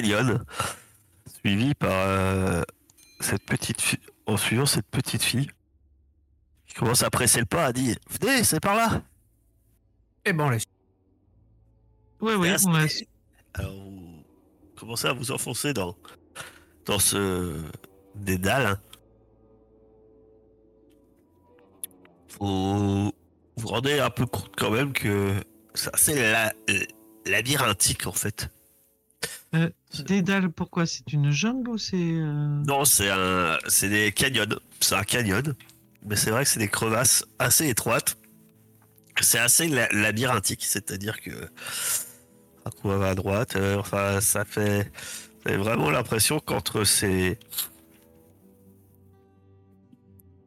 canyon, 0.00 0.44
suivi 1.40 1.74
par 1.74 1.92
euh, 1.92 2.62
cette 3.20 3.44
petite 3.44 3.80
fille, 3.80 4.00
en 4.26 4.36
suivant 4.36 4.66
cette 4.66 4.86
petite 4.86 5.22
fille, 5.22 5.48
qui 6.66 6.74
commence 6.74 7.02
à 7.02 7.10
presser 7.10 7.40
le 7.40 7.46
pas, 7.46 7.66
a 7.66 7.72
dit 7.72 7.94
Venez, 8.20 8.42
c'est 8.44 8.60
par 8.60 8.74
là 8.74 9.02
Eh 10.24 10.32
ben, 10.32 10.44
on 10.44 10.50
laisse. 10.50 10.64
Oui, 12.20 12.34
oui, 12.34 12.50
Restez. 12.50 12.68
on 12.68 12.72
laisse. 12.76 13.04
Alors 13.54 13.72
vous 13.72 14.24
commencez 14.76 15.06
à 15.06 15.12
vous 15.12 15.30
enfoncer 15.30 15.72
dans, 15.72 15.94
dans 16.86 16.98
ce 16.98 17.62
dédale. 18.16 18.66
hein. 18.66 18.80
Vous 22.40 23.12
vous 23.56 23.68
rendez 23.68 24.00
un 24.00 24.10
peu 24.10 24.26
compte 24.26 24.50
quand 24.56 24.70
même 24.70 24.92
que 24.92 25.34
c'est 25.74 25.94
assez 25.94 26.14
la- 26.32 26.52
labyrinthique 27.26 28.06
en 28.06 28.12
fait. 28.12 28.48
Euh, 29.54 29.70
Dédale, 30.06 30.50
pourquoi? 30.50 30.86
C'est 30.86 31.12
une 31.12 31.30
jungle 31.30 31.68
ou 31.70 31.78
c'est. 31.78 31.96
euh, 31.96 32.62
Non, 32.66 32.84
c'est 32.84 33.88
des 33.88 34.10
canyons. 34.12 34.46
C'est 34.80 34.96
un 34.96 35.04
canyon, 35.04 35.54
mais 36.04 36.16
c'est 36.16 36.30
vrai 36.30 36.44
que 36.44 36.50
c'est 36.50 36.58
des 36.58 36.68
crevasses 36.68 37.24
assez 37.38 37.68
étroites. 37.68 38.16
C'est 39.20 39.38
assez 39.38 39.68
la- 39.68 39.88
labyrinthique, 39.92 40.64
c'est-à-dire 40.64 41.20
que 41.20 41.30
coup 42.70 42.88
on 42.88 42.98
va 42.98 43.10
à 43.10 43.14
droite, 43.14 43.56
euh, 43.56 43.78
enfin 43.78 44.20
ça 44.20 44.44
fait, 44.44 44.90
vraiment 45.56 45.90
l'impression 45.90 46.40
qu'entre 46.40 46.84
ces 46.84 47.38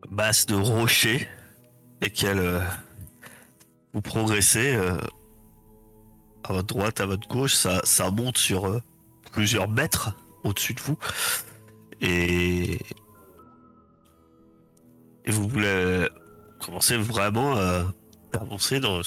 masses 0.10 0.46
de 0.48 0.56
rochers 0.56 1.28
lesquelles 2.02 2.40
euh, 2.40 2.60
vous 3.94 4.02
progressez 4.02 4.76
à 6.44 6.54
votre 6.54 6.68
droite, 6.68 7.00
à 7.02 7.06
votre 7.06 7.28
gauche, 7.28 7.54
ça, 7.54 7.82
monte 8.12 8.38
sur 8.38 8.66
euh, 8.66 8.82
plusieurs 9.38 9.70
mètres 9.70 10.14
au-dessus 10.44 10.74
de 10.74 10.82
vous. 10.82 10.98
Et, 12.02 12.80
vous 15.28 15.48
voulez 15.48 16.08
commencer 16.60 16.98
vraiment 16.98 17.56
à 17.56 17.86
avancer 18.34 18.80
dans, 18.80 19.02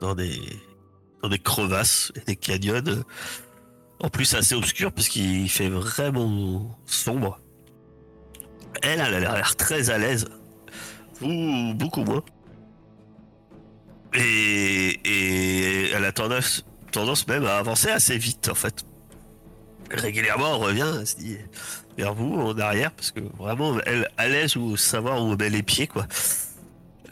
dans, 0.00 0.14
des, 0.14 0.38
dans 1.20 1.28
des 1.28 1.40
crevasses 1.40 2.12
et 2.14 2.20
des 2.20 2.36
canyons. 2.36 3.02
En 3.98 4.08
plus, 4.08 4.34
assez 4.34 4.54
obscurs 4.54 4.92
parce 4.92 5.08
qu'il 5.08 5.50
fait 5.50 5.68
vraiment 5.68 6.78
sombre. 6.86 7.40
Elle, 8.82 9.00
elle 9.00 9.14
a 9.14 9.34
l'air 9.34 9.56
très 9.56 9.90
à 9.90 9.98
l'aise. 9.98 10.28
Vous, 11.20 11.74
beaucoup 11.74 12.04
moins. 12.04 12.22
Et, 14.14 15.00
et 15.04 15.90
elle 15.90 16.04
a 16.04 16.12
tendance, 16.12 16.64
tendance 16.90 17.26
même 17.28 17.44
à 17.44 17.56
avancer 17.56 17.88
assez 17.90 18.18
vite 18.18 18.48
en 18.50 18.54
fait. 18.54 18.84
Régulièrement, 19.90 20.54
on 20.56 20.58
revient, 20.58 20.86
elle 21.00 21.06
se 21.06 21.16
dit 21.16 21.36
vers 21.98 22.14
vous 22.14 22.34
en 22.36 22.56
arrière 22.58 22.92
parce 22.92 23.10
que 23.10 23.20
vraiment, 23.38 23.76
elle 23.86 24.08
à 24.16 24.28
l'aise 24.28 24.56
ou 24.56 24.76
savoir 24.76 25.22
où 25.24 25.34
met 25.36 25.50
les 25.50 25.62
pieds 25.62 25.86
quoi. 25.88 26.06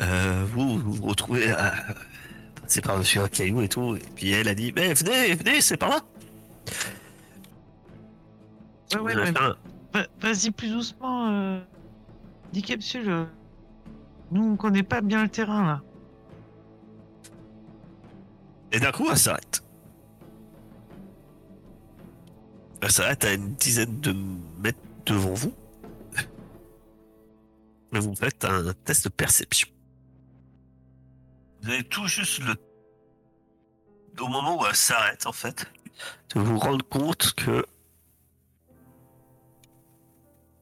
Euh, 0.01 0.45
vous, 0.53 0.79
vous 0.79 0.93
vous 0.93 1.07
retrouvez 1.07 1.51
à 1.51 1.75
passer 2.63 2.81
par-dessus 2.81 3.19
un 3.19 3.29
caillou 3.29 3.63
et 3.63 3.69
tout. 3.69 3.97
Et 3.97 4.03
puis 4.15 4.31
elle 4.31 4.47
a 4.49 4.55
dit 4.55 4.73
Mais 4.77 4.95
venez, 4.95 5.35
venez, 5.35 5.61
c'est 5.61 5.77
par 5.77 5.89
là. 5.91 6.01
Ouais, 8.95 9.01
ouais, 9.17 9.29
un- 9.39 9.57
Va- 9.93 10.07
Vas-y 10.21 10.51
plus 10.51 10.71
doucement. 10.71 11.29
Euh... 11.31 11.61
Dis 12.53 12.63
capsule. 12.63 13.09
euh, 13.09 13.25
Nous, 14.31 14.53
on 14.53 14.57
connaît 14.57 14.83
pas 14.83 15.01
bien 15.01 15.23
le 15.25 15.29
terrain 15.29 15.67
là. 15.67 15.83
Et 18.71 18.81
d'un 18.81 18.93
coup, 18.93 19.09
elle 19.11 19.19
s'arrête. 19.19 19.63
Elle 22.81 22.93
s'arrête 22.93 23.25
à 23.25 23.33
une 23.33 23.55
dizaine 23.55 24.01
de 24.01 24.15
mètres 24.61 24.79
devant 25.07 25.35
vous. 25.35 25.55
Et 27.93 27.99
vous 27.99 28.15
faites 28.15 28.45
un 28.45 28.73
test 28.85 29.05
de 29.05 29.09
perception. 29.09 29.69
Vous 31.63 31.71
avez 31.71 31.85
tout 31.85 32.07
juste 32.07 32.41
le... 32.41 32.55
Au 34.21 34.29
moment 34.29 34.61
où 34.61 34.67
elle 34.67 34.77
s'arrête, 34.77 35.27
en 35.27 35.33
fait, 35.33 35.67
de 36.35 36.41
vous 36.41 36.59
rendre 36.59 36.85
compte 36.89 37.33
que... 37.35 37.65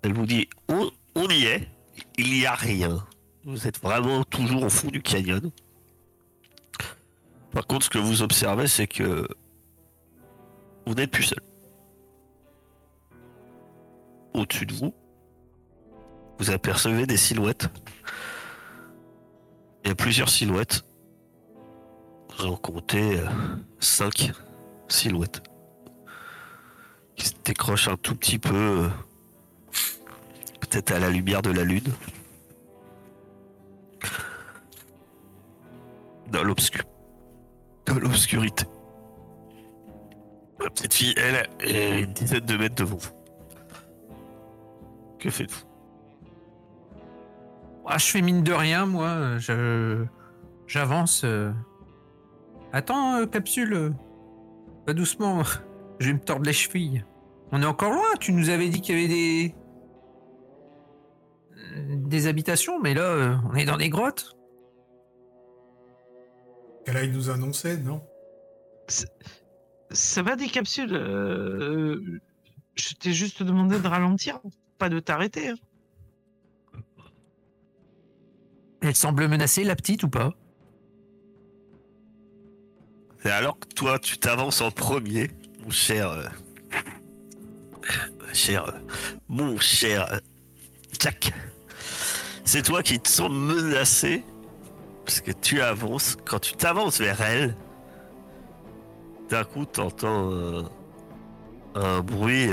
Elle 0.03 0.13
vous 0.15 0.27
dit, 0.27 0.49
on 0.69 1.29
y 1.29 1.45
est, 1.45 1.69
il 2.17 2.33
n'y 2.33 2.47
a 2.47 2.55
rien. 2.55 3.07
Vous 3.45 3.67
êtes 3.67 3.81
vraiment 3.81 4.25
toujours 4.25 4.65
au 4.65 4.69
fond 4.69 4.89
du 4.89 5.03
canyon. 5.03 5.51
Par 7.53 7.67
contre, 7.67 7.87
ce 7.87 7.91
que 7.91 7.99
vous 7.99 8.23
observez, 8.23 8.67
c'est 8.67 8.87
que 8.87 9.27
vous 10.87 10.95
n'êtes 10.95 11.11
plus 11.11 11.25
seul. 11.25 11.46
Au-dessus 14.37 14.67
de 14.67 14.75
vous, 14.75 14.95
vous 16.39 16.51
apercevez 16.51 17.07
des 17.07 17.17
silhouettes. 17.17 17.69
Il 19.83 19.89
y 19.89 19.91
a 19.91 19.95
plusieurs 19.95 20.29
silhouettes. 20.29 20.85
Vous 22.37 22.45
en 22.45 22.57
comptez 22.57 23.19
euh, 23.19 23.27
cinq 23.81 24.33
silhouettes 24.89 25.43
qui 27.17 27.29
se 27.29 27.35
décrochent 27.45 27.89
un 27.89 27.97
tout 27.97 28.15
petit 28.15 28.39
peu, 28.39 28.55
euh, 28.55 28.89
peut-être 30.61 30.93
à 30.93 30.99
la 30.99 31.09
lumière 31.09 31.41
de 31.41 31.51
la 31.51 31.65
lune, 31.65 31.91
dans 36.31 36.45
l'obscur 36.45 36.85
dans 37.87 37.95
l'obscurité. 37.95 38.67
La 40.61 40.69
petite 40.69 40.93
fille, 40.93 41.15
elle, 41.17 41.49
est 41.61 42.01
une 42.01 42.13
dizaine 42.13 42.45
de 42.45 42.57
mètres 42.57 42.75
devant 42.75 42.97
vous. 42.97 43.16
Que 45.19 45.31
faites-vous? 45.31 45.65
Ah, 47.87 47.99
je 47.99 48.07
fais 48.07 48.23
mine 48.23 48.43
de 48.43 48.53
rien, 48.53 48.87
moi. 48.87 49.39
Je 49.39 50.05
j'avance. 50.67 51.23
euh. 51.25 51.53
Attends, 52.73 53.17
euh, 53.21 53.27
capsule. 53.27 53.95
Pas 54.87 54.93
doucement. 54.95 55.43
Je 55.99 56.09
vais 56.09 56.13
me 56.15 56.21
tordre 56.21 56.45
les 56.45 56.53
chevilles. 56.53 57.05
On 57.53 57.63
est 57.63 57.67
encore 57.67 57.91
loin. 57.91 58.05
Tu 58.21 58.33
nous 58.33 58.51
avais 58.51 58.69
dit 58.69 58.81
qu'il 58.83 58.97
y 58.97 58.99
avait 58.99 59.09
des 59.09 59.55
Euh, 61.59 61.97
des 61.97 62.27
habitations, 62.27 62.81
mais 62.81 62.93
là, 62.95 63.03
euh, 63.03 63.37
on 63.51 63.55
est 63.55 63.65
dans 63.65 63.77
des 63.79 63.89
grottes. 63.89 64.37
Qu'elle 66.85 66.97
aille 66.99 67.11
nous 67.11 67.31
annoncer, 67.31 67.79
non? 67.79 68.03
Ça 69.91 70.23
va 70.23 70.37
des 70.37 70.49
capsules 70.49 70.95
euh, 70.95 72.21
Je 72.75 72.95
t'ai 72.95 73.13
juste 73.13 73.43
demandé 73.43 73.79
de 73.81 73.89
ralentir, 73.89 74.41
pas 74.79 74.89
de 74.89 75.01
t'arrêter. 75.01 75.49
hein. 75.51 75.55
Elle 78.83 78.95
semble 78.95 79.27
menacée, 79.29 79.65
la 79.65 79.75
petite 79.75 80.03
ou 80.05 80.09
pas? 80.09 80.33
Alors 83.25 83.59
que 83.59 83.67
toi, 83.75 83.99
tu 83.99 84.19
t'avances 84.19 84.61
en 84.61 84.71
premier, 84.71 85.31
mon 85.65 85.71
cher. 85.71 86.11
euh, 86.11 86.27
cher. 88.33 88.69
euh, 88.69 88.79
mon 89.29 89.59
cher. 89.59 90.13
euh, 90.13 90.19
Jack. 91.01 91.33
C'est 92.45 92.63
toi 92.63 92.83
qui 92.83 93.01
te 93.01 93.09
sens 93.09 93.31
menacé. 93.31 94.23
Parce 95.05 95.21
que 95.21 95.33
tu 95.33 95.61
avances. 95.61 96.17
Quand 96.25 96.39
tu 96.39 96.53
t'avances 96.55 97.01
vers 97.01 97.21
elle, 97.21 97.57
d'un 99.31 99.45
coup, 99.45 99.65
t'entends 99.65 100.69
un 101.75 102.01
bruit. 102.01 102.49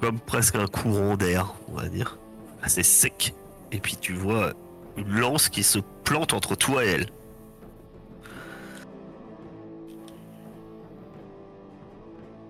Comme 0.00 0.20
presque 0.20 0.56
un 0.56 0.66
courant 0.66 1.16
d'air, 1.16 1.54
on 1.68 1.74
va 1.74 1.88
dire. 1.88 2.18
Assez 2.62 2.82
sec. 2.82 3.34
Et 3.72 3.78
puis 3.78 3.96
tu 3.96 4.12
vois 4.14 4.52
une 4.96 5.18
lance 5.18 5.48
qui 5.48 5.62
se 5.62 5.78
plante 6.04 6.32
entre 6.32 6.56
toi 6.56 6.84
et 6.84 6.88
elle. 6.88 7.06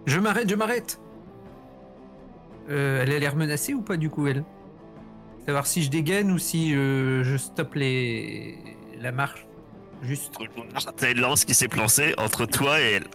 Je 0.06 0.18
m'arrête, 0.18 0.48
je 0.48 0.54
m'arrête. 0.54 1.00
Euh, 2.70 3.02
elle 3.02 3.12
a 3.12 3.18
l'air 3.18 3.36
menacée 3.36 3.74
ou 3.74 3.82
pas 3.82 3.96
du 3.96 4.08
coup 4.10 4.26
elle? 4.26 4.44
Savoir 5.44 5.66
si 5.66 5.82
je 5.82 5.90
dégaine 5.90 6.30
ou 6.30 6.38
si 6.38 6.74
euh, 6.74 7.24
je 7.24 7.36
stoppe 7.36 7.74
les 7.74 8.58
la 9.00 9.12
marche. 9.12 9.46
Juste. 10.02 10.34
T'as 10.96 11.10
une 11.10 11.20
lance 11.20 11.44
qui 11.44 11.54
s'est 11.54 11.68
plancée 11.68 12.14
entre 12.18 12.46
toi 12.46 12.80
et 12.80 12.92
elle. 12.92 13.06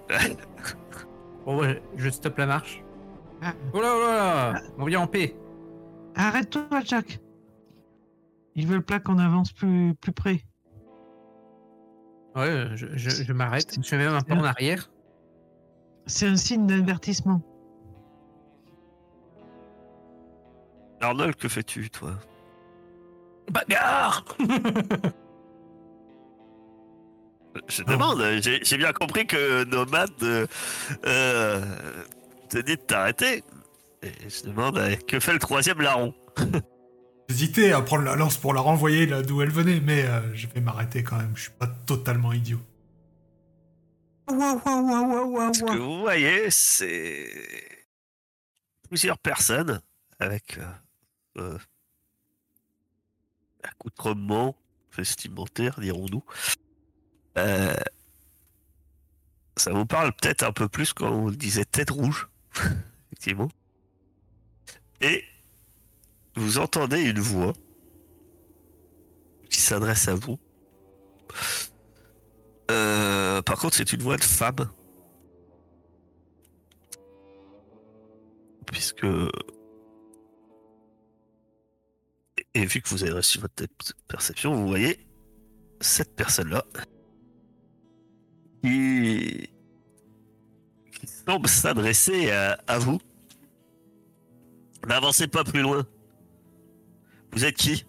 Bon 1.46 1.60
ouais, 1.60 1.82
je 1.98 2.10
stoppe 2.10 2.38
la 2.38 2.46
marche. 2.46 2.83
Ah. 3.44 3.54
Oh 3.74 3.82
là 3.82 3.94
oh 3.96 4.02
là 4.02 4.54
là 4.54 4.62
On 4.78 4.86
vient 4.86 5.02
en 5.02 5.08
paix. 5.08 5.36
Arrête-toi, 6.16 6.68
Jack. 6.86 7.20
Ils 8.56 8.68
veulent 8.68 8.86
pas 8.86 9.00
qu'on 9.00 9.18
avance 9.18 9.52
plus, 9.52 9.96
plus 9.96 10.12
près. 10.12 10.42
Ouais, 12.36 12.68
je, 12.76 12.88
je, 12.94 13.10
je 13.10 13.34
m'arrête. 13.34 13.76
Je 13.82 13.88
fais 13.88 13.98
même 13.98 14.14
un 14.14 14.22
pas 14.22 14.36
en 14.36 14.44
arrière. 14.44 14.90
C'est 16.06 16.28
un 16.28 16.36
signe 16.36 16.68
d'avertissement. 16.68 17.42
Arnold, 21.02 21.36
que 21.36 21.50
fais-tu, 21.50 21.90
toi? 21.90 22.14
Bagarre 23.52 24.24
Je 27.68 27.84
demande, 27.84 28.24
j'ai 28.42 28.64
j'ai 28.64 28.78
bien 28.78 28.94
compris 28.94 29.28
que 29.28 29.64
Nomade 29.66 30.10
euh, 30.24 30.48
euh, 31.06 31.62
te 32.54 32.58
dit 32.60 32.76
de 32.76 32.82
t'arrêter. 32.82 33.44
Et 34.02 34.12
je 34.30 34.44
demande, 34.44 34.78
euh, 34.78 34.96
que 35.08 35.20
fait 35.20 35.34
le 35.34 35.40
troisième 35.40 35.82
larron 35.82 36.14
J'hésitais 37.30 37.72
à 37.72 37.82
prendre 37.82 38.04
la 38.04 38.16
lance 38.16 38.38
pour 38.38 38.54
la 38.54 38.62
renvoyer 38.62 39.06
là 39.06 39.22
d'où 39.22 39.42
elle 39.42 39.50
venait, 39.50 39.80
mais 39.80 40.04
euh, 40.04 40.36
je 40.36 40.48
vais 40.48 40.62
m'arrêter 40.62 41.04
quand 41.04 41.18
même. 41.18 41.32
Je 41.36 41.44
suis 41.44 41.52
pas 41.52 41.68
totalement 41.68 42.34
idiot. 42.34 42.60
Ce 44.30 45.64
que 45.64 45.78
vous 45.78 46.00
voyez, 46.00 46.48
c'est 46.50 47.30
plusieurs 48.88 49.18
personnes 49.18 49.82
avec 50.20 50.58
euh, 50.58 50.66
euh, 51.38 51.58
accoutrements 53.64 54.56
vestimentaires, 54.96 55.80
dirons-nous. 55.80 56.24
Euh, 57.38 57.74
ça 59.58 59.72
vous 59.72 59.86
parle 59.86 60.14
peut-être 60.14 60.44
un 60.44 60.52
peu 60.52 60.68
plus 60.68 60.94
quand 60.94 61.12
on 61.12 61.32
disait 61.32 61.66
tête 61.66 61.90
rouge, 61.90 62.28
effectivement. 63.12 63.50
Et 65.02 65.24
vous 66.36 66.58
entendez 66.58 67.02
une 67.02 67.20
voix 67.20 67.54
qui 69.50 69.60
s'adresse 69.60 70.08
à 70.08 70.16
vous. 70.16 70.40
Euh, 72.72 73.42
par 73.42 73.60
contre, 73.60 73.76
c'est 73.76 73.92
une 73.94 74.02
voix 74.02 74.18
de 74.18 74.24
femme. 74.24 74.70
Puisque. 78.66 79.06
Et- 82.54 82.66
vu 82.66 82.82
que 82.82 82.90
vous 82.90 83.04
avez 83.04 83.14
reçu 83.14 83.40
votre 83.40 83.66
perception, 84.08 84.56
vous 84.56 84.68
voyez 84.68 85.06
cette 85.82 86.16
personne-là 86.16 86.66
qui. 88.64 89.53
Qui 91.00 91.08
semble 91.08 91.48
s'adresser 91.48 92.32
à, 92.32 92.58
à 92.68 92.80
vous. 92.80 93.00
N'avancez 94.88 95.28
pas 95.28 95.44
plus 95.44 95.62
loin. 95.62 95.86
Vous 97.32 97.46
êtes 97.46 97.56
qui? 97.56 97.86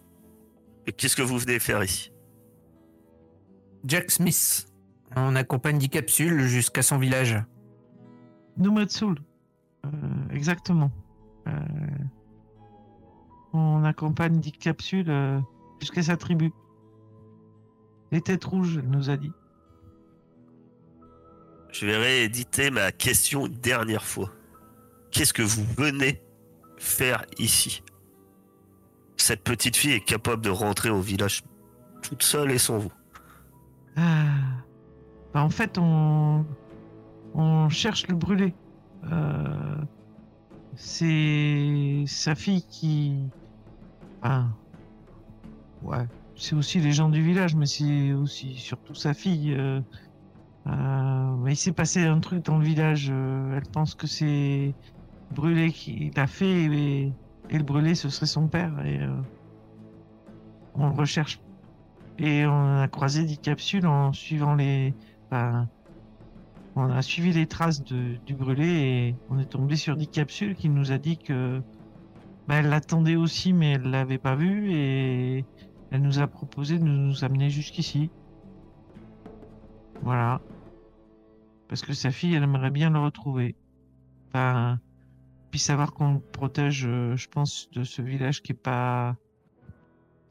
Et 0.86 0.92
qu'est-ce 0.92 1.16
que 1.16 1.22
vous 1.22 1.38
venez 1.38 1.58
faire 1.58 1.82
ici? 1.82 2.12
Jack 3.84 4.10
Smith. 4.10 4.66
On 5.16 5.36
accompagne 5.36 5.78
Dick 5.78 5.92
Capsule 5.92 6.42
jusqu'à 6.42 6.82
son 6.82 6.98
village. 6.98 7.36
Nomad 8.56 8.90
Soul. 8.90 9.16
Euh, 9.84 9.88
exactement. 10.30 10.90
Euh, 11.46 11.52
on 13.52 13.84
accompagne 13.84 14.40
Dick 14.40 14.58
Capsule 14.58 15.10
euh, 15.10 15.40
jusqu'à 15.80 16.02
sa 16.02 16.16
tribu. 16.16 16.52
Les 18.12 18.20
têtes 18.20 18.44
rouges, 18.44 18.78
elle 18.78 18.88
nous 18.88 19.10
a 19.10 19.16
dit. 19.16 19.32
Je 21.74 21.86
vais 21.86 21.96
rééditer 21.96 22.70
ma 22.70 22.92
question 22.92 23.46
une 23.46 23.54
dernière 23.54 24.04
fois. 24.04 24.30
Qu'est-ce 25.10 25.32
que 25.32 25.42
vous 25.42 25.64
venez 25.76 26.22
faire 26.78 27.24
ici? 27.40 27.82
Cette 29.16 29.42
petite 29.42 29.76
fille 29.76 29.90
est 29.90 30.04
capable 30.04 30.40
de 30.40 30.50
rentrer 30.50 30.90
au 30.90 31.00
village 31.00 31.42
toute 32.00 32.22
seule 32.22 32.52
et 32.52 32.58
sans 32.58 32.78
vous. 32.78 32.92
Ah. 33.96 34.26
Bah, 35.32 35.42
en 35.42 35.50
fait, 35.50 35.76
on, 35.76 36.44
cherche 37.70 38.06
le 38.06 38.14
brûlé. 38.14 38.54
Euh, 39.10 39.76
c'est 40.76 42.04
sa 42.06 42.36
fille 42.36 42.62
qui. 42.62 43.16
Enfin, 44.22 44.48
ouais. 45.82 46.06
C'est 46.36 46.54
aussi 46.54 46.78
les 46.78 46.92
gens 46.92 47.08
du 47.08 47.20
village, 47.20 47.56
mais 47.56 47.66
c'est 47.66 48.12
aussi 48.12 48.54
surtout 48.54 48.94
sa 48.94 49.12
fille. 49.12 49.54
euh, 49.58 49.80
euh, 50.66 51.36
mais 51.36 51.52
il 51.52 51.56
s'est 51.56 51.72
passé 51.72 52.04
un 52.04 52.20
truc 52.20 52.44
dans 52.44 52.58
le 52.58 52.64
village. 52.64 53.08
euh, 53.10 53.56
elle 53.56 53.68
pense 53.70 53.94
que 53.94 54.06
c'est 54.06 54.74
brûlé 55.30 55.72
qui 55.72 56.10
l'a 56.16 56.26
fait 56.26 56.64
et, 56.64 57.12
le 57.50 57.62
brûlé 57.62 57.94
ce 57.94 58.08
serait 58.08 58.26
son 58.26 58.48
père. 58.48 58.84
Et 58.84 59.00
euh, 59.00 59.22
on 60.74 60.88
le 60.88 60.94
recherche 60.94 61.40
et 62.18 62.46
on 62.46 62.78
a 62.78 62.88
croisé 62.88 63.24
des 63.24 63.36
capsules 63.36 63.86
en 63.86 64.12
suivant 64.12 64.54
les. 64.54 64.94
on 66.76 66.90
a 66.90 67.02
suivi 67.02 67.32
les 67.32 67.46
traces 67.46 67.82
du 67.82 68.34
brûlé 68.34 68.66
et 68.66 69.16
on 69.28 69.38
est 69.38 69.46
tombé 69.46 69.76
sur 69.76 69.96
des 69.96 70.06
capsules 70.06 70.54
qui 70.56 70.68
nous 70.68 70.92
a 70.92 70.98
dit 70.98 71.18
que. 71.18 71.62
bah, 72.48 72.56
elle 72.56 72.68
l'attendait 72.68 73.16
aussi, 73.16 73.52
mais 73.52 73.72
elle 73.72 73.90
l'avait 73.90 74.18
pas 74.18 74.36
vu 74.36 74.72
et 74.72 75.44
elle 75.90 76.02
nous 76.02 76.18
a 76.20 76.26
proposé 76.26 76.78
de 76.78 76.84
nous 76.84 77.24
amener 77.24 77.50
jusqu'ici. 77.50 78.10
Voilà. 80.02 80.40
Parce 81.68 81.82
que 81.82 81.92
sa 81.92 82.10
fille, 82.10 82.34
elle 82.34 82.42
aimerait 82.42 82.70
bien 82.70 82.90
le 82.90 82.98
retrouver. 82.98 83.56
Enfin, 84.28 84.78
puis 85.50 85.60
savoir 85.60 85.92
qu'on 85.92 86.14
le 86.14 86.20
protège, 86.20 86.84
euh, 86.86 87.16
je 87.16 87.28
pense, 87.28 87.70
de 87.70 87.84
ce 87.84 88.02
village 88.02 88.42
qui 88.42 88.52
est 88.52 88.56
pas 88.56 89.16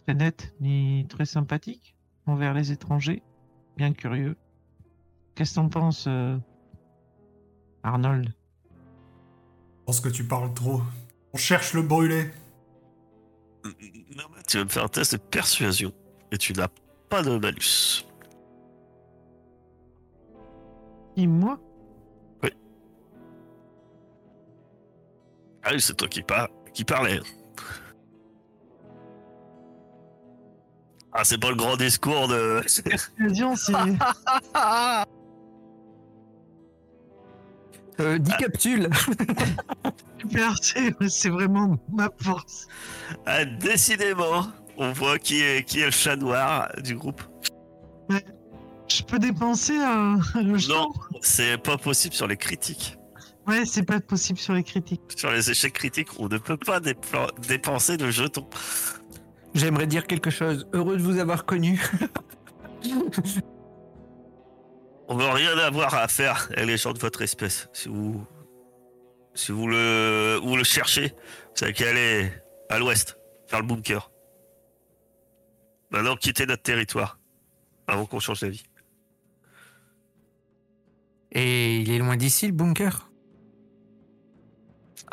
très 0.04 0.14
net 0.14 0.54
ni 0.60 1.06
très 1.10 1.26
sympathique 1.26 1.96
envers 2.26 2.54
les 2.54 2.72
étrangers. 2.72 3.24
Bien 3.78 3.94
curieux. 3.94 4.36
Qu'est-ce 5.36 5.52
que 5.52 5.56
t'en 5.56 5.70
penses, 5.70 6.06
euh, 6.08 6.38
Arnold? 7.84 8.28
Je 8.28 9.86
pense 9.86 10.00
que 10.02 10.10
tu 10.10 10.26
parles 10.26 10.54
trop. 10.54 10.82
On 11.34 11.38
cherche 11.38 11.74
le 11.74 11.82
brûlé. 11.82 12.30
Non, 13.64 14.24
mais 14.36 14.44
tu 14.48 14.58
vas 14.58 14.66
me 14.66 14.70
faire 14.70 14.84
un 14.84 14.90
test 14.90 15.14
de 15.14 15.18
persuasion. 15.18 15.92
Et 16.32 16.38
tu 16.38 16.54
n'as 16.54 16.70
pas 17.10 17.24
de 17.24 17.38
malus. 17.38 18.06
Qui, 21.16 21.28
moi 21.28 21.60
Ah 25.66 25.70
oui, 25.72 25.80
c'est 25.80 25.96
toi 25.96 26.10
qui, 26.10 26.22
par... 26.22 26.50
qui 26.74 26.84
parlais. 26.84 27.20
Ah, 31.14 31.24
c'est 31.24 31.38
pas 31.38 31.50
le 31.50 31.56
grand 31.56 31.78
discours 31.78 32.28
de... 32.28 32.62
Persuasion, 32.84 33.56
c'est. 33.56 33.74
Euh, 38.00 38.18
Dick 38.18 38.38
Capsule 38.38 38.90
super, 40.24 40.56
c'est 40.62 40.94
c'est 41.10 41.30
vraiment 41.30 41.78
ma 41.92 42.10
force. 42.22 42.68
Ah, 43.26 43.46
décidément, 43.46 44.48
on 44.78 44.92
voit 44.94 45.20
qui 45.20 45.42
est, 45.42 45.64
qui 45.64 45.82
est 45.82 45.86
le 45.86 45.92
chat 45.92 46.16
noir 46.16 46.70
du 46.84 46.96
groupe. 46.96 47.22
Je 48.98 49.02
peux 49.04 49.18
dépenser 49.20 49.76
un, 49.78 50.20
un 50.36 50.58
jeton 50.58 50.92
C'est 51.22 51.58
pas 51.58 51.78
possible 51.78 52.14
sur 52.14 52.28
les 52.28 52.38
critiques. 52.38 52.98
Ouais, 53.48 53.66
c'est 53.66 53.84
pas 53.84 54.00
possible 54.00 54.38
sur 54.40 54.54
les 54.54 54.64
critiques. 54.64 55.02
Sur 55.18 55.32
les 55.32 55.50
échecs 55.50 55.74
critiques, 55.74 56.10
on 56.20 56.28
ne 56.30 56.38
peut 56.38 56.58
pas 56.58 56.80
dépla- 56.80 57.32
dépenser 57.48 57.98
de 57.98 58.10
jetons. 58.12 58.48
J'aimerais 59.56 59.88
dire 59.88 60.06
quelque 60.08 60.30
chose. 60.30 60.68
Heureux 60.74 60.98
de 60.98 61.02
vous 61.02 61.18
avoir 61.20 61.46
connu. 61.46 61.82
On 65.10 65.16
veut 65.18 65.28
rien 65.30 65.58
avoir 65.58 65.94
à 65.96 66.08
faire 66.08 66.48
avec 66.54 66.66
les 66.68 66.78
gens 66.78 66.94
de 66.94 67.00
votre 67.00 67.22
espèce. 67.22 67.68
Si 67.74 67.90
vous, 67.90 68.26
si 69.34 69.52
vous 69.52 69.68
le, 69.68 70.40
vous 70.42 70.56
le 70.56 70.64
cherchez, 70.64 71.10
vous 71.10 71.56
savez 71.56 71.74
qu'elle 71.74 71.98
est 71.98 72.44
à 72.70 72.80
l'ouest, 72.80 73.18
vers 73.50 73.60
le 73.62 73.68
bunker. 73.68 74.12
Maintenant, 75.92 76.16
quittez 76.16 76.46
notre 76.46 76.64
territoire 76.64 77.20
avant 77.88 78.06
qu'on 78.06 78.20
change 78.20 78.40
d'avis. 78.40 78.64
Et 81.34 81.78
il 81.78 81.92
est 81.92 81.98
loin 81.98 82.16
d'ici, 82.16 82.48
le 82.48 82.54
bunker? 82.54 83.10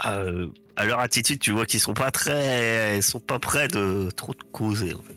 Euh, 0.06 0.48
à 0.76 0.84
leur 0.86 0.98
attitude, 1.00 1.38
tu 1.40 1.50
vois 1.52 1.66
qu'ils 1.66 1.80
sont 1.80 1.94
pas 1.94 2.10
très, 2.10 2.96
ils 2.98 3.02
sont 3.02 3.20
pas 3.20 3.38
prêts 3.38 3.68
de 3.68 4.08
trop 4.16 4.32
de 4.32 4.42
causer 4.52 4.94
en 4.94 5.02
fait. 5.02 5.16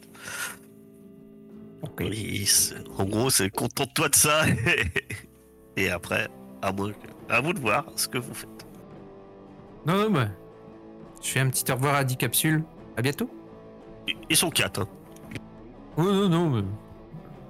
Ils- 2.02 2.48
en 2.98 3.06
gros, 3.06 3.30
c'est 3.30 3.50
contente-toi 3.50 4.10
de 4.10 4.16
ça 4.16 4.44
et 5.78 5.90
après, 5.90 6.28
à 6.62 6.72
que, 6.72 6.94
à 7.30 7.42
vous 7.42 7.54
de 7.54 7.60
voir 7.60 7.86
ce 7.96 8.08
que 8.08 8.18
vous 8.18 8.34
faites. 8.34 8.50
Non, 9.86 9.98
non, 9.98 10.10
bah. 10.12 10.30
Je 11.22 11.30
fais 11.30 11.40
un 11.40 11.50
petit 11.50 11.70
au 11.72 11.76
revoir 11.76 11.96
à 11.96 12.04
10 12.04 12.18
capsules. 12.18 12.64
À 12.98 13.02
bientôt. 13.02 13.30
Ils- 14.30 14.36
sont 14.38 14.50
quatre. 14.50 14.82
Hein. 14.82 14.88
Oh, 15.98 16.04
non, 16.04 16.30
non, 16.30 16.50
mais. 16.50 16.64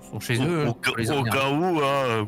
Ils 0.04 0.10
sont 0.12 0.20
chez 0.20 0.38
Au, 0.40 0.44
eux. 0.44 0.68
au 0.68 0.74
hein, 1.12 1.18
au 1.20 1.24
cas 1.24 1.50
où, 1.50 1.80
hein, 1.80 2.04
euh, 2.08 2.26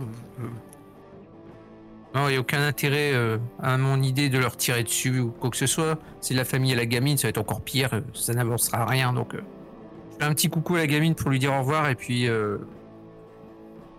Non, 2.16 2.28
il 2.30 2.32
n'y 2.32 2.38
a 2.38 2.40
aucun 2.40 2.66
intérêt 2.66 3.12
euh, 3.14 3.38
à 3.62 3.78
mon 3.78 4.02
idée 4.02 4.30
de 4.30 4.38
leur 4.40 4.56
tirer 4.56 4.84
dessus 4.84 5.20
ou 5.20 5.32
quoi 5.32 5.50
que 5.50 5.58
ce 5.58 5.68
soit. 5.68 6.00
C'est 6.22 6.34
la 6.34 6.46
famille 6.46 6.72
à 6.72 6.76
la 6.78 6.86
gamine, 6.86 7.18
ça 7.18 7.28
va 7.28 7.30
être 7.30 7.38
encore 7.40 7.60
pire. 7.62 7.90
euh, 7.94 8.00
Ça 8.14 8.34
n'avancera 8.34 8.86
rien. 8.86 9.12
Donc, 9.12 9.36
euh, 9.36 9.42
je 10.14 10.18
fais 10.20 10.24
un 10.24 10.34
petit 10.34 10.50
coucou 10.50 10.76
à 10.76 10.80
la 10.80 10.88
gamine 10.88 11.14
pour 11.14 11.30
lui 11.30 11.40
dire 11.40 11.54
au 11.54 11.60
revoir. 11.60 11.90
Et 11.90 11.96
puis, 11.96 12.28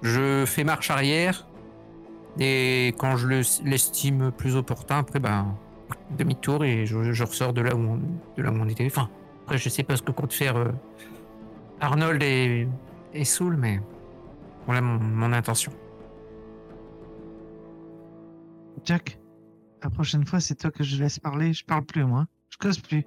je 0.02 0.44
fais 0.46 0.64
marche 0.64 0.90
arrière. 0.90 1.46
Et 2.38 2.88
quand 2.98 3.16
je 3.18 3.26
le- 3.26 3.68
l'estime 3.68 4.30
plus 4.32 4.56
opportun, 4.56 4.98
après, 4.98 5.18
ben, 5.20 5.54
demi-tour 6.18 6.64
et 6.64 6.86
je, 6.86 7.22
ressors 7.22 7.52
de 7.52 7.60
là, 7.60 7.74
où 7.74 7.98
on, 8.38 8.68
était. 8.68 8.86
Enfin, 8.86 9.08
après, 9.44 9.58
je 9.58 9.68
sais 9.68 9.82
pas 9.82 9.96
ce 9.96 10.02
que 10.02 10.12
compte 10.12 10.32
faire 10.32 10.56
Arnold 11.80 12.22
et, 12.22 12.66
et 13.14 13.24
Soul, 13.24 13.56
mais 13.58 13.80
voilà 14.66 14.80
mon 14.80 15.32
intention. 15.32 15.72
Jack, 18.86 19.18
la 19.82 19.90
prochaine 19.90 20.24
fois, 20.24 20.38
c'est 20.38 20.54
toi 20.54 20.70
que 20.70 20.84
je 20.84 21.02
laisse 21.02 21.18
parler. 21.18 21.52
Je 21.52 21.64
parle 21.64 21.84
plus, 21.84 22.04
moi. 22.04 22.26
Je 22.50 22.56
cause 22.56 22.78
plus. 22.78 23.04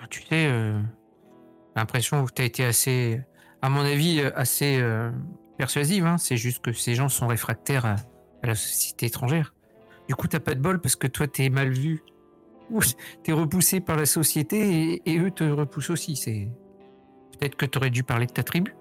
Ah, 0.00 0.06
Tu 0.10 0.20
sais, 0.22 0.48
euh, 0.48 0.80
l'impression 1.76 2.24
que 2.24 2.32
tu 2.32 2.42
as 2.42 2.44
été 2.44 2.64
assez, 2.64 3.20
à 3.62 3.70
mon 3.70 3.80
avis, 3.80 4.20
euh, 4.20 4.30
assez 4.34 4.78
euh, 4.80 5.12
persuasive. 5.58 6.04
hein. 6.06 6.18
C'est 6.18 6.36
juste 6.36 6.62
que 6.62 6.72
ces 6.72 6.96
gens 6.96 7.08
sont 7.08 7.28
réfractaires 7.28 7.86
à, 7.86 7.96
la 8.42 8.56
société 8.56 9.06
étrangère. 9.06 9.54
Du 10.08 10.14
coup, 10.16 10.26
t'as 10.26 10.40
pas 10.40 10.54
de 10.54 10.60
bol 10.60 10.80
parce 10.80 10.96
que 10.96 11.06
toi, 11.06 11.28
t'es 11.28 11.48
mal 11.48 11.70
vu. 11.70 12.02
T'es 13.22 13.32
repoussé 13.32 13.80
par 13.80 13.96
la 13.96 14.06
société 14.06 15.00
et, 15.08 15.18
eux 15.18 15.30
te 15.30 15.44
repoussent 15.44 15.90
aussi. 15.90 16.16
C'est 16.16 16.48
peut-être 17.38 17.54
que 17.54 17.64
t'aurais 17.64 17.90
dû 17.90 18.02
parler 18.02 18.26
de 18.26 18.32
ta 18.32 18.42
tribu. 18.42 18.74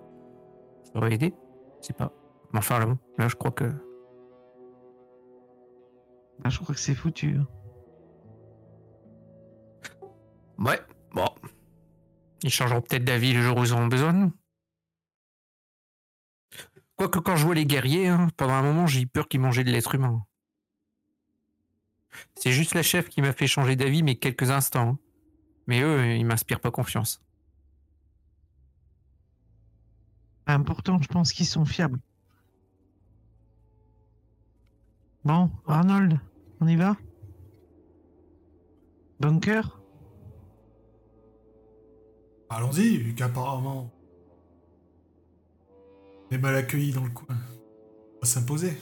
Ça 0.85 0.91
aurait 0.95 1.13
aidé. 1.13 1.35
Je 1.81 1.87
sais 1.87 1.93
pas. 1.93 2.11
Mais 2.51 2.59
enfin, 2.59 2.97
là, 3.19 3.27
je 3.27 3.35
crois 3.35 3.51
que 3.51 3.71
Bah, 6.39 6.49
je 6.49 6.59
crois 6.59 6.75
que 6.75 6.81
c'est 6.81 6.95
foutu. 6.95 7.37
hein. 7.37 7.47
ouais. 10.59 10.79
Bon, 11.11 11.27
ils 12.43 12.49
changeront 12.51 12.81
peut-être 12.81 13.05
d'avis 13.05 13.33
le 13.33 13.41
jour 13.41 13.57
où 13.57 13.63
ils 13.63 13.71
auront 13.73 13.87
besoin 13.87 14.13
de 14.13 14.17
nous. 14.19 14.33
Quoique 16.97 17.19
quand 17.19 17.35
je 17.35 17.45
vois 17.45 17.55
les 17.55 17.65
guerriers, 17.65 18.07
hein, 18.07 18.27
pendant 18.37 18.53
un 18.53 18.61
moment, 18.61 18.85
j'ai 18.87 19.01
eu 19.01 19.07
peur 19.07 19.27
qu'ils 19.27 19.39
mangeaient 19.39 19.63
de 19.63 19.71
l'être 19.71 19.95
humain. 19.95 20.25
C'est 22.35 22.51
juste 22.51 22.73
la 22.73 22.83
chef 22.83 23.09
qui 23.09 23.21
m'a 23.21 23.33
fait 23.33 23.47
changer 23.47 23.75
d'avis, 23.75 24.03
mais 24.03 24.15
quelques 24.15 24.49
instants. 24.51 24.89
hein. 24.89 24.99
Mais 25.67 25.81
eux, 25.81 26.15
ils 26.15 26.25
m'inspirent 26.25 26.59
pas 26.61 26.71
confiance. 26.71 27.21
Bah, 30.45 30.53
Important, 30.53 31.01
je 31.01 31.07
pense 31.07 31.33
qu'ils 31.33 31.47
sont 31.47 31.65
fiables. 31.65 31.99
Bon, 35.25 35.49
Arnold, 35.65 36.19
on 36.61 36.67
y 36.67 36.75
va? 36.75 36.95
Bunker? 39.19 39.81
Allons-y, 42.47 42.97
vu 42.97 43.15
qu'apparemment. 43.15 43.91
On 46.29 46.35
est 46.35 46.37
mal 46.37 46.55
accueillis 46.55 46.91
dans 46.91 47.03
le 47.03 47.09
coin. 47.09 47.25
On 47.29 48.19
va 48.21 48.27
s'imposer. 48.27 48.77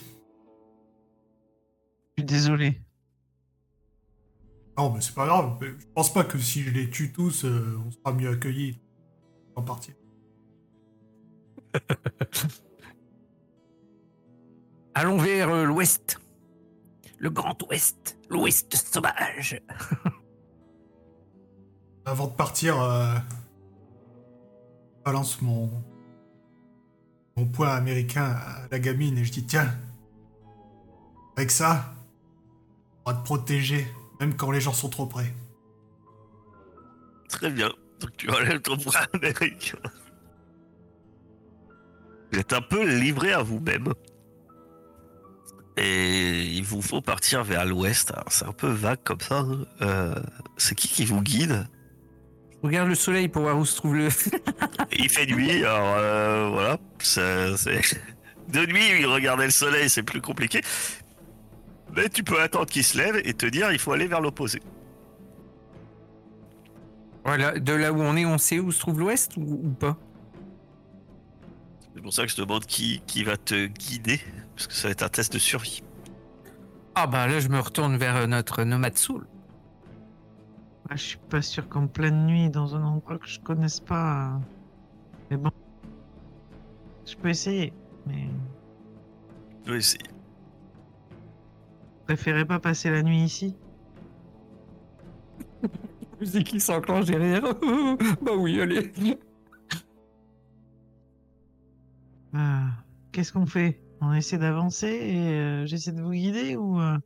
Je 2.18 2.22
suis 2.22 2.26
désolé. 2.26 2.82
Non, 4.78 4.92
mais 4.92 5.00
c'est 5.00 5.16
pas 5.16 5.26
grave. 5.26 5.58
Je 5.62 5.86
pense 5.96 6.12
pas 6.12 6.26
que 6.26 6.38
si 6.38 6.62
je 6.64 6.72
les 6.72 6.90
tue 6.90 7.14
tous, 7.14 7.46
euh, 7.46 7.80
on 7.86 7.92
sera 7.92 8.12
mieux 8.12 8.30
accueillis. 8.30 8.82
En 9.56 9.62
partie. 9.62 9.94
Allons 14.94 15.18
vers 15.18 15.50
euh, 15.50 15.64
l'ouest. 15.64 16.20
Le 17.24 17.30
grand 17.30 17.56
ouest. 17.70 18.18
L'ouest 18.30 18.76
sauvage. 18.76 19.62
Avant 22.06 22.28
de 22.28 22.34
partir, 22.34 22.82
euh, 22.82 23.16
je 24.98 25.04
balance 25.06 25.42
mon 25.42 25.70
mon 27.38 27.46
poing 27.46 27.70
américain 27.70 28.26
à 28.26 28.68
la 28.70 28.78
gamine 28.78 29.18
et 29.18 29.24
je 29.24 29.32
dis 29.32 29.46
tiens, 29.46 29.74
avec 31.38 31.50
ça, 31.50 31.94
on 33.06 33.12
va 33.12 33.18
te 33.18 33.24
protéger, 33.24 33.88
même 34.20 34.36
quand 34.36 34.52
les 34.52 34.60
gens 34.60 34.74
sont 34.74 34.90
trop 34.90 35.06
près. 35.06 35.34
Très 37.30 37.50
bien. 37.50 37.70
Donc 38.02 38.18
tu 38.18 38.30
enlèves 38.30 38.62
ton 38.62 38.76
bras 38.76 39.08
américain. 39.14 39.80
Vous 42.34 42.40
êtes 42.40 42.52
un 42.52 42.62
peu 42.62 42.86
livré 43.00 43.32
à 43.32 43.44
vous-même. 43.44 43.94
Et 45.78 46.44
il 46.46 46.64
vous 46.64 46.82
faut 46.82 47.02
partir 47.02 47.44
vers 47.44 47.66
l'ouest. 47.66 48.12
Alors 48.12 48.32
c'est 48.32 48.46
un 48.46 48.52
peu 48.52 48.70
vague 48.70 49.00
comme 49.04 49.20
ça. 49.20 49.40
hein. 49.40 49.66
Euh, 49.82 50.16
c'est 50.58 50.76
qui 50.76 50.88
qui 50.88 51.06
vous 51.06 51.22
guide? 51.22 51.66
Je 52.62 52.68
regarde 52.68 52.88
le 52.90 52.96
soleil 52.96 53.28
pour 53.28 53.42
voir 53.42 53.58
où 53.58 53.66
se 53.66 53.76
trouve 53.76 53.96
le. 53.96 54.08
Il 54.98 55.10
fait 55.10 55.26
nuit, 55.26 55.66
alors 55.66 55.96
euh, 55.98 56.50
voilà. 56.52 56.78
De 58.50 58.66
nuit, 58.66 59.06
regarder 59.06 59.46
le 59.46 59.52
soleil, 59.52 59.90
c'est 59.90 60.04
plus 60.04 60.22
compliqué. 60.22 60.62
Mais 61.96 62.10
tu 62.10 62.24
peux 62.24 62.40
attendre 62.42 62.68
qu'il 62.68 62.84
se 62.84 62.98
lève 62.98 63.20
et 63.24 63.34
te 63.34 63.46
dire 63.46 63.72
il 63.72 63.80
faut 63.80 63.92
aller 63.94 64.08
vers 64.08 64.22
l'opposé. 64.22 64.62
voilà, 67.26 67.58
de 67.58 67.74
là 67.74 67.92
où 67.94 68.02
on 68.02 68.16
est, 68.16 68.26
on 68.26 68.38
sait 68.38 68.60
où 68.60 68.72
se 68.72 68.80
trouve 68.80 69.00
l'ouest 69.00 69.32
ou, 69.38 69.42
ou 69.64 69.70
pas? 69.72 69.98
C'est 71.96 72.02
pour 72.02 72.14
ça 72.14 72.24
que 72.24 72.30
je 72.30 72.36
te 72.36 72.42
demande 72.42 72.66
qui, 72.66 73.02
qui 73.08 73.24
va 73.24 73.38
te 73.38 73.66
guider. 73.68 74.20
Parce 74.56 74.68
que 74.68 74.74
ça 74.74 74.88
va 74.88 74.92
être 74.92 75.04
un 75.04 75.10
test 75.10 75.34
de 75.34 75.40
survie. 75.40 75.84
Ah 76.96 77.08
bah 77.08 77.28
là, 77.28 77.40
je 77.40 77.50
me 77.50 77.60
retourne 77.60 77.98
vers 77.98 78.16
euh, 78.18 78.28
notre 78.28 78.64
nomade 78.64 78.98
soul. 78.98 79.26
Ah, 80.90 80.96
je 80.96 81.02
suis 81.04 81.18
pas 81.18 81.42
sûr 81.42 81.68
qu'en 81.70 81.88
pleine 81.88 82.26
nuit, 82.28 82.50
dans 82.50 82.76
un 82.76 82.84
endroit 82.84 83.18
que 83.18 83.28
je 83.28 83.40
connaisse 83.40 83.80
pas. 83.80 84.34
euh, 84.36 84.40
Mais 85.32 85.38
bon. 85.38 85.50
Je 87.06 87.16
peux 87.16 87.30
essayer. 87.30 87.74
Mais 88.06 88.28
Je 89.66 89.72
vais 89.72 89.78
essayer. 89.80 90.04
je 92.02 92.06
préférais 92.06 92.46
pas 92.46 92.60
passer 92.60 92.90
la 92.92 93.02
nuit 93.02 93.24
ici. 93.24 93.56
musique 96.20 96.48
qui 96.48 96.60
s'enclenche 96.60 97.06
derrière. 97.06 97.42
bah 98.22 98.34
oui, 98.38 98.62
allez. 98.62 98.92
Ah, 102.34 102.68
Qu'est-ce 103.12 103.32
qu'on 103.34 103.46
fait? 103.46 103.80
On 104.06 104.14
essaie 104.14 104.38
d'avancer 104.38 104.88
et 104.88 105.18
euh, 105.40 105.66
j'essaie 105.66 105.92
de 105.94 106.02
vous 106.02 106.12
guider 106.12 106.56
ou 106.58 106.80
euh, 106.80 106.98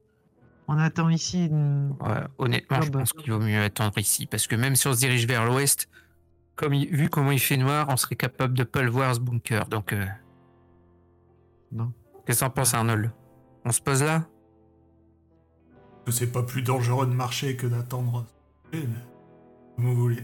on 0.68 0.78
attend 0.78 1.10
ici 1.10 1.46
une- 1.46 1.96
Ouais, 2.02 2.24
honnêtement, 2.38 2.82
je 2.82 2.90
bah. 2.92 3.00
pense 3.00 3.14
qu'il 3.14 3.32
vaut 3.32 3.40
mieux 3.40 3.62
attendre 3.62 3.98
ici. 4.00 4.26
Parce 4.26 4.48
que 4.48 4.56
même 4.56 4.76
si 4.76 4.88
on 4.88 4.94
se 4.94 5.00
dirige 5.00 5.28
vers 5.28 5.46
l'ouest, 5.46 5.90
comme 6.56 6.74
il- 6.74 6.90
vu 6.90 7.10
comment 7.10 7.32
il 7.32 7.40
fait 7.40 7.58
noir, 7.58 7.88
on 7.90 7.98
serait 7.98 8.16
capable 8.16 8.56
de 8.58 8.64
pas 8.64 8.82
le 8.82 8.90
voir 8.90 9.14
ce 9.14 9.20
bunker. 9.20 9.68
Donc, 9.68 9.94
euh, 9.94 10.06
Bon. 11.72 11.92
qu'est-ce 12.26 12.40
que 12.40 12.46
t'en 12.46 12.52
penses, 12.52 12.74
Arnold? 12.74 13.12
On 13.64 13.72
se 13.72 13.82
pose 13.82 14.02
là? 14.02 14.26
Que 16.06 16.12
c'est 16.12 16.32
pas 16.32 16.44
plus 16.44 16.62
dangereux 16.64 17.06
de 17.06 17.14
marcher 17.14 17.58
que 17.58 17.68
d'attendre. 17.68 18.26
Comme 18.72 18.82
vous 19.78 19.96
voulez. 19.96 20.24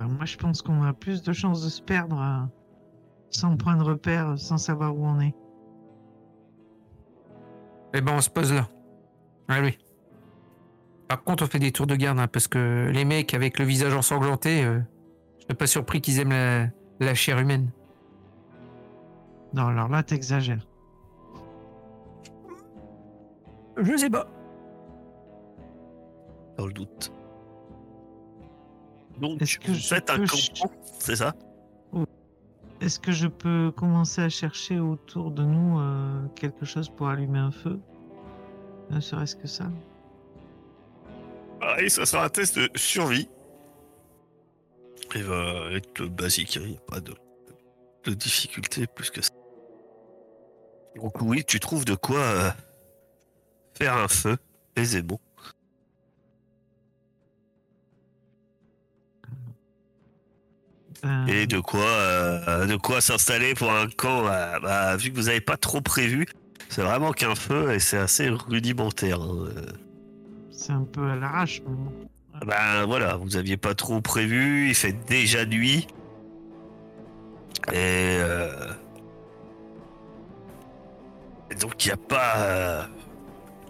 Euh, 0.00 0.04
Moi, 0.04 0.24
je 0.24 0.36
pense 0.36 0.62
qu'on 0.62 0.82
a 0.84 0.92
plus 0.92 1.22
de 1.22 1.32
chances 1.32 1.62
de 1.64 1.68
se 1.68 1.82
perdre 1.82 2.18
euh, 2.20 2.46
sans 3.32 3.56
point 3.56 3.76
de 3.76 3.82
repère, 3.82 4.38
sans 4.38 4.58
savoir 4.58 4.96
où 4.96 5.04
on 5.04 5.20
est. 5.20 5.34
Eh 7.94 8.00
ben, 8.00 8.12
on 8.14 8.20
se 8.20 8.30
pose 8.30 8.52
là. 8.52 8.68
Allez. 9.48 9.78
Par 11.08 11.22
contre, 11.24 11.44
on 11.44 11.46
fait 11.46 11.58
des 11.58 11.72
tours 11.72 11.86
de 11.86 11.96
garde, 11.96 12.18
hein, 12.18 12.28
parce 12.28 12.48
que 12.48 12.90
les 12.92 13.04
mecs 13.04 13.34
avec 13.34 13.58
le 13.58 13.64
visage 13.64 13.94
ensanglanté, 13.94 14.64
euh, 14.64 14.80
je 15.40 15.44
suis 15.44 15.54
pas 15.54 15.66
surpris 15.66 16.00
qu'ils 16.00 16.20
aiment 16.20 16.30
la, 16.30 16.68
la 17.00 17.14
chair 17.14 17.38
humaine. 17.38 17.70
Non, 19.52 19.66
alors 19.66 19.88
là, 19.88 20.02
t'exagères. 20.02 20.66
Je 23.76 23.96
sais 23.96 24.10
pas. 24.10 24.26
Dans 26.56 26.66
le 26.66 26.72
doute. 26.72 27.12
Donc, 29.20 29.40
vous 29.40 29.74
faites 29.74 30.08
un 30.10 30.24
campement, 30.24 30.70
c'est 30.98 31.16
ça? 31.16 31.34
Est-ce 32.82 32.98
que 32.98 33.12
je 33.12 33.28
peux 33.28 33.70
commencer 33.70 34.22
à 34.22 34.28
chercher 34.28 34.80
autour 34.80 35.30
de 35.30 35.44
nous 35.44 35.78
euh, 35.78 36.26
quelque 36.34 36.64
chose 36.64 36.88
pour 36.88 37.08
allumer 37.08 37.38
un 37.38 37.52
feu? 37.52 37.78
Ne 38.90 38.98
serait-ce 38.98 39.36
que 39.36 39.46
ça. 39.46 39.70
Pareil, 41.60 41.88
ça 41.88 42.04
sera 42.04 42.24
un 42.24 42.28
test 42.28 42.58
de 42.58 42.68
survie. 42.74 43.28
Il 45.14 45.22
va 45.22 45.70
être 45.70 46.06
basique, 46.06 46.56
il 46.56 46.70
n'y 46.70 46.76
a 46.76 46.80
pas 46.80 46.98
de, 46.98 47.14
de 48.04 48.14
difficulté 48.14 48.88
plus 48.88 49.10
que 49.10 49.22
ça. 49.22 49.30
Donc 50.96 51.20
oui, 51.22 51.44
tu 51.44 51.60
trouves 51.60 51.84
de 51.84 51.94
quoi 51.94 52.18
euh, 52.18 52.50
faire 53.78 53.96
un 53.96 54.08
feu 54.08 54.36
aisément. 54.74 55.20
Ben, 61.02 61.26
Et 61.26 61.46
de 61.46 61.58
quoi, 61.58 61.80
euh, 61.84 62.66
de 62.66 62.76
quoi 62.76 63.00
s'installer 63.00 63.54
pour 63.54 63.72
un 63.72 63.88
camp. 63.88 64.26
euh, 64.26 64.60
bah, 64.60 64.96
vu 64.96 65.10
que 65.10 65.16
vous 65.16 65.24
n'avez 65.26 65.40
pas 65.40 65.56
trop 65.56 65.80
prévu, 65.80 66.26
c'est 66.68 66.82
vraiment 66.82 67.12
qu'un 67.12 67.34
feu 67.34 67.72
et 67.72 67.80
c'est 67.80 67.98
assez 67.98 68.28
rudimentaire. 68.28 69.20
hein, 69.20 69.46
euh. 69.56 69.66
c'est 70.50 70.72
un 70.72 70.84
peu 70.84 71.10
à 71.10 71.16
l'arrache. 71.16 71.60
mais. 71.66 72.46
Ben 72.46 72.86
voilà, 72.86 73.16
vous 73.16 73.36
aviez 73.36 73.56
pas 73.56 73.74
trop 73.74 74.00
prévu, 74.00 74.68
il 74.68 74.74
fait 74.74 74.92
déjà 75.06 75.44
nuit. 75.44 75.86
Et, 77.68 77.74
euh, 78.20 78.72
et 81.50 81.54
donc 81.56 81.84
il 81.84 81.88
n'y 81.88 81.92
a 81.92 81.96
pas... 81.96 82.36
euh, 82.38 82.82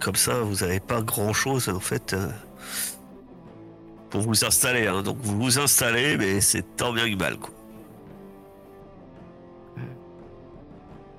Comme 0.00 0.16
ça, 0.16 0.40
vous 0.40 0.56
n'avez 0.64 0.80
pas 0.80 1.02
grand-chose 1.02 1.68
en 1.68 1.80
fait 1.80 2.12
euh, 2.14 2.28
pour 4.12 4.20
vous 4.20 4.44
installer. 4.44 4.86
hein. 4.86 5.02
Donc 5.02 5.16
vous 5.20 5.36
vous 5.40 5.58
installez, 5.58 6.16
mais 6.18 6.40
c'est 6.40 6.76
tant 6.76 6.92
bien 6.92 7.10
que 7.10 7.16
mal. 7.18 7.38
Quoi. 7.38 7.50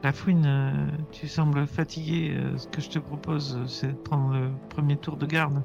La 0.03 0.11
fouine, 0.13 0.45
euh, 0.45 0.87
tu 1.11 1.27
sembles 1.27 1.65
fatigué. 1.65 2.35
euh, 2.37 2.57
ce 2.57 2.67
que 2.67 2.81
je 2.81 2.89
te 2.89 2.99
propose, 2.99 3.57
c'est 3.67 3.87
de 3.87 3.93
prendre 3.93 4.33
le 4.33 4.49
premier 4.69 4.95
tour 4.97 5.17
de 5.17 5.25
garde. 5.25 5.61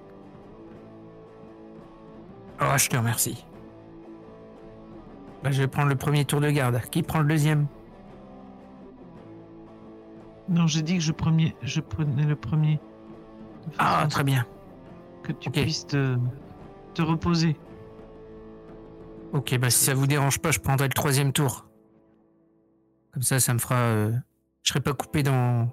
Oh, 2.61 2.65
je 2.77 2.89
te 2.89 2.97
remercie. 2.97 3.45
Bah, 5.43 5.51
je 5.53 5.61
vais 5.61 5.69
prendre 5.69 5.89
le 5.89 5.97
premier 5.97 6.25
tour 6.25 6.41
de 6.41 6.51
garde. 6.51 6.81
Qui 6.91 7.03
prend 7.03 7.21
le 7.21 7.29
deuxième? 7.29 7.67
Non, 10.49 10.67
j'ai 10.67 10.83
dit 10.83 10.95
que 10.95 11.03
je, 11.03 11.13
premier, 11.13 11.55
je 11.63 11.81
prenais 11.81 12.25
le 12.25 12.35
premier. 12.37 12.81
Ah, 13.79 14.07
très 14.09 14.25
bien. 14.25 14.47
Que 15.23 15.33
tu 15.33 15.51
puisses 15.51 15.87
te, 15.87 16.17
te 16.99 17.03
reposer. 17.03 17.57
Ok, 19.33 19.57
bah 19.59 19.71
si 19.71 19.85
ça 19.85 19.95
vous 19.95 20.07
dérange 20.09 20.41
pas, 20.41 20.51
je 20.51 20.59
prendrai 20.59 20.89
le 20.89 20.93
troisième 20.95 21.33
tour. 21.33 21.69
Comme 23.13 23.23
ça, 23.23 23.39
ça 23.39 23.55
me 23.55 23.59
fera. 23.61 23.77
euh, 23.77 24.13
Je 24.63 24.71
serai 24.73 24.81
pas 24.81 24.95
coupé 24.95 25.23
dans. 25.23 25.69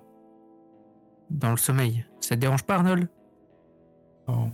dans 1.32 1.50
le 1.51 1.58
sommeil. 1.58 2.05
Ça 2.22 2.36
te 2.36 2.41
dérange 2.41 2.63
pas, 2.63 2.75
Arnold? 2.75 3.10
Non. 4.27 4.51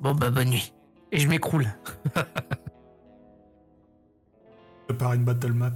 Bon, 0.00 0.14
bah 0.14 0.30
bonne 0.30 0.50
nuit. 0.50 0.72
Et 1.12 1.18
je 1.18 1.28
m'écroule. 1.28 1.66
Prépare 4.88 5.14
une 5.14 5.24
battle 5.24 5.52
map. 5.52 5.72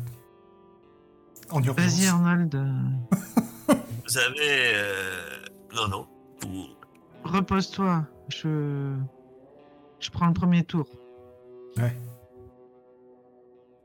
En 1.51 1.61
urgence. 1.63 1.77
Vas-y, 1.99 2.07
Arnold. 2.07 2.55
Vous 4.07 4.19
avez... 4.19 4.75
euh, 4.75 5.45
Non, 5.75 5.89
non. 5.89 6.07
Vous, 6.43 6.67
Repose-toi. 7.25 8.05
Je. 8.29 8.95
Je 10.05 10.11
prends 10.11 10.27
le 10.27 10.35
premier 10.35 10.63
tour. 10.65 10.87
Ouais. 11.79 11.97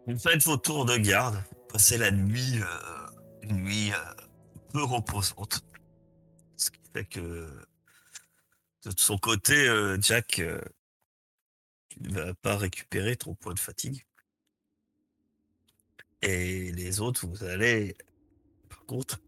vous 0.06 0.20
faites 0.20 0.44
vos 0.44 0.58
tours 0.58 0.84
de 0.84 0.98
garde, 0.98 1.36
vous 1.36 1.68
passez 1.70 1.98
la 1.98 2.12
nuit, 2.12 2.60
euh, 2.62 3.08
une 3.44 3.64
nuit 3.64 3.94
euh, 3.94 4.26
peu 4.74 4.84
reposante. 4.84 5.64
Ce 6.58 6.70
qui 6.70 6.82
fait 6.94 7.06
que 7.06 7.48
de 8.84 8.92
son 8.98 9.18
côté, 9.18 9.70
euh, 9.70 9.98
Jack, 10.02 10.40
euh, 10.40 10.60
tu 11.88 12.02
ne 12.02 12.14
vas 12.14 12.34
pas 12.34 12.58
récupérer 12.58 13.16
ton 13.16 13.34
point 13.36 13.54
de 13.54 13.60
fatigue. 13.60 14.06
Et 16.22 16.74
les 16.74 17.00
autres, 17.00 17.26
vous 17.26 17.46
allez, 17.46 17.96
par 18.68 18.86
contre, 18.86 19.22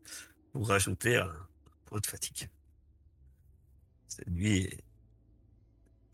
vous 0.54 0.64
rajouter 0.64 1.16
un 1.16 1.32
point 1.86 2.00
de 2.00 2.06
fatigue. 2.06 2.50
Cette 4.10 4.28
nuit 4.28 4.64
est, 4.66 4.84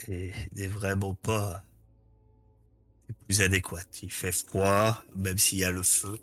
est- 0.08 0.34
n'est 0.56 0.68
vraiment 0.68 1.14
pas 1.16 1.64
plus 3.26 3.42
adéquate. 3.42 3.88
Il 4.04 4.12
fait 4.12 4.32
froid, 4.32 5.04
même 5.16 5.38
s'il 5.38 5.60
y 5.60 5.64
a 5.64 5.72
le 5.72 5.84
feu. 5.84 6.18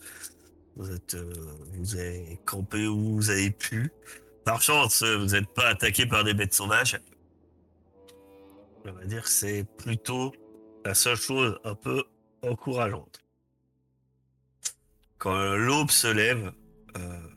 Vous 0.76 0.90
êtes, 0.90 1.14
euh, 1.14 1.32
vous 1.74 1.96
avez 1.96 2.38
campé 2.44 2.86
où 2.86 3.14
vous 3.16 3.30
avez 3.30 3.50
pu. 3.50 3.90
Par 4.44 4.60
chance, 4.60 5.02
vous 5.02 5.26
n'êtes 5.26 5.48
pas 5.54 5.68
attaqué 5.68 6.06
par 6.06 6.24
des 6.24 6.34
bêtes 6.34 6.52
sauvages. 6.54 7.00
On 8.86 8.92
va 8.92 9.04
dire 9.06 9.26
c'est 9.26 9.64
plutôt 9.78 10.34
la 10.84 10.94
seule 10.94 11.16
chose 11.16 11.58
un 11.64 11.74
peu 11.74 12.04
encourageante. 12.42 13.20
Quand 15.16 15.54
l'aube 15.54 15.90
se 15.90 16.08
lève, 16.08 16.52
euh, 16.98 17.28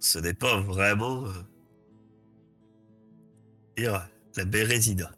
ce 0.00 0.18
n'est 0.18 0.34
pas 0.34 0.60
vraiment 0.60 1.24
euh, 1.24 1.42
la 4.36 4.44
Bérésina. 4.44 5.10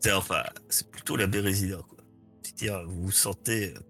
C'est 0.00 0.12
enfin, 0.12 0.42
c'est 0.68 0.88
plutôt 0.90 1.16
la 1.16 1.26
Bérésina, 1.26 1.76
quoi. 1.88 1.98
C'est-à-dire, 2.42 2.84
vous 2.86 3.04
vous 3.04 3.10
sentez. 3.12 3.74
euh, 3.74 3.80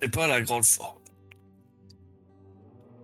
C'est 0.00 0.08
pas 0.08 0.26
la 0.26 0.40
grande 0.40 0.64
forme. 0.64 0.98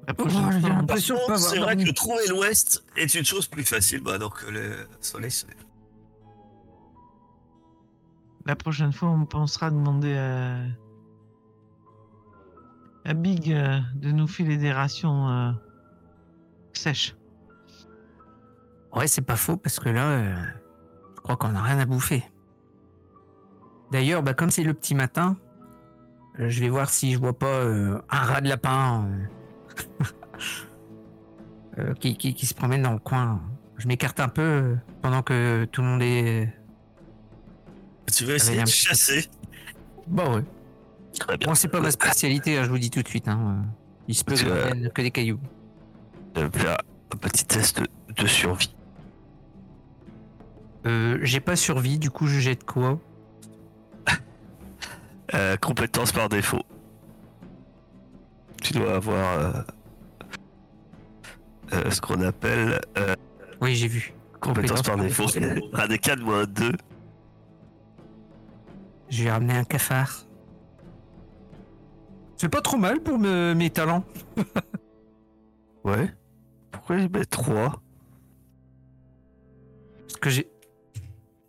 La 0.08 0.14
Oh, 0.18 0.24
j'ai 0.28 0.68
l'impression 0.68 1.16
de 1.16 1.20
pas 1.20 1.24
avoir 1.34 1.38
C'est 1.38 1.58
vrai 1.58 1.74
dormi. 1.76 1.90
que 1.90 1.94
trouver 1.94 2.26
l'ouest 2.28 2.84
est 2.96 3.12
une 3.14 3.24
chose 3.24 3.46
plus 3.48 3.64
facile 3.64 4.02
maintenant 4.02 4.30
que 4.30 4.46
le 4.46 4.86
soleil 5.00 5.30
se 5.32 5.46
lève. 5.46 5.56
La 8.46 8.54
prochaine 8.54 8.92
fois, 8.92 9.08
on 9.10 9.26
pensera 9.26 9.70
demander 9.70 10.16
à, 10.16 10.58
à 13.04 13.14
Big 13.14 13.52
euh, 13.52 13.80
de 13.96 14.12
nous 14.12 14.28
filer 14.28 14.56
des 14.56 14.72
rations 14.72 15.28
euh, 15.28 15.50
sèches. 16.72 17.16
Ouais, 18.96 19.06
c'est 19.06 19.20
pas 19.22 19.36
faux 19.36 19.56
parce 19.56 19.78
que 19.78 19.88
là, 19.90 20.06
euh, 20.08 20.34
je 21.16 21.20
crois 21.20 21.36
qu'on 21.36 21.54
a 21.54 21.62
rien 21.62 21.78
à 21.78 21.84
bouffer. 21.86 22.24
D'ailleurs, 23.92 24.22
bah, 24.22 24.34
comme 24.34 24.50
c'est 24.50 24.62
le 24.64 24.74
petit 24.74 24.94
matin, 24.94 25.36
euh, 26.40 26.48
je 26.48 26.60
vais 26.60 26.68
voir 26.68 26.88
si 26.88 27.12
je 27.12 27.18
vois 27.18 27.38
pas 27.38 27.46
euh, 27.46 28.00
un 28.10 28.18
rat 28.18 28.40
de 28.40 28.48
lapin 28.48 29.06
qui, 32.00 32.16
qui- 32.16 32.34
qui 32.34 32.46
se 32.46 32.54
promène 32.54 32.82
dans 32.82 32.92
le 32.92 32.98
coin. 32.98 33.42
Je 33.76 33.86
m'écarte 33.88 34.18
un 34.20 34.28
peu 34.28 34.76
pendant 35.02 35.22
que 35.22 35.66
tout 35.66 35.82
le 35.82 35.88
monde 35.88 36.02
est. 36.02 36.50
Tu 38.14 38.24
veux 38.24 38.36
essayer 38.36 38.62
de 38.62 38.68
chasser? 38.68 39.28
Bon, 40.06 40.36
ouais. 40.36 40.44
Très 41.18 41.36
bien. 41.36 41.48
Bon, 41.48 41.54
c'est 41.54 41.68
pas 41.68 41.80
ma 41.80 41.90
spécialité, 41.90 42.56
hein, 42.58 42.64
je 42.64 42.70
vous 42.70 42.78
dis 42.78 42.90
tout 42.90 43.02
de 43.02 43.08
suite. 43.08 43.28
hein, 43.28 43.64
Il 44.08 44.14
se 44.14 44.24
peut 44.24 44.34
que 44.34 44.88
que 44.88 45.02
des 45.02 45.10
cailloux. 45.10 45.40
Un 46.36 46.48
petit 47.18 47.44
test 47.44 47.82
de 48.16 48.26
survie. 48.26 48.74
Euh, 50.86 51.18
J'ai 51.22 51.40
pas 51.40 51.56
survie, 51.56 51.98
du 51.98 52.10
coup, 52.10 52.26
je 52.26 52.38
jette 52.40 52.64
quoi 52.64 52.98
Euh, 55.34 55.56
compétence 55.56 56.12
par 56.12 56.28
défaut. 56.28 56.62
Tu 58.62 58.72
dois 58.74 58.94
avoir 58.94 59.32
euh, 59.38 59.52
euh, 61.72 61.90
ce 61.90 62.00
qu'on 62.00 62.20
appelle 62.20 62.80
Oui, 63.60 63.74
j'ai 63.74 63.88
vu. 63.88 64.14
compétence 64.40 64.82
par 64.82 64.96
défaut. 64.96 65.26
Un 65.72 65.88
des 65.88 65.98
4 65.98 66.20
moins 66.20 66.44
2. 66.44 66.70
Je 69.08 69.24
vais 69.24 69.30
ramener 69.32 69.54
un 69.54 69.64
cafard. 69.64 70.24
C'est 72.36 72.48
pas 72.48 72.60
trop 72.60 72.76
mal 72.76 73.00
pour 73.00 73.18
me- 73.18 73.54
mes 73.54 73.70
talents. 73.70 74.04
Ouais. 75.84 76.12
Pourquoi 76.70 76.96
il 76.98 77.10
met 77.10 77.24
3 77.24 77.80
Parce 80.08 80.20
que 80.20 80.30
j'ai. 80.30 80.48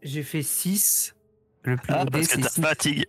J'ai 0.04 0.24
fait 0.24 0.44
6. 0.44 1.16
Le 1.64 1.76
plus 1.76 1.94
Ah, 1.94 2.04
haut 2.04 2.06
parce 2.06 2.28
que 2.28 2.36
c'est 2.36 2.42
t'as 2.42 2.50
6. 2.50 2.62
fatigue. 2.62 3.06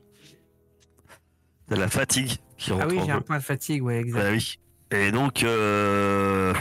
T'as 1.69 1.77
la 1.77 1.89
fatigue 1.89 2.33
qui 2.57 2.73
rentre 2.73 2.85
Ah 2.85 2.89
oui, 2.89 3.01
j'ai 3.05 3.13
un 3.13 3.21
point 3.21 3.39
de 3.39 3.43
fatigue, 3.45 3.83
ouais, 3.83 3.99
exact. 4.01 4.21
Bah 4.23 4.31
oui. 4.33 4.59
Et 4.91 5.11
donc, 5.13 5.43
euh, 5.43 6.55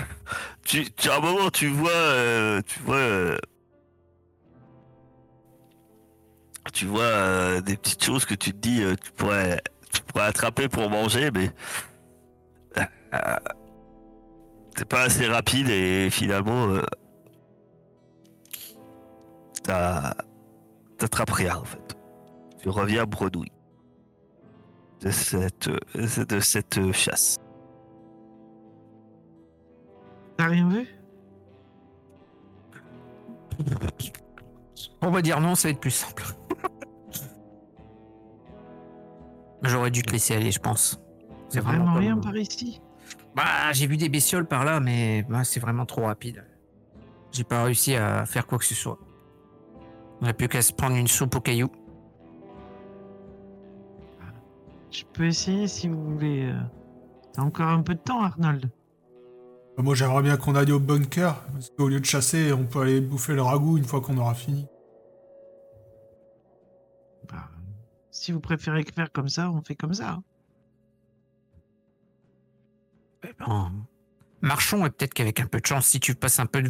tu, 0.65 0.91
tu- 0.91 1.09
à 1.09 1.15
un 1.15 1.19
moment, 1.21 1.49
tu 1.49 1.67
vois, 1.67 1.91
euh, 1.91 2.61
tu 2.65 2.79
vois, 2.81 2.95
euh, 2.97 3.37
tu 6.73 6.85
vois 6.85 7.61
des 7.61 7.77
petites 7.77 8.03
choses 8.03 8.25
que 8.25 8.35
tu 8.35 8.51
te 8.51 8.57
dis, 8.57 8.83
tu 9.01 9.11
pourrais, 9.13 9.61
tu 9.93 10.01
pourrais 10.01 10.25
attraper 10.25 10.67
pour 10.67 10.89
manger, 10.89 11.31
mais 11.31 11.49
t'es 14.75 14.85
pas 14.85 15.03
assez 15.03 15.25
rapide 15.25 15.69
et 15.69 16.09
finalement, 16.11 16.67
t'attrapes 20.97 21.31
rien 21.31 21.57
en 21.57 21.63
fait. 21.63 21.97
Tu 22.59 22.69
reviens 22.69 23.05
bredouille 23.05 23.51
de 25.01 25.11
cette, 25.11 25.69
de 25.95 26.39
cette 26.39 26.91
chasse. 26.91 27.37
T'as 30.37 30.47
rien 30.47 30.69
vu? 30.69 30.87
On 35.01 35.11
va 35.11 35.21
dire 35.21 35.39
non, 35.41 35.55
ça 35.55 35.67
va 35.67 35.71
être 35.71 35.79
plus 35.79 35.91
simple. 35.91 36.23
J'aurais 39.63 39.91
dû 39.91 40.01
te 40.03 40.11
laisser 40.11 40.35
aller, 40.35 40.51
je 40.51 40.59
pense. 40.59 40.99
C'est 41.49 41.59
vraiment 41.59 41.93
pas 41.93 41.99
rien 41.99 42.17
par 42.17 42.35
ici? 42.35 42.81
Bah, 43.35 43.71
j'ai 43.71 43.87
vu 43.87 43.97
des 43.97 44.09
bestioles 44.09 44.47
par 44.47 44.65
là, 44.65 44.79
mais 44.79 45.23
bah, 45.23 45.43
c'est 45.43 45.59
vraiment 45.59 45.85
trop 45.85 46.03
rapide. 46.05 46.43
J'ai 47.31 47.43
pas 47.43 47.63
réussi 47.63 47.95
à 47.95 48.25
faire 48.25 48.47
quoi 48.47 48.57
que 48.57 48.65
ce 48.65 48.75
soit. 48.75 48.99
On 50.21 50.25
n'a 50.25 50.33
plus 50.33 50.47
qu'à 50.47 50.61
se 50.61 50.73
prendre 50.73 50.95
une 50.95 51.07
soupe 51.07 51.35
aux 51.35 51.41
cailloux. 51.41 51.71
Je 54.89 55.03
peux 55.13 55.25
essayer 55.25 55.67
si 55.67 55.87
vous 55.87 56.13
voulez. 56.13 56.45
euh. 56.45 56.59
T'as 57.33 57.43
encore 57.43 57.67
un 57.67 57.81
peu 57.83 57.93
de 57.93 57.99
temps, 57.99 58.21
Arnold. 58.23 58.71
Euh, 59.77 59.83
Moi, 59.83 59.93
j'aimerais 59.93 60.23
bien 60.23 60.37
qu'on 60.37 60.55
aille 60.55 60.71
au 60.71 60.79
bunker, 60.79 61.35
parce 61.53 61.69
qu'au 61.69 61.87
lieu 61.87 61.99
de 61.99 62.05
chasser, 62.05 62.51
on 62.51 62.65
peut 62.65 62.81
aller 62.81 62.99
bouffer 62.99 63.35
le 63.35 63.43
ragoût 63.43 63.77
une 63.77 63.83
fois 63.83 64.01
qu'on 64.01 64.17
aura 64.17 64.33
fini. 64.33 64.65
Bah, 67.29 67.49
si 68.09 68.31
vous 68.31 68.39
préférez 68.39 68.83
faire 68.83 69.11
comme 69.11 69.29
ça, 69.29 69.51
on 69.51 69.61
fait 69.61 69.75
comme 69.75 69.93
ça. 69.93 70.13
hein. 70.13 70.23
Eh 73.23 73.33
ben, 73.39 73.71
marchons 74.41 74.85
et 74.85 74.89
peut-être 74.89 75.13
qu'avec 75.13 75.39
un 75.41 75.47
peu 75.47 75.59
de 75.59 75.65
chance, 75.65 75.85
si 75.85 75.99
tu 75.99 76.15
passes 76.15 76.39
un 76.39 76.45
peu 76.47 76.61
de 76.63 76.69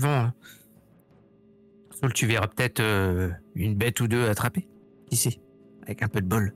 tu 2.13 2.27
verras 2.27 2.47
peut-être 2.47 2.79
euh, 2.79 3.29
une 3.55 3.75
bête 3.75 3.99
ou 3.99 4.07
deux 4.07 4.27
attraper. 4.29 4.67
Qui 5.09 5.15
sait 5.15 5.39
Avec 5.83 6.03
un 6.03 6.07
peu 6.07 6.21
de 6.21 6.27
bol. 6.27 6.53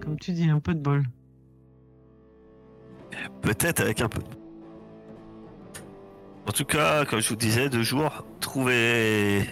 Comme 0.00 0.18
tu 0.20 0.32
dis, 0.32 0.48
un 0.48 0.60
peu 0.60 0.72
de 0.72 0.80
bol. 0.80 1.02
Peut-être 3.42 3.80
avec 3.80 4.00
un 4.00 4.08
peu. 4.08 4.20
En 6.46 6.52
tout 6.52 6.64
cas, 6.64 7.04
comme 7.04 7.20
je 7.20 7.28
vous 7.28 7.36
disais, 7.36 7.68
deux 7.68 7.82
jours, 7.82 8.24
trouver. 8.40 9.44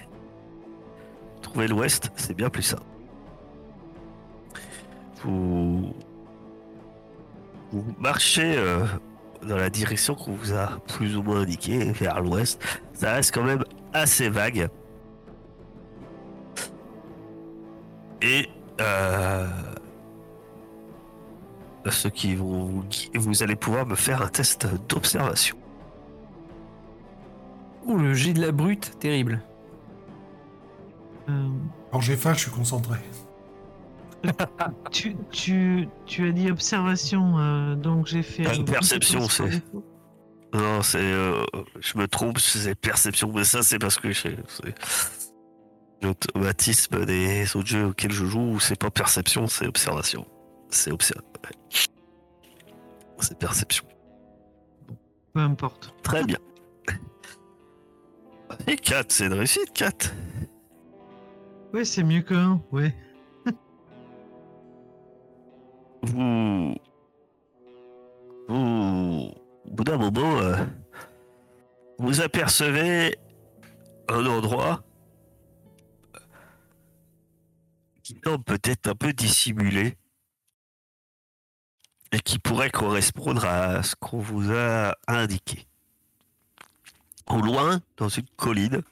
Trouver 1.42 1.66
l'ouest, 1.66 2.12
c'est 2.14 2.34
bien 2.34 2.50
plus 2.50 2.62
ça. 2.62 2.78
Vous. 5.24 5.92
Vous 7.72 7.84
marchez 7.98 8.56
euh, 8.56 8.84
dans 9.46 9.56
la 9.56 9.70
direction 9.70 10.14
qu'on 10.14 10.32
vous 10.32 10.52
a 10.52 10.78
plus 10.88 11.16
ou 11.16 11.22
moins 11.22 11.42
indiquée, 11.42 11.92
vers 11.92 12.20
l'ouest. 12.20 12.60
Ça 12.92 13.12
reste 13.12 13.34
quand 13.34 13.44
même 13.44 13.64
assez 13.92 14.28
vague. 14.28 14.68
Et. 18.22 18.48
Euh, 18.80 19.46
ceux 21.90 22.10
qui 22.10 22.34
vont 22.34 22.66
vous 22.66 22.84
vous 23.14 23.42
allez 23.42 23.56
pouvoir 23.56 23.86
me 23.86 23.94
faire 23.94 24.22
un 24.22 24.28
test 24.28 24.66
d'observation. 24.88 25.56
Ouh, 27.86 27.98
le 27.98 28.14
jet 28.14 28.32
de 28.32 28.40
la 28.40 28.52
brute, 28.52 28.98
terrible. 28.98 29.42
Euh, 31.28 31.48
Quand 31.92 32.00
j'ai 32.00 32.16
faim, 32.16 32.32
je 32.34 32.40
suis 32.40 32.50
concentré. 32.50 32.96
Tu, 34.90 35.16
tu, 35.30 35.88
tu 36.06 36.28
as 36.28 36.32
dit 36.32 36.50
observation, 36.50 37.38
euh, 37.38 37.74
donc 37.74 38.06
j'ai 38.06 38.22
fait. 38.22 38.44
Ah, 38.46 38.52
euh, 38.58 38.64
perception, 38.64 39.28
c'est-. 39.28 39.62
Non, 40.52 40.82
c'est. 40.82 40.98
euh, 41.00 41.44
je 41.80 41.98
me 41.98 42.06
trompe, 42.06 42.38
c'est 42.38 42.74
perception, 42.74 43.32
mais 43.34 43.44
ça, 43.44 43.62
c'est 43.62 43.78
parce 43.78 43.98
que 43.98 44.12
c'est 44.12 44.36
l'automatisme 46.02 47.04
des 47.04 47.56
autres 47.56 47.66
jeux 47.66 47.86
auxquels 47.86 48.12
je 48.12 48.24
joue, 48.26 48.60
c'est 48.60 48.78
pas 48.78 48.90
perception, 48.90 49.46
c'est 49.46 49.66
observation. 49.66 50.26
C'est 50.70 50.92
observation. 50.92 51.24
C'est 53.18 53.38
perception. 53.38 53.84
Peu 55.32 55.40
importe. 55.40 55.94
Très 56.02 56.24
bien. 56.24 56.38
Et 58.66 58.76
4, 58.76 59.10
c'est 59.10 59.26
une 59.26 59.32
réussite, 59.32 59.72
4. 59.72 60.14
Ouais, 61.72 61.84
c'est 61.84 62.04
mieux 62.04 62.20
que 62.20 62.34
un, 62.34 62.62
ouais. 62.70 62.94
Vous. 66.04 66.74
Vous. 68.48 69.34
Au 69.64 69.70
bout 69.70 69.84
d'un 69.84 69.96
moment, 69.96 70.38
vous 71.98 72.20
apercevez 72.20 73.16
un 74.08 74.26
endroit 74.26 74.84
qui 78.02 78.20
semble 78.22 78.44
peut-être 78.44 78.88
un 78.88 78.94
peu 78.94 79.12
dissimulé 79.14 79.96
et 82.12 82.20
qui 82.20 82.38
pourrait 82.38 82.70
correspondre 82.70 83.44
à 83.46 83.82
ce 83.82 83.96
qu'on 83.96 84.18
vous 84.18 84.52
a 84.52 84.94
indiqué. 85.08 85.66
Au 87.26 87.38
loin, 87.38 87.80
dans 87.96 88.10
une 88.10 88.28
colline, 88.36 88.82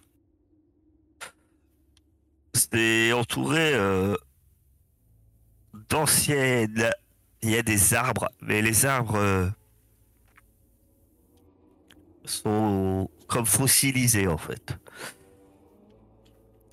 c'est 2.54 3.12
entouré 3.12 3.74
euh, 3.74 4.16
d'anciennes. 5.92 6.90
Il 7.42 7.50
y 7.50 7.56
a 7.56 7.62
des 7.62 7.92
arbres, 7.94 8.28
mais 8.40 8.62
les 8.62 8.86
arbres 8.86 9.16
euh, 9.16 9.48
sont 12.24 13.10
comme 13.26 13.46
fossilisés 13.46 14.26
en 14.28 14.38
fait. 14.38 14.76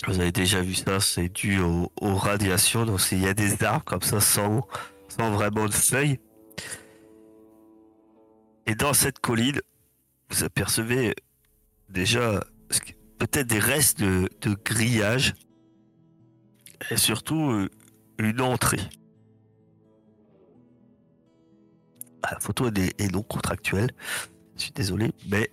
Vous 0.07 0.19
avez 0.19 0.31
déjà 0.31 0.61
vu 0.61 0.75
ça, 0.75 0.99
c'est 1.01 1.27
dû 1.29 1.59
au- 1.59 1.91
aux 1.99 2.15
radiations. 2.15 2.85
Donc 2.85 3.01
il 3.11 3.19
y 3.21 3.27
a 3.27 3.33
des 3.33 3.61
arbres 3.63 3.83
comme 3.83 4.01
ça 4.01 4.21
sans, 4.21 4.65
sans 5.09 5.31
vraiment 5.31 5.65
de 5.65 5.73
feuilles. 5.73 6.19
Et 8.67 8.75
dans 8.75 8.93
cette 8.93 9.19
colline, 9.19 9.59
vous 10.29 10.43
apercevez 10.43 11.15
déjà 11.89 12.39
peut-être 13.17 13.47
des 13.47 13.59
restes 13.59 13.99
de, 13.99 14.29
de 14.41 14.53
grillage 14.63 15.33
et 16.91 16.95
surtout 16.97 17.49
euh, 17.51 17.69
une 18.19 18.39
entrée. 18.39 18.79
Ah, 22.23 22.33
La 22.33 22.39
photo 22.39 22.67
est, 22.67 23.11
non 23.11 23.21
contractuelle. 23.21 23.91
Je 24.55 24.63
suis 24.63 24.71
désolé, 24.71 25.11
mais 25.29 25.49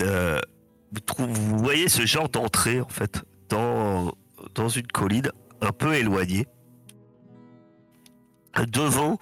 euh, 0.00 0.40
vous, 1.18 1.58
voyez 1.58 1.88
ce 1.88 2.04
genre 2.04 2.28
d'entrée 2.28 2.80
en 2.80 2.88
fait 2.88 3.22
dans, 3.48 4.12
dans 4.54 4.68
une 4.68 4.86
colline 4.86 5.30
un 5.60 5.72
peu 5.72 5.94
éloignée. 5.94 6.46
Devant, 8.68 9.18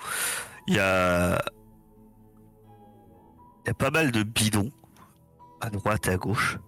il 0.66 0.74
y 0.74 0.78
a, 0.78 1.42
y 3.66 3.70
a 3.70 3.74
pas 3.74 3.90
mal 3.90 4.12
de 4.12 4.22
bidons 4.22 4.70
à 5.61 5.70
droite 5.70 6.06
et 6.06 6.11
à 6.11 6.16
gauche. 6.16 6.58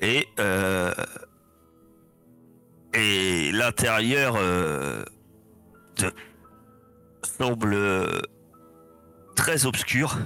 Et, 0.00 0.26
euh, 0.40 0.92
et 2.94 3.52
l'intérieur 3.52 4.34
euh, 4.36 5.04
semble 7.22 7.74
euh, 7.74 8.20
très 9.34 9.66
obscur. 9.66 10.18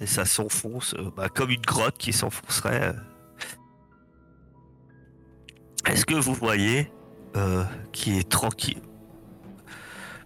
Et 0.00 0.06
ça 0.06 0.24
s'enfonce 0.24 0.94
euh, 0.94 1.10
bah, 1.16 1.28
comme 1.28 1.50
une 1.50 1.62
grotte 1.62 1.96
qui 1.96 2.12
s'enfoncerait. 2.12 2.88
euh. 2.88 2.92
Est-ce 5.86 6.04
que 6.04 6.14
vous 6.14 6.34
voyez 6.34 6.92
euh, 7.36 7.64
qui 7.92 8.18
est 8.18 8.28
tranquille? 8.28 8.82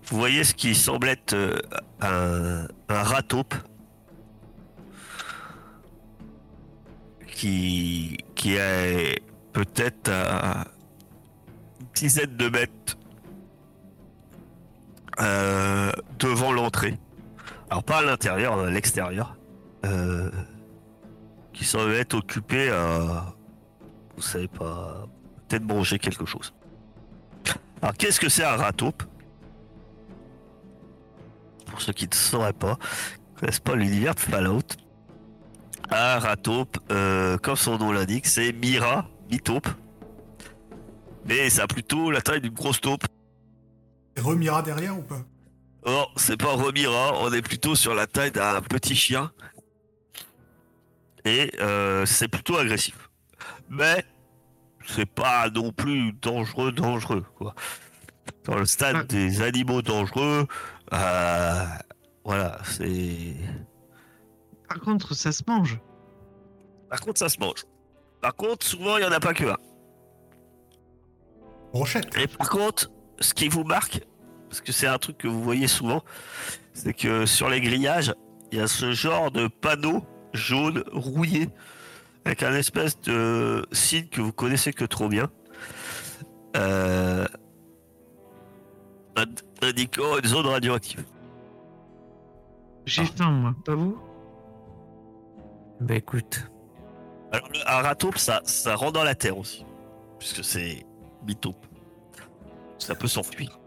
Vous 0.06 0.18
voyez 0.18 0.42
ce 0.42 0.54
qui 0.54 0.74
semble 0.74 1.08
être 1.08 1.36
un, 2.00 2.66
un 2.88 3.02
rat 3.02 3.22
qui, 7.28 8.18
qui 8.34 8.56
est 8.56 9.22
peut-être 9.52 10.10
à 10.10 10.66
une 11.80 11.86
dizaine 11.94 12.36
de 12.36 12.48
mètres 12.48 12.96
devant 16.18 16.52
l'entrée. 16.52 16.98
Alors 17.70 17.84
pas 17.84 17.98
à 17.98 18.02
l'intérieur, 18.02 18.58
à 18.58 18.70
l'extérieur. 18.70 19.36
Euh, 19.86 20.30
qui 21.52 21.64
semble 21.64 21.92
être 21.94 22.14
occupé 22.14 22.70
à, 22.70 23.34
vous 24.16 24.22
savez 24.22 24.48
pas, 24.48 25.06
peut-être 25.48 25.64
manger 25.64 25.98
quelque 25.98 26.26
chose. 26.26 26.52
Alors 27.80 27.94
qu'est-ce 27.94 28.20
que 28.20 28.28
c'est 28.28 28.44
un 28.44 28.56
rat 28.56 28.72
taupe 28.72 29.02
Pour 31.66 31.80
ceux 31.80 31.92
qui 31.92 32.06
ne 32.06 32.14
sauraient 32.14 32.52
pas, 32.52 32.78
connaissent 33.38 33.60
pas 33.60 33.74
l'univers 33.74 34.14
de 34.14 34.20
Fallout. 34.20 34.76
Un 35.90 36.18
rat 36.18 36.36
taupe, 36.36 36.78
euh, 36.90 37.38
comme 37.38 37.56
son 37.56 37.78
nom 37.78 37.90
l'indique, 37.90 38.26
c'est 38.26 38.52
Mira, 38.52 39.08
mi-taupe. 39.30 39.68
Mais 41.26 41.50
ça 41.50 41.64
a 41.64 41.66
plutôt 41.66 42.10
la 42.10 42.20
taille 42.20 42.40
d'une 42.40 42.54
grosse 42.54 42.80
taupe. 42.80 43.04
Remira 44.18 44.62
derrière 44.62 44.98
ou 44.98 45.02
pas? 45.02 45.22
Oh, 45.86 46.04
c'est 46.16 46.36
pas 46.36 46.52
Remira, 46.54 47.12
on 47.22 47.32
est 47.32 47.42
plutôt 47.42 47.74
sur 47.74 47.94
la 47.94 48.06
taille 48.06 48.30
d'un 48.32 48.60
petit 48.60 48.94
chien. 48.94 49.32
Et 51.24 51.50
euh, 51.60 52.04
c'est 52.06 52.28
plutôt 52.28 52.56
agressif. 52.58 53.10
Mais 53.68 54.04
c'est 54.86 55.06
pas 55.06 55.48
non 55.50 55.72
plus 55.72 56.12
dangereux, 56.12 56.72
dangereux. 56.72 57.24
Quoi. 57.36 57.54
Dans 58.44 58.56
le 58.56 58.66
stade 58.66 58.96
Ouais. 58.96 59.04
des 59.04 59.42
animaux 59.42 59.82
dangereux, 59.82 60.46
euh, 60.92 61.64
voilà, 62.24 62.58
c'est. 62.64 63.34
Par 64.68 64.80
contre, 64.80 65.14
ça 65.14 65.32
se 65.32 65.42
mange. 65.46 65.78
Par 66.88 67.00
contre, 67.00 67.18
ça 67.18 67.28
se 67.28 67.38
mange. 67.38 67.64
Par 68.20 68.34
contre, 68.34 68.66
souvent, 68.66 68.96
il 68.98 69.00
n'y 69.02 69.08
en 69.08 69.12
a 69.12 69.20
pas 69.20 69.34
que 69.34 69.44
un. 69.44 69.56
Brochette. 71.72 72.16
Et 72.18 72.26
par 72.26 72.48
contre, 72.50 72.90
ce 73.20 73.32
qui 73.34 73.48
vous 73.48 73.64
marque, 73.64 74.00
parce 74.50 74.60
que 74.60 74.72
c'est 74.72 74.86
un 74.88 74.98
truc 74.98 75.16
que 75.16 75.28
vous 75.28 75.42
voyez 75.42 75.68
souvent, 75.68 76.02
c'est 76.74 76.92
que 76.92 77.24
sur 77.24 77.48
les 77.48 77.60
grillages, 77.62 78.12
il 78.52 78.58
y 78.58 78.60
a 78.60 78.66
ce 78.66 78.90
genre 78.92 79.30
de 79.30 79.46
panneau 79.46 80.04
jaune 80.34 80.82
rouillé 80.92 81.48
avec 82.24 82.42
un 82.42 82.54
espèce 82.54 83.00
de 83.00 83.64
signe 83.72 84.08
que 84.08 84.20
vous 84.20 84.32
connaissez 84.32 84.72
que 84.72 84.84
trop 84.84 85.08
bien. 85.08 85.30
Euh, 86.56 87.26
indiquant 89.62 90.18
une 90.18 90.26
zone 90.26 90.46
radioactive. 90.46 91.04
J'ai 92.86 93.04
faim, 93.04 93.30
moi, 93.30 93.54
pas 93.64 93.74
vous? 93.76 93.96
Bah 95.80 95.94
écoute. 95.94 96.50
Alors, 97.32 97.48
le- 97.52 97.60
un 97.70 97.82
rataupe, 97.82 98.18
ça, 98.18 98.40
ça 98.44 98.74
rentre 98.74 98.92
dans 98.94 99.04
la 99.04 99.14
terre 99.14 99.38
aussi. 99.38 99.64
Puisque 100.18 100.42
c'est 100.42 100.84
bitaupe. 101.22 101.64
Ça 102.78 102.94
peut 102.96 103.06
s'enfuir. 103.06 103.59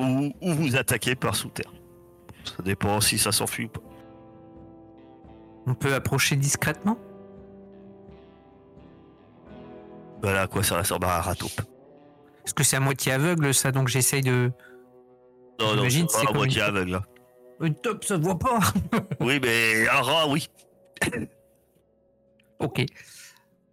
Ou, 0.00 0.32
ou 0.40 0.52
vous 0.54 0.76
attaquer 0.76 1.14
par 1.14 1.34
sous 1.36 1.48
terre. 1.50 1.72
Ça 2.44 2.62
dépend 2.62 3.00
si 3.00 3.18
ça 3.18 3.32
s'enfuit 3.32 3.66
ou 3.66 3.68
pas. 3.68 3.80
On 5.66 5.74
peut 5.74 5.94
approcher 5.94 6.36
discrètement? 6.36 6.98
Voilà 10.22 10.42
à 10.42 10.46
quoi 10.46 10.62
ça 10.62 10.78
ressemble 10.78 11.06
à 11.06 11.18
un 11.18 11.20
rataupe. 11.20 11.60
Parce 12.42 12.52
que 12.52 12.64
c'est 12.64 12.76
à 12.76 12.80
moitié 12.80 13.12
aveugle 13.12 13.54
ça, 13.54 13.72
donc 13.72 13.88
j'essaye 13.88 14.22
de. 14.22 14.50
Non, 15.60 15.76
non, 15.76 15.88
c'est 15.90 16.06
pas 16.24 16.30
à 16.30 16.32
moitié 16.32 16.60
une- 16.62 16.66
aveugle. 16.68 16.94
hein. 16.94 17.02
Une 17.62 17.74
top, 17.74 18.04
ça 18.04 18.16
voit 18.16 18.38
pas 18.38 18.58
Oui, 19.20 19.38
mais 19.42 19.86
un 19.88 20.00
rat, 20.00 20.28
oui. 20.28 20.48
Ok. 22.58 22.84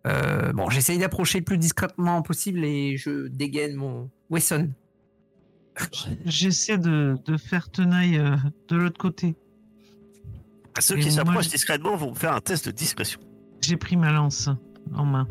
Euh, 0.05 0.53
bon, 0.53 0.69
j'essaye 0.69 0.97
d'approcher 0.97 1.39
le 1.39 1.43
plus 1.43 1.57
discrètement 1.57 2.21
possible 2.21 2.63
et 2.63 2.95
je 2.97 3.27
dégaine 3.27 3.75
mon 3.75 4.09
Wesson. 4.29 4.69
J'essaie 6.25 6.77
de, 6.77 7.17
de 7.25 7.37
faire 7.37 7.69
tenaille 7.69 8.17
euh, 8.17 8.35
de 8.67 8.75
l'autre 8.75 8.97
côté. 8.97 9.35
Ceux 10.79 10.97
Et 10.97 11.01
qui 11.01 11.11
s'approchent 11.11 11.49
discrètement 11.49 11.95
vont 11.95 12.13
faire 12.13 12.33
un 12.33 12.41
test 12.41 12.67
de 12.67 12.71
discrétion. 12.71 13.19
J'ai 13.61 13.77
pris 13.77 13.97
ma 13.97 14.11
lance 14.11 14.49
en 14.95 15.05
main. 15.05 15.27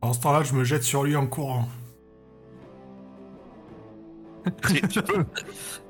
En 0.00 0.12
ce 0.12 0.20
temps-là, 0.20 0.42
je 0.42 0.54
me 0.54 0.64
jette 0.64 0.82
sur 0.82 1.04
lui 1.04 1.16
en 1.16 1.26
courant. 1.26 1.68
tu, 4.68 4.80
tu 4.88 5.02
peux. 5.02 5.24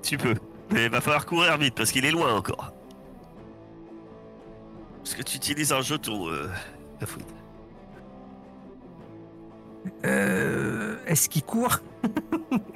Tu 0.03 0.19
peux. 0.19 0.35
Mais 0.71 0.87
il 0.87 0.91
va 0.91 1.01
falloir 1.01 1.27
courir 1.27 1.57
vite 1.59 1.75
parce 1.75 1.93
qu'il 1.93 2.05
est 2.05 2.11
loin 2.11 2.35
encore. 2.35 2.73
Parce 4.99 5.15
que 5.15 5.23
tu 5.23 5.37
utilises 5.37 5.73
un 5.73 5.81
jeton, 5.81 6.29
euh, 6.29 6.49
la 7.01 7.07
fouine. 7.07 7.25
Euh, 10.05 10.82
Est-ce 11.07 11.29
qu'il 11.29 11.43
court 11.43 11.79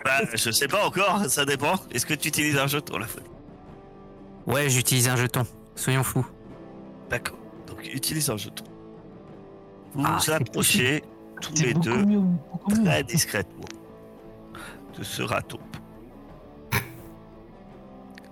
Bah, 0.05 0.21
je 0.35 0.51
sais 0.51 0.69
pas 0.69 0.87
encore, 0.87 1.25
ça 1.27 1.45
dépend. 1.45 1.75
Est-ce 1.93 2.07
que 2.07 2.15
tu 2.15 2.29
utilises 2.29 2.59
un 2.59 2.67
jeton, 2.67 2.99
la 2.99 3.07
Ouais, 4.47 4.69
j'utilise 4.69 5.09
un 5.09 5.17
jeton. 5.17 5.45
Soyons 5.75 6.03
fous. 6.03 6.27
D'accord. 7.11 7.39
Donc, 7.67 7.87
utilise 7.93 8.31
un 8.31 8.37
jeton. 8.37 8.65
Vous 9.95 10.03
Ah, 10.05 10.19
vous 10.21 10.31
approchez 10.31 11.03
tous 11.41 11.55
les 11.63 11.75
deux 11.75 12.05
mieux, 12.05 12.21
beaucoup 12.21 12.71
mieux. 12.71 12.85
très 12.85 13.03
discrètement 13.03 13.65
de 14.97 15.03
ce 15.05 15.23
râteau. 15.23 15.59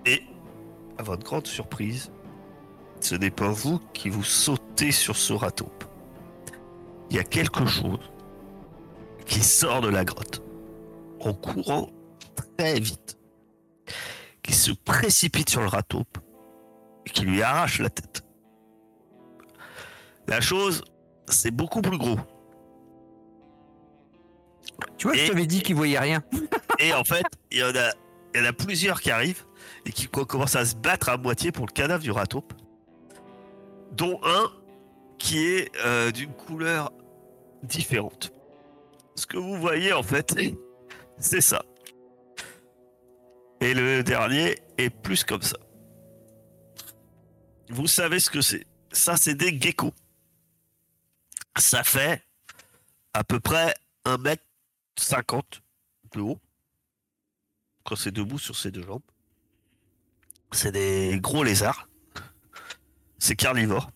Et, 0.07 0.23
à 0.99 1.03
votre 1.03 1.25
grande 1.25 1.47
surprise, 1.47 2.11
ce 3.01 3.15
n'est 3.15 3.31
pas 3.31 3.49
vous 3.51 3.81
qui 3.93 4.09
vous 4.09 4.23
sautez 4.25 4.93
sur 4.93 5.17
ce 5.17 5.33
râteau. 5.33 5.69
Il 7.11 7.17
y 7.17 7.19
a 7.21 7.25
quelque 7.25 7.67
chose 7.67 7.99
qui 9.27 9.43
sort 9.43 9.81
de 9.81 9.89
la 9.89 10.05
grotte 10.05 10.43
en 11.21 11.33
courant 11.33 11.91
très 12.57 12.79
vite, 12.79 13.19
qui 14.43 14.53
se 14.53 14.73
précipite 14.73 15.49
sur 15.49 15.61
le 15.63 15.69
râteau 15.69 16.03
et 17.07 17.11
qui 17.11 17.23
lui 17.25 17.43
arrache 17.43 17.81
la 17.81 17.91
tête. 17.91 18.25
La 20.27 20.41
chose, 20.41 20.83
c'est 21.29 21.51
beaucoup 21.51 21.83
plus 21.83 21.99
gros. 21.99 22.19
Tu 24.99 25.07
vois, 25.07 25.17
Et- 25.17 25.21
je 25.27 25.31
t'avais 25.33 25.47
dit 25.47 25.63
qu'il 25.63 25.75
voyait 25.77 25.99
rien. 25.99 26.23
Et 26.79 26.93
en 26.93 27.05
fait, 27.05 27.25
il 27.51 27.59
y 27.59 27.63
en 27.63 27.69
a, 27.75 27.93
il 28.35 28.41
y 28.41 28.45
en 28.45 28.49
a 28.49 28.53
plusieurs 28.53 29.01
qui 29.01 29.11
arrivent 29.11 29.45
et 29.87 29.93
qui 29.93 30.09
co- 30.09 30.25
commencent 30.27 30.57
à 30.57 30.65
se 30.65 30.75
battre 30.77 31.09
à 31.09 31.17
moitié 31.17 31.53
pour 31.53 31.67
le 31.67 31.73
cadavre 31.73 32.03
du 32.03 32.11
rataupe. 32.11 32.53
Dont 33.93 34.21
un 34.25 34.51
qui 35.19 35.39
est 35.47 35.71
euh, 35.85 36.11
d'une 36.11 36.33
couleur 36.33 36.91
différente. 37.63 38.33
Ce 39.15 39.27
que 39.27 39.37
vous 39.37 39.57
voyez 39.59 39.93
en 39.93 40.03
fait, 40.03 40.35
c'est 41.19 41.41
ça. 41.41 41.65
Et 43.61 43.73
le 43.73 44.03
dernier 44.03 44.59
est 44.77 44.91
plus 44.91 45.25
comme 45.25 45.43
ça. 45.43 45.57
Vous 47.71 47.87
savez 47.87 48.21
ce 48.21 48.31
que 48.31 48.41
c'est. 48.41 48.67
Ça, 48.93 49.17
c'est 49.17 49.35
des 49.35 49.59
geckos. 49.59 49.95
Ça 51.57 51.83
fait 51.83 52.23
à 53.13 53.25
peu 53.25 53.41
près 53.41 53.75
1m50 54.05 55.61
de 56.15 56.21
haut 56.21 56.39
quand 57.85 57.97
c'est 57.97 58.11
debout 58.11 58.39
sur 58.39 58.57
ses 58.57 58.71
deux 58.71 58.83
jambes. 58.83 59.03
C'est 60.53 60.73
des 60.73 61.19
gros 61.21 61.43
lézards. 61.43 61.89
C'est 63.19 63.37
carnivore. 63.37 63.91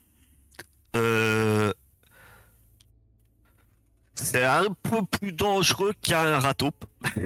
Euh, 0.97 1.73
C'est 4.21 4.45
un 4.45 4.75
peu 4.83 5.05
plus 5.05 5.33
dangereux 5.33 5.93
qu'un 6.03 6.41
rataupe. 6.41 6.85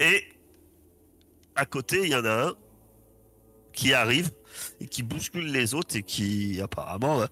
Et 0.00 0.24
à 1.54 1.66
côté, 1.66 2.00
il 2.04 2.08
y 2.10 2.14
en 2.14 2.24
a 2.24 2.48
un 2.48 2.54
qui 3.72 3.92
arrive 3.92 4.30
et 4.80 4.86
qui 4.86 5.02
bouscule 5.02 5.52
les 5.52 5.74
autres 5.74 5.96
et 5.96 6.02
qui 6.02 6.60
apparemment 6.62 7.20
euh, 7.22 7.26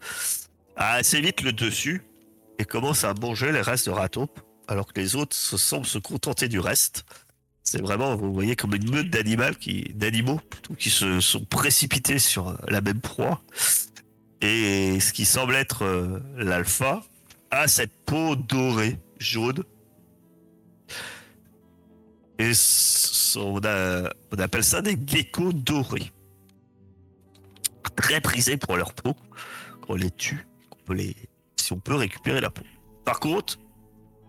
a 0.76 0.94
assez 0.94 1.20
vite 1.20 1.40
le 1.42 1.52
dessus 1.52 2.02
et 2.58 2.64
commence 2.64 3.04
à 3.04 3.14
manger 3.14 3.52
les 3.52 3.60
restes 3.60 3.86
de 3.86 3.92
rataupe 3.92 4.40
alors 4.68 4.92
que 4.92 5.00
les 5.00 5.16
autres 5.16 5.36
se 5.36 5.56
semblent 5.56 5.86
se 5.86 5.98
contenter 5.98 6.48
du 6.48 6.58
reste. 6.58 7.04
C'est 7.62 7.80
vraiment, 7.80 8.14
vous 8.16 8.32
voyez, 8.32 8.56
comme 8.56 8.74
une 8.74 8.90
meute 8.90 9.08
d'animaux 9.08 10.40
qui, 10.78 10.90
se 10.90 11.20
sont 11.20 11.44
précipités 11.46 12.18
sur 12.18 12.58
la 12.68 12.82
même 12.82 13.00
proie. 13.00 13.42
Et 14.40 15.00
ce 15.00 15.12
qui 15.12 15.24
semble 15.24 15.54
être 15.54 15.84
euh, 15.84 16.20
l'alpha 16.36 17.02
a 17.50 17.68
cette 17.68 17.92
peau 18.04 18.36
dorée, 18.36 18.98
jaune. 19.18 19.64
Et 22.38 22.52
on, 23.36 23.58
appelle 24.38 24.64
ça 24.64 24.82
des 24.82 24.98
geckos 25.06 25.52
dorés. 25.52 26.12
Très 27.96 28.20
prisés 28.20 28.56
pour 28.56 28.76
leur 28.76 28.92
peau. 28.92 29.14
On 29.88 29.94
les 29.94 30.10
tue, 30.10 30.46
on 30.72 30.76
peut 30.84 30.94
les, 30.94 31.14
si 31.56 31.72
on 31.72 31.78
peut 31.78 31.94
récupérer 31.94 32.40
la 32.40 32.50
peau. 32.50 32.64
Par 33.04 33.20
contre, 33.20 33.58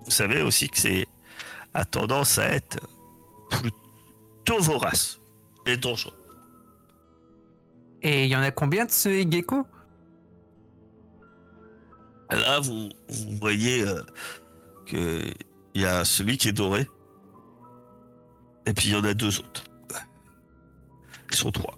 vous 0.03 0.11
savez 0.11 0.41
aussi 0.41 0.69
que 0.69 0.77
c'est 0.77 1.07
a 1.73 1.83
tendance 1.83 2.37
à 2.37 2.47
être 2.47 2.79
plutôt 3.49 4.59
vorace 4.59 5.19
et 5.65 5.77
dangereux. 5.77 6.13
Et 8.01 8.25
il 8.25 8.29
y 8.29 8.35
en 8.35 8.41
a 8.41 8.51
combien 8.51 8.85
de 8.85 8.91
ce 8.91 9.09
gecko 9.29 9.67
Là, 12.31 12.59
vous, 12.59 12.89
vous 13.09 13.37
voyez 13.39 13.83
euh, 13.83 14.01
que 14.85 15.21
il 15.73 15.81
y 15.81 15.85
a 15.85 16.05
celui 16.05 16.37
qui 16.37 16.47
est 16.49 16.53
doré, 16.53 16.87
et 18.65 18.73
puis 18.73 18.87
il 18.89 18.93
y 18.93 18.95
en 18.95 19.03
a 19.03 19.13
deux 19.13 19.39
autres. 19.39 19.63
Ils 21.31 21.35
sont 21.35 21.51
trois. 21.51 21.77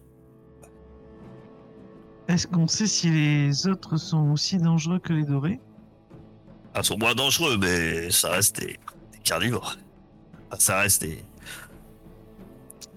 Est-ce 2.28 2.46
qu'on 2.48 2.68
sait 2.68 2.88
si 2.88 3.10
les 3.10 3.68
autres 3.68 3.98
sont 3.98 4.32
aussi 4.32 4.58
dangereux 4.58 5.00
que 5.00 5.14
les 5.14 5.24
dorés? 5.24 5.60
Ah, 6.74 6.82
Ils 6.84 6.86
sont 6.86 6.98
moins 6.98 7.16
dangereux, 7.16 7.58
mais 7.58 8.12
ça 8.12 8.30
reste 8.32 8.60
des, 8.60 8.78
des 9.14 9.20
carnivores. 9.24 9.78
Ah, 10.52 10.58
Ça 10.60 10.80
reste 10.82 11.02
des... 11.02 11.24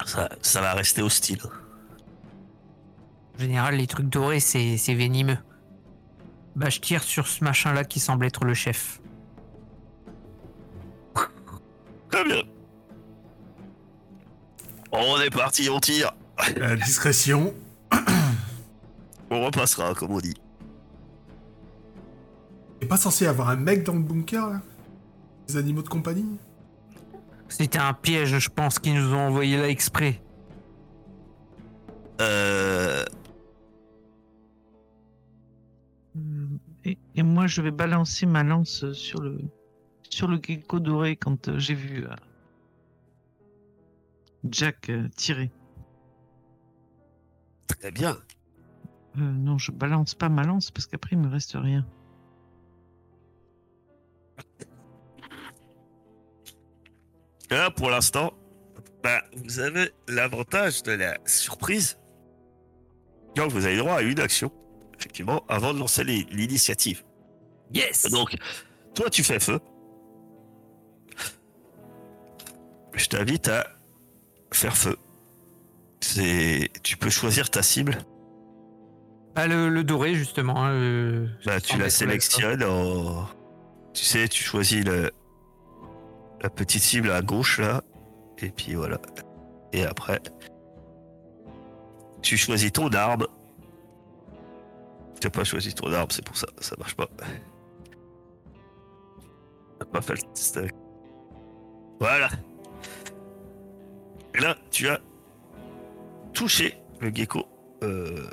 Ça, 0.06 0.28
ça 0.42 0.60
va 0.60 0.72
rester 0.74 1.02
hostile. 1.02 1.40
En 3.36 3.38
général, 3.38 3.76
les 3.76 3.86
trucs 3.86 4.08
dorés, 4.08 4.40
c'est 4.40 4.76
c'est 4.76 4.94
venimeux. 4.94 5.38
Bah, 6.60 6.68
je 6.68 6.78
tire 6.78 7.02
sur 7.02 7.26
ce 7.26 7.42
machin-là 7.42 7.84
qui 7.84 8.00
semble 8.00 8.26
être 8.26 8.44
le 8.44 8.52
chef. 8.52 9.00
Très 12.10 12.22
bien. 12.22 12.42
On 14.92 15.18
est 15.22 15.30
parti, 15.30 15.70
on 15.70 15.80
tire. 15.80 16.12
La 16.58 16.76
discrétion. 16.76 17.54
On 19.30 19.42
repassera, 19.42 19.94
comme 19.94 20.10
on 20.10 20.20
dit. 20.20 20.34
T'es 22.78 22.86
pas 22.86 22.98
censé 22.98 23.26
avoir 23.26 23.48
un 23.48 23.56
mec 23.56 23.82
dans 23.82 23.94
le 23.94 24.00
bunker, 24.00 24.50
là? 24.50 24.60
Des 25.48 25.56
animaux 25.56 25.80
de 25.82 25.88
compagnie? 25.88 26.38
C'était 27.48 27.78
un 27.78 27.94
piège, 27.94 28.38
je 28.38 28.48
pense, 28.50 28.78
qu'ils 28.78 28.96
nous 28.96 29.14
ont 29.14 29.28
envoyé 29.28 29.56
là 29.56 29.66
exprès. 29.66 30.20
Je 37.50 37.60
vais 37.60 37.70
balancer 37.70 38.26
ma 38.26 38.42
lance 38.42 38.90
sur 38.92 39.20
le, 39.20 39.38
sur 40.08 40.28
le 40.28 40.38
gecko 40.42 40.80
doré 40.80 41.16
quand 41.16 41.48
euh, 41.48 41.58
j'ai 41.58 41.74
vu 41.74 42.06
euh, 42.06 42.14
Jack 44.44 44.88
euh, 44.88 45.08
tirer. 45.16 45.50
Très 47.66 47.90
bien. 47.90 48.16
Non, 49.16 49.58
je 49.58 49.72
balance 49.72 50.14
pas 50.14 50.28
ma 50.28 50.44
lance 50.44 50.70
parce 50.70 50.86
qu'après 50.86 51.16
il 51.16 51.18
me 51.18 51.28
reste 51.28 51.56
rien. 51.56 51.84
Là, 57.50 57.72
pour 57.72 57.90
l'instant, 57.90 58.32
bah, 59.02 59.24
vous 59.44 59.58
avez 59.58 59.90
l'avantage 60.06 60.84
de 60.84 60.92
la 60.92 61.18
surprise. 61.26 61.98
Donc, 63.34 63.50
vous 63.50 63.66
avez 63.66 63.76
droit 63.76 63.94
à 63.94 64.02
une 64.02 64.20
action, 64.20 64.52
effectivement, 64.96 65.44
avant 65.48 65.74
de 65.74 65.80
lancer 65.80 66.04
l'initiative. 66.04 67.02
Yes 67.72 68.10
Donc, 68.10 68.36
toi, 68.94 69.08
tu 69.10 69.22
fais 69.22 69.38
feu. 69.40 69.60
Je 72.94 73.06
t'invite 73.06 73.48
à 73.48 73.66
faire 74.52 74.76
feu. 74.76 74.96
C'est, 76.00 76.70
tu 76.82 76.96
peux 76.96 77.10
choisir 77.10 77.50
ta 77.50 77.62
cible. 77.62 77.98
Bah, 79.34 79.46
le, 79.46 79.68
le 79.68 79.84
doré, 79.84 80.14
justement. 80.14 80.64
hein, 80.64 80.70
euh, 80.72 81.26
Bah, 81.46 81.60
tu 81.60 81.78
la 81.78 81.88
sélectionnes 81.90 82.64
en... 82.64 83.26
Tu 83.94 84.04
sais, 84.04 84.28
tu 84.28 84.42
choisis 84.42 84.84
le... 84.84 85.10
la 86.42 86.50
petite 86.50 86.82
cible 86.82 87.10
à 87.10 87.22
gauche, 87.22 87.58
là. 87.60 87.82
Et 88.38 88.50
puis 88.50 88.74
voilà. 88.74 88.98
Et 89.72 89.84
après... 89.84 90.20
Tu 92.22 92.36
choisis 92.36 92.72
ton 92.72 92.88
arme. 92.88 93.26
Tu 95.20 95.26
n'as 95.26 95.30
pas 95.30 95.44
choisi 95.44 95.74
ton 95.74 95.92
arme, 95.92 96.08
c'est 96.10 96.24
pour 96.24 96.36
ça. 96.36 96.46
Ça 96.60 96.74
marche 96.78 96.94
pas. 96.94 97.08
Pas 99.92 100.00
fait 100.00 100.14
le 100.14 100.22
test 100.34 100.56
avec. 100.56 100.74
Voilà. 101.98 102.30
Et 104.34 104.40
là, 104.40 104.56
tu 104.70 104.88
as 104.88 105.00
touché 106.32 106.78
le 107.00 107.10
gecko. 107.10 107.46
Euh, 107.82 108.30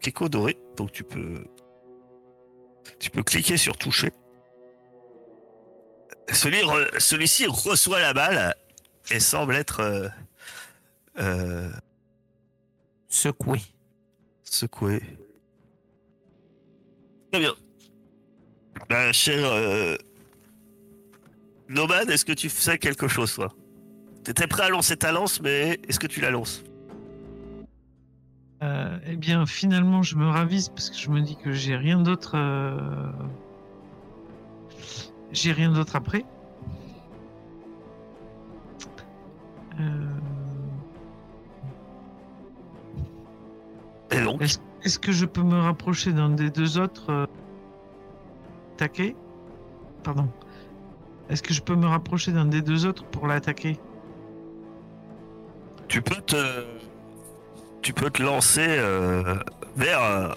gecko 0.00 0.28
doré. 0.28 0.58
Donc 0.76 0.92
tu 0.92 1.04
peux 1.04 1.44
tu 2.98 3.10
peux 3.10 3.22
cliquer 3.22 3.56
sur 3.56 3.76
toucher. 3.76 4.10
Celui 6.32 6.60
Celui-ci 6.98 7.46
reçoit 7.46 8.00
la 8.00 8.12
balle 8.12 8.54
et 9.10 9.20
semble 9.20 9.56
être 9.56 9.80
euh, 9.80 10.08
euh, 11.18 11.70
Secoué. 13.08 13.60
secoué. 14.44 15.00
Très 17.32 17.40
bien. 17.40 17.54
Ben, 18.88 19.12
cher 19.12 19.98
Nomad, 21.70 22.10
est-ce 22.10 22.24
que 22.24 22.32
tu 22.32 22.48
fais 22.48 22.78
quelque 22.78 23.06
chose, 23.06 23.32
toi? 23.32 23.48
T'étais 24.24 24.48
prêt 24.48 24.64
à 24.64 24.68
lancer 24.68 24.96
ta 24.96 25.12
lance, 25.12 25.40
mais 25.40 25.78
est-ce 25.88 26.00
que 26.00 26.08
tu 26.08 26.20
la 26.20 26.30
lances? 26.30 26.64
Euh, 28.64 28.98
eh 29.06 29.16
bien, 29.16 29.46
finalement, 29.46 30.02
je 30.02 30.16
me 30.16 30.26
ravise 30.28 30.68
parce 30.68 30.90
que 30.90 30.96
je 30.96 31.08
me 31.10 31.20
dis 31.20 31.36
que 31.36 31.52
j'ai 31.52 31.76
rien 31.76 32.00
d'autre. 32.00 32.32
euh, 32.34 32.76
J'ai 35.30 35.52
rien 35.52 35.70
d'autre 35.70 35.94
après. 35.94 36.24
Euh, 39.78 40.18
Et 44.10 44.20
donc? 44.20 44.42
Est-ce 44.42 44.58
est-ce 44.82 44.98
que 44.98 45.12
je 45.12 45.26
peux 45.26 45.42
me 45.42 45.60
rapprocher 45.60 46.12
d'un 46.12 46.30
des 46.30 46.50
deux 46.50 46.78
autres 46.78 47.28
attaquer 48.74 49.14
Pardon. 50.02 50.26
Est-ce 51.30 51.42
que 51.42 51.54
je 51.54 51.62
peux 51.62 51.76
me 51.76 51.86
rapprocher 51.86 52.32
d'un 52.32 52.44
des 52.44 52.60
deux 52.60 52.86
autres 52.86 53.04
pour 53.04 53.26
l'attaquer? 53.26 53.78
Tu 55.88 56.02
peux 56.02 56.20
te 56.20 56.64
tu 57.82 57.94
peux 57.94 58.10
te 58.10 58.22
lancer 58.22 58.66
euh, 58.68 59.36
vers 59.76 60.02
euh, 60.02 60.28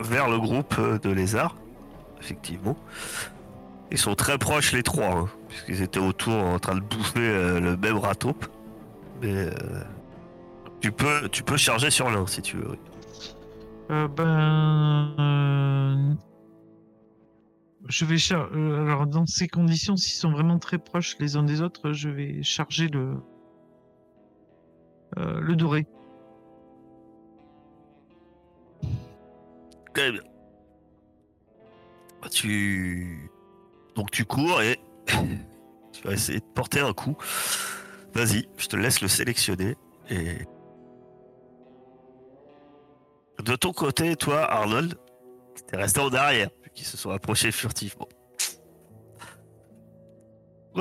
vers 0.00 0.28
le 0.28 0.38
groupe 0.38 0.74
euh, 0.78 0.98
de 0.98 1.10
lézards 1.10 1.56
effectivement. 2.20 2.76
Ils 3.90 3.98
sont 3.98 4.14
très 4.14 4.38
proches 4.38 4.72
les 4.72 4.82
trois 4.82 5.10
hein, 5.10 5.28
puisqu'ils 5.48 5.82
étaient 5.82 6.00
autour 6.00 6.34
en 6.34 6.58
train 6.58 6.74
de 6.74 6.80
bouffer 6.80 7.20
euh, 7.20 7.60
le 7.60 7.76
même 7.76 8.00
mais 9.22 9.32
euh, 9.32 9.50
tu 10.80 10.92
peux 10.92 11.28
tu 11.30 11.42
peux 11.42 11.56
charger 11.56 11.90
sur 11.90 12.10
l'un 12.10 12.26
si 12.26 12.42
tu 12.42 12.56
veux 12.56 12.70
oui. 12.70 12.78
Euh, 13.90 14.08
ben, 14.08 16.16
je 17.88 18.04
vais 18.04 18.18
char- 18.18 18.48
euh, 18.54 18.82
alors 18.82 19.06
dans 19.06 19.26
ces 19.26 19.48
conditions, 19.48 19.96
s'ils 19.96 20.18
sont 20.18 20.30
vraiment 20.30 20.58
très 20.58 20.78
proches 20.78 21.16
les 21.18 21.36
uns 21.36 21.42
des 21.42 21.60
autres, 21.60 21.92
je 21.92 22.08
vais 22.08 22.42
charger 22.42 22.88
le 22.88 23.14
euh, 25.18 25.40
le 25.40 25.56
doré. 25.56 25.86
Très 29.94 30.10
bien. 30.12 30.22
Bah, 32.20 32.28
Tu 32.30 33.30
donc 33.94 34.10
tu 34.10 34.24
cours 34.24 34.60
et 34.62 34.78
tu 35.92 36.02
vas 36.04 36.12
essayer 36.12 36.40
de 36.40 36.44
porter 36.54 36.80
un 36.80 36.92
coup. 36.92 37.16
Vas-y, 38.14 38.48
je 38.56 38.66
te 38.66 38.76
laisse 38.76 39.00
le 39.00 39.08
sélectionner 39.08 39.76
de 43.42 43.56
ton 43.56 43.72
côté, 43.72 44.16
toi, 44.16 44.50
Arnold, 44.50 44.94
t'es 45.66 45.76
resté 45.76 46.00
en 46.00 46.12
arrière, 46.12 46.48
qu'ils 46.74 46.86
se 46.86 46.96
sont 46.96 47.10
approchés 47.10 47.52
furtivement. 47.52 48.08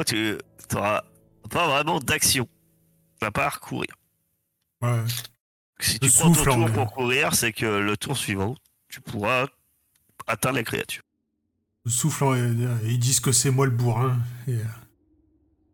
Tu 0.06 0.38
n'auras 0.74 1.04
pas 1.50 1.68
vraiment 1.68 2.00
d'action, 2.00 2.48
à 3.22 3.32
part 3.32 3.60
courir. 3.60 3.94
Ouais. 4.82 5.04
Si 5.80 6.00
tu 6.00 6.10
prends 6.10 6.30
ton 6.30 6.34
souffle 6.34 6.52
tour 6.52 6.72
pour 6.72 6.94
courir, 6.94 7.36
c'est 7.36 7.54
que 7.54 7.66
le 7.66 7.96
tour 7.96 8.18
suivant, 8.18 8.56
tu 8.90 9.02
pourras 9.02 9.48
atteindre 10.28 10.56
la 10.56 10.64
créature. 10.64 11.04
Le 11.86 11.92
soufflant, 11.92 12.34
et, 12.34 12.40
et 12.40 12.90
ils 12.90 13.00
disent 13.00 13.20
que 13.20 13.32
c'est 13.32 13.52
moi 13.52 13.66
le 13.66 13.72
bourrin. 13.72 14.18
Et 14.48 14.54
euh, 14.54 14.64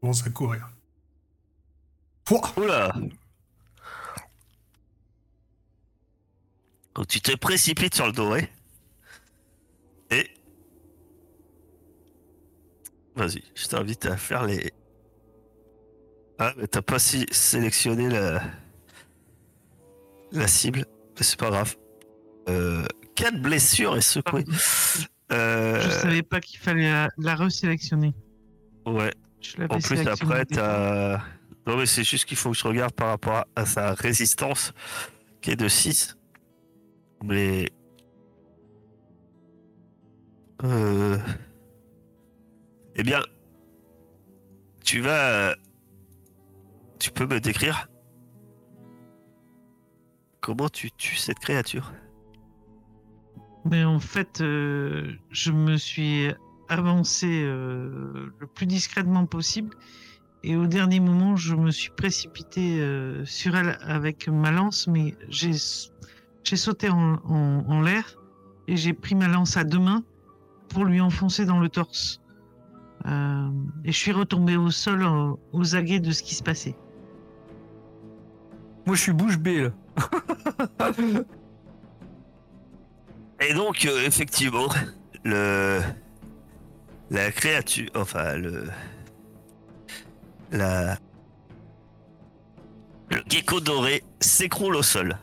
commence 0.02 0.26
à 0.26 0.30
courir. 0.32 0.70
Pouah 2.26 2.52
Oula 2.58 2.94
Donc 6.96 7.08
tu 7.08 7.22
te 7.22 7.36
précipites 7.36 7.96
sur 7.96 8.08
le 8.08 8.12
doré. 8.12 8.52
Et... 10.12 10.28
Vas-y, 13.16 13.44
je 13.56 13.68
t'invite 13.68 14.06
à 14.06 14.18
faire 14.18 14.46
les... 14.46 14.72
Ah, 16.38 16.54
mais 16.58 16.68
t'as 16.68 16.82
pas 16.82 17.00
si 17.00 17.26
sélectionné 17.32 18.08
la... 18.10 18.42
La 20.32 20.48
cible. 20.48 20.86
Mais 21.18 21.24
C'est 21.24 21.38
pas 21.40 21.50
grave. 21.50 21.76
Euh, 22.48 22.86
quatre 23.16 23.42
blessures 23.42 23.98
et 23.98 24.02
secoué. 24.02 24.46
Euh, 25.32 25.82
Je 25.82 25.90
savais 25.90 26.22
pas 26.24 26.40
qu'il 26.40 26.60
fallait 26.60 26.90
la, 26.90 27.10
la 27.18 27.36
resélectionner. 27.36 28.14
ouais. 28.86 29.14
Je 29.42 29.56
En 29.70 29.80
plus, 29.80 30.06
après, 30.06 30.46
t'as. 30.46 31.18
Non, 31.66 31.78
mais 31.78 31.86
c'est 31.86 32.04
juste 32.04 32.26
qu'il 32.26 32.36
faut 32.38 32.52
que 32.52 32.58
je 32.58 32.68
regarde 32.68 32.94
par 32.94 33.08
rapport 33.10 33.36
à- 33.38 33.48
à 33.56 33.66
sa 33.66 33.94
résistance, 33.94 34.74
qui 35.42 35.52
est 35.52 35.56
de 35.56 35.68
6. 35.70 36.18
Mais. 37.24 37.70
Euh... 40.64 41.18
Eh 42.96 43.04
bien. 43.04 43.22
Tu 44.84 45.02
vas. 45.02 45.56
Tu 47.00 47.12
peux 47.12 47.26
me 47.26 47.40
décrire 47.40 47.88
Comment 50.42 50.70
tu 50.70 50.92
tues 50.92 51.16
cette 51.16 51.40
créature? 51.40 51.94
Mais 53.66 53.84
en 53.84 54.00
fait, 54.00 54.42
euh, 54.42 55.14
je 55.32 55.52
me 55.52 55.78
suis 55.78 56.30
avancé 56.70 57.28
euh, 57.44 58.32
le 58.40 58.48
plus 58.48 58.66
discrètement 58.66 59.26
possible. 59.26 59.76
Et 60.44 60.56
au 60.56 60.66
dernier 60.66 61.02
moment, 61.02 61.36
je 61.36 61.56
me 61.56 61.70
suis 61.72 61.92
précipité 61.92 62.80
euh, 62.80 63.26
sur 63.26 63.56
elle 63.56 63.78
avec 63.82 64.30
ma 64.30 64.52
lance, 64.52 64.88
mais 64.88 65.14
j'ai 65.28 65.54
sauté 66.56 66.90
en- 66.90 67.20
en 67.26 67.82
l'air 67.82 68.16
et 68.68 68.78
j'ai 68.78 68.94
pris 68.94 69.16
ma 69.16 69.28
lance 69.28 69.58
à 69.58 69.66
deux 69.66 69.80
mains 69.80 70.04
pour 70.70 70.86
lui 70.86 71.02
enfoncer 71.02 71.46
dans 71.46 71.60
le 71.60 71.70
torse. 71.70 72.22
Euh, 73.06 73.50
et 73.86 73.92
je 73.92 73.98
suis 73.98 74.12
retombé 74.12 74.58
au 74.58 74.72
sol 74.72 75.04
euh, 75.04 75.34
aux 75.54 75.76
aguets 75.76 76.00
de 76.00 76.12
ce 76.12 76.24
qui 76.24 76.36
se 76.36 76.44
passait. 76.44 76.76
Moi, 78.86 78.96
je 78.96 79.02
suis 79.02 79.14
bouche 79.14 79.38
bée, 79.38 79.64
là. 79.64 79.72
Et 83.42 83.54
donc, 83.54 83.86
euh, 83.86 84.06
effectivement, 84.06 84.68
le. 85.24 85.80
La 87.10 87.32
créature. 87.32 87.90
Enfin, 87.96 88.36
le. 88.36 88.70
La. 90.52 90.98
Le 93.12 93.22
gecko 93.28 93.60
doré 93.60 94.04
s'écroule 94.20 94.76
au 94.76 94.84
sol. 94.84 95.18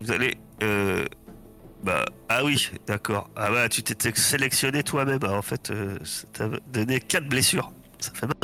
Vous 0.00 0.12
allez 0.12 0.36
euh, 0.62 1.06
Bah, 1.84 2.06
ah 2.30 2.42
oui, 2.42 2.70
d'accord. 2.86 3.28
Ah 3.36 3.50
bah, 3.50 3.68
tu 3.68 3.82
t'étais 3.82 4.14
sélectionné 4.14 4.82
toi-même. 4.82 5.18
Ah, 5.22 5.32
En 5.32 5.42
fait, 5.42 5.70
euh, 5.70 5.98
ça 6.02 6.26
t'a 6.32 6.48
donné 6.72 6.98
4 6.98 7.28
blessures. 7.28 7.72
Ça 7.98 8.10
fait 8.14 8.26
mal. 8.26 8.36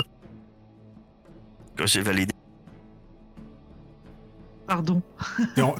Quand 1.76 1.86
j'ai 1.86 2.02
validé. 2.02 2.34
Pardon, 4.66 5.02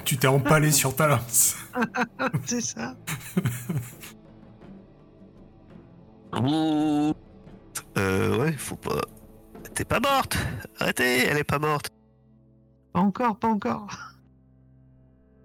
Tu 0.04 0.16
t'es 0.16 0.26
empalé 0.26 0.72
sur 0.72 0.96
ta 0.96 1.06
lance. 1.06 1.56
c'est 2.46 2.62
ça. 2.62 2.96
Ouh. 6.32 7.12
Euh, 7.98 8.38
ouais, 8.38 8.52
faut 8.52 8.76
pas. 8.76 9.00
T'es 9.74 9.84
pas 9.84 10.00
morte. 10.00 10.36
Arrêtez, 10.78 11.26
elle 11.26 11.36
est 11.36 11.44
pas 11.44 11.58
morte. 11.58 11.90
Pas 12.92 13.00
encore, 13.00 13.36
pas 13.38 13.48
encore. 13.48 13.88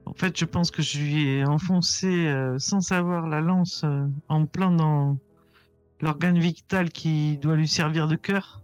En 0.05 0.13
fait, 0.13 0.37
je 0.37 0.45
pense 0.45 0.71
que 0.71 0.81
je 0.81 0.99
lui 0.99 1.29
ai 1.29 1.45
enfoncé 1.45 2.27
euh, 2.27 2.57
sans 2.59 2.79
savoir 2.81 3.27
la 3.27 3.41
lance 3.41 3.81
euh, 3.83 4.05
en 4.29 4.45
plein 4.45 4.71
dans 4.71 5.17
l'organe 6.01 6.37
vital 6.37 6.89
qui 6.91 7.37
doit 7.37 7.55
lui 7.55 7.67
servir 7.67 8.07
de 8.07 8.15
cœur. 8.15 8.61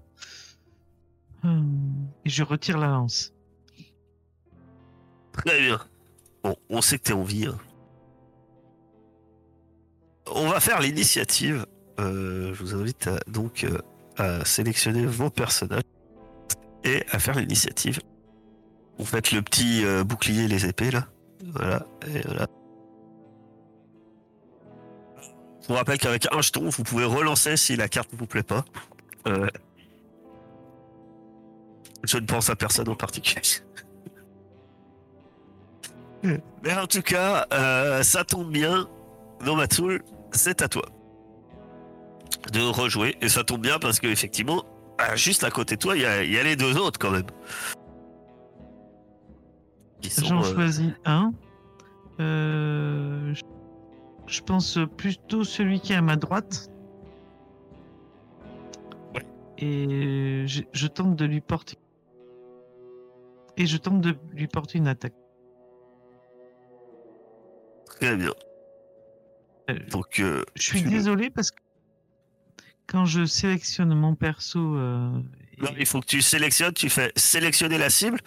Hum, 1.44 2.08
Et 2.26 2.30
je 2.30 2.44
retire 2.44 2.78
la 2.78 2.88
lance. 2.88 3.34
Très 5.34 5.60
bien. 5.62 5.80
Bon, 6.44 6.56
on 6.70 6.82
sait 6.82 6.98
que 7.00 7.04
t'es 7.04 7.14
en 7.14 7.24
vie. 7.24 7.48
hein. 7.48 7.58
On 10.34 10.48
va 10.50 10.60
faire 10.60 10.80
l'initiative. 10.80 11.66
Euh, 12.00 12.54
je 12.54 12.64
vous 12.64 12.76
invite 12.76 13.10
donc 13.28 13.64
euh, 13.64 13.80
à 14.18 14.46
sélectionner 14.46 15.06
vos 15.06 15.30
personnages 15.30 15.84
et 16.84 17.04
à 17.12 17.20
faire 17.20 17.36
l'initiative. 17.38 18.00
Vous 18.98 19.06
faites 19.06 19.32
le 19.32 19.42
petit 19.42 19.84
euh, 19.84 20.04
bouclier 20.04 20.48
les 20.48 20.66
épées 20.68 20.92
là. 20.92 21.08
Voilà. 21.54 21.86
Et 22.08 22.22
voilà. 22.26 22.47
Je 25.62 25.68
vous 25.68 25.76
rappelle 25.76 25.97
qu'avec 25.97 26.28
un 26.34 26.41
jeton, 26.41 26.70
vous 26.70 26.84
pouvez 26.84 27.06
relancer 27.06 27.56
si 27.56 27.76
la 27.76 27.88
carte 27.88 28.12
ne 28.14 28.18
vous 28.18 28.26
plaît 28.26 28.43
pas. 28.43 28.66
Euh, 29.28 29.47
Je 32.04 32.18
ne 32.18 32.26
pense 32.26 32.49
à 32.49 32.56
personne 32.56 32.89
en 32.89 32.95
particulier. 32.95 33.41
Mais 36.64 36.74
en 36.74 36.88
tout 36.88 37.02
cas, 37.02 37.45
euh, 37.54 38.04
ça 38.04 38.24
tombe 38.24 38.52
bien. 38.52 38.88
Nomatsul, 39.43 40.04
c'est 40.32 40.62
à 40.62 40.68
toi 40.68 40.84
de 42.52 42.62
rejouer. 42.62 43.18
Et 43.22 43.30
ça 43.30 43.43
tombe 43.43 43.62
bien 43.62 43.80
parce 43.80 43.99
que 43.99 44.08
effectivement, 44.08 44.64
ah, 44.97 45.16
juste 45.16 45.43
à 45.43 45.52
côté 45.52 45.76
de 45.76 45.82
toi, 45.82 45.95
il 45.95 46.02
y 46.02 46.06
a 46.38 46.43
les 46.43 46.56
deux 46.56 46.78
autres 46.78 46.99
quand 46.99 47.12
même. 47.12 47.26
J'en 50.04 50.39
euh, 50.41 50.54
choisis 50.54 50.91
un. 51.06 51.34
Euh, 52.20 53.34
je- 54.28 54.41
pense 54.41 54.78
plutôt 54.97 55.43
celui 55.43 55.80
qui 55.80 55.93
est 55.93 55.97
à 55.97 56.02
ma 56.02 56.16
droite. 56.16 56.70
Ouais. 59.16 59.26
Et 59.58 60.45
je, 60.47 60.62
je 60.74 60.88
tente 60.88 61.16
de 61.16 61.26
lui 61.26 61.41
porter. 61.41 61.78
Et 63.58 63.66
je 63.66 63.78
tente 63.78 64.02
de 64.02 64.16
lui 64.34 64.47
porter 64.47 64.78
une 64.78 64.88
attaque. 64.88 65.14
très 67.86 68.16
bien. 68.16 68.32
Euh, 69.70 69.76
Donc, 69.91 70.20
euh, 70.20 70.43
Je 70.56 70.64
suis 70.64 70.82
désolé 70.82 71.30
parce 71.30 71.52
que 71.52 71.60
quand 72.88 73.06
je 73.06 73.26
sélectionne 73.26 73.93
mon 73.93 74.16
perso, 74.16 74.76
non, 75.62 75.70
il 75.78 75.86
faut 75.86 75.99
que 76.01 76.05
tu 76.05 76.22
sélectionnes. 76.22 76.74
Tu 76.74 76.89
fais 76.89 77.12
sélectionner 77.16 77.78
la 77.78 77.89
cible 77.89 78.20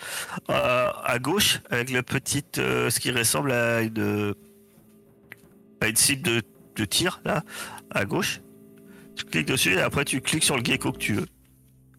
euh, 0.50 0.88
à 1.04 1.18
gauche 1.18 1.60
avec 1.70 1.90
le 1.90 2.02
petit, 2.02 2.44
euh, 2.58 2.90
ce 2.90 3.00
qui 3.00 3.10
ressemble 3.10 3.52
à 3.52 3.82
une, 3.82 4.34
à 5.80 5.88
une 5.88 5.96
cible 5.96 6.22
de, 6.22 6.42
de 6.76 6.84
tir 6.84 7.20
là, 7.24 7.42
à 7.90 8.04
gauche. 8.04 8.40
Tu 9.16 9.24
cliques 9.24 9.48
dessus 9.48 9.74
et 9.74 9.80
après 9.80 10.04
tu 10.04 10.20
cliques 10.20 10.44
sur 10.44 10.56
le 10.56 10.64
gecko 10.64 10.92
que 10.92 10.98
tu 10.98 11.14
veux. 11.14 11.26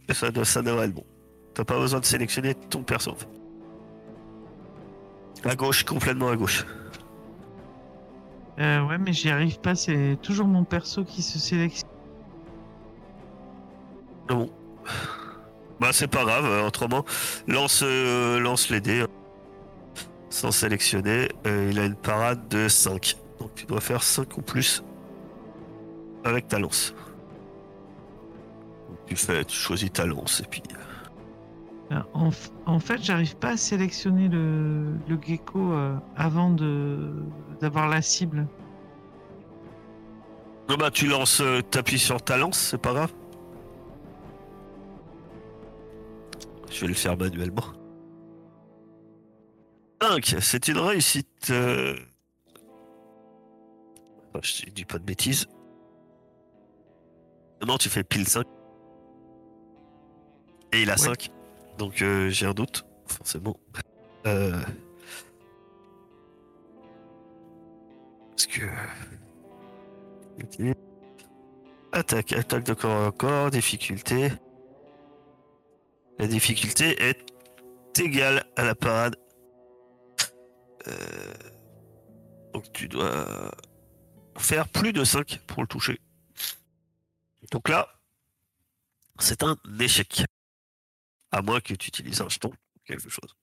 Et 0.09 0.13
ça, 0.13 0.27
ça 0.43 0.61
devrait 0.61 0.85
être 0.87 0.93
bon. 0.93 1.05
T'as 1.53 1.63
pas 1.63 1.77
besoin 1.79 1.99
de 1.99 2.05
sélectionner 2.05 2.53
ton 2.55 2.83
perso. 2.83 3.15
À 5.43 5.55
gauche, 5.55 5.83
complètement 5.83 6.29
à 6.29 6.35
gauche. 6.35 6.65
euh, 8.59 8.85
ouais, 8.87 8.97
mais 8.97 9.13
j'y 9.13 9.29
arrive 9.29 9.59
pas. 9.59 9.75
C'est 9.75 10.17
toujours 10.21 10.47
mon 10.47 10.63
perso 10.63 11.03
qui 11.05 11.21
se 11.21 11.39
sélectionne. 11.39 11.89
Ah 14.29 14.33
Bon. 14.33 14.49
Bah 15.79 15.89
c'est 15.91 16.07
pas 16.07 16.23
grave, 16.23 16.45
euh, 16.45 16.65
autrement, 16.67 17.03
lance, 17.47 17.81
euh, 17.83 18.39
lance 18.39 18.69
les 18.69 18.79
dés. 18.81 19.01
hein. 19.01 19.07
Sans 20.29 20.51
sélectionner, 20.51 21.29
euh, 21.47 21.69
il 21.71 21.79
a 21.79 21.85
une 21.85 21.95
parade 21.95 22.47
de 22.49 22.67
5. 22.67 23.17
Donc 23.39 23.53
tu 23.55 23.65
dois 23.65 23.81
faire 23.81 24.03
5 24.03 24.37
ou 24.37 24.41
plus 24.41 24.83
avec 26.23 26.47
ta 26.47 26.59
lance. 26.59 26.93
Donc, 28.89 28.97
tu 29.07 29.15
fais, 29.15 29.43
tu 29.45 29.55
choisis 29.55 29.91
ta 29.91 30.05
lance 30.05 30.41
et 30.41 30.47
puis. 30.49 30.63
Euh, 31.91 31.99
En, 32.13 32.31
en 32.65 32.79
fait, 32.79 33.03
j'arrive 33.03 33.35
pas 33.37 33.49
à 33.51 33.57
sélectionner 33.57 34.27
le, 34.27 34.85
le 35.07 35.19
gecko 35.21 35.73
euh, 35.73 35.95
avant 36.17 36.49
de 36.49 37.11
d'avoir 37.61 37.87
la 37.87 38.01
cible. 38.01 38.47
Non 40.67 40.75
bah 40.77 40.89
tu 40.89 41.07
lances, 41.07 41.41
euh, 41.41 41.61
t'appuies 41.61 41.99
sur 41.99 42.21
ta 42.21 42.37
lance, 42.37 42.57
c'est 42.57 42.81
pas 42.81 42.93
grave. 42.93 43.13
Je 46.69 46.81
vais 46.81 46.87
le 46.87 46.93
faire 46.93 47.17
manuellement. 47.17 47.63
5, 50.01 50.35
c'est 50.41 50.67
une 50.67 50.77
réussite. 50.77 51.49
euh. 51.51 51.95
Ah, 54.33 54.39
je 54.41 54.69
dis 54.69 54.85
pas 54.85 54.99
de 54.99 55.03
bêtises. 55.03 55.47
Non, 57.65 57.77
tu 57.77 57.89
fais 57.89 58.03
pile 58.03 58.27
5. 58.27 58.45
Et 60.73 60.81
il 60.81 60.89
a 60.89 60.93
Ouais. 60.93 60.99
5. 60.99 61.29
Donc 61.77 62.01
euh, 62.01 62.29
j'ai 62.29 62.45
un 62.45 62.53
doute, 62.53 62.85
forcément. 63.07 63.55
Euh... 64.27 64.61
Parce 68.31 68.47
que... 68.47 68.65
Ok. 70.41 70.75
Attaque, 71.93 72.33
attaque 72.33 72.63
de 72.65 72.73
corps 72.73 73.07
à 73.07 73.11
corps, 73.11 73.49
difficulté. 73.49 74.31
La 76.19 76.27
difficulté 76.27 77.01
est 77.01 77.25
égale 77.99 78.45
à 78.55 78.63
la 78.63 78.75
parade. 78.75 79.15
Euh, 80.87 81.33
Donc 82.53 82.71
tu 82.73 82.87
dois 82.87 83.51
faire 84.37 84.67
plus 84.69 84.93
de 84.93 85.03
5 85.03 85.41
pour 85.47 85.61
le 85.61 85.67
toucher. 85.67 85.99
Donc 87.51 87.69
là, 87.69 87.87
c'est 89.19 89.43
un 89.43 89.57
échec. 89.79 90.23
À 91.31 91.41
moins 91.41 91.59
que 91.59 91.73
tu 91.73 91.87
utilises 91.89 92.21
un 92.21 92.29
jeton 92.29 92.49
ou 92.49 92.79
quelque 92.85 93.09
chose. 93.09 93.35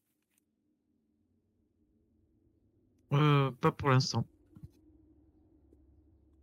Euh, 3.12 3.51
pas 3.61 3.70
pour 3.70 3.91
l'instant. 3.91 4.25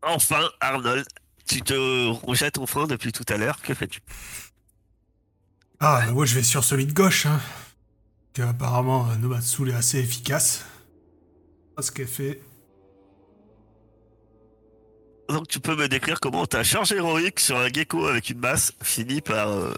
Enfin, 0.03 0.47
Arnold, 0.59 1.07
tu 1.47 1.61
te 1.61 2.07
rejettes 2.25 2.53
ton 2.53 2.67
frein 2.67 2.85
depuis 2.85 3.11
tout 3.11 3.25
à 3.29 3.37
l'heure. 3.37 3.61
Que 3.61 3.73
fais-tu? 3.73 4.01
Ah, 5.79 6.03
bah 6.05 6.11
moi 6.11 6.25
je 6.25 6.35
vais 6.35 6.43
sur 6.43 6.63
celui 6.63 6.85
de 6.85 6.93
gauche. 6.93 7.25
Hein. 7.25 7.39
Que 8.33 8.41
apparemment, 8.41 9.05
Nomatsul 9.17 9.69
est 9.69 9.73
assez 9.73 9.99
efficace. 9.99 10.65
Ah, 11.77 11.81
ce 11.81 11.91
qu'elle 11.91 12.07
fait. 12.07 12.41
Donc 15.29 15.47
tu 15.47 15.59
peux 15.59 15.75
me 15.75 15.87
décrire 15.87 16.19
comment 16.19 16.45
ta 16.45 16.63
charge 16.63 16.91
héroïque 16.91 17.39
sur 17.39 17.57
un 17.57 17.67
gecko 17.67 18.07
avec 18.07 18.29
une 18.29 18.39
masse 18.39 18.73
finit 18.81 19.21
par 19.21 19.49
euh, 19.49 19.73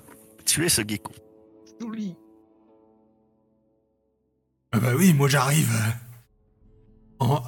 tuer 0.46 0.70
ce 0.70 0.82
gecko. 0.82 1.14
Joli. 1.80 2.16
Ah 4.72 4.80
bah 4.80 4.94
oui, 4.96 5.14
moi 5.14 5.28
j'arrive. 5.28 5.70
euh, 5.72 7.26
en... 7.26 7.44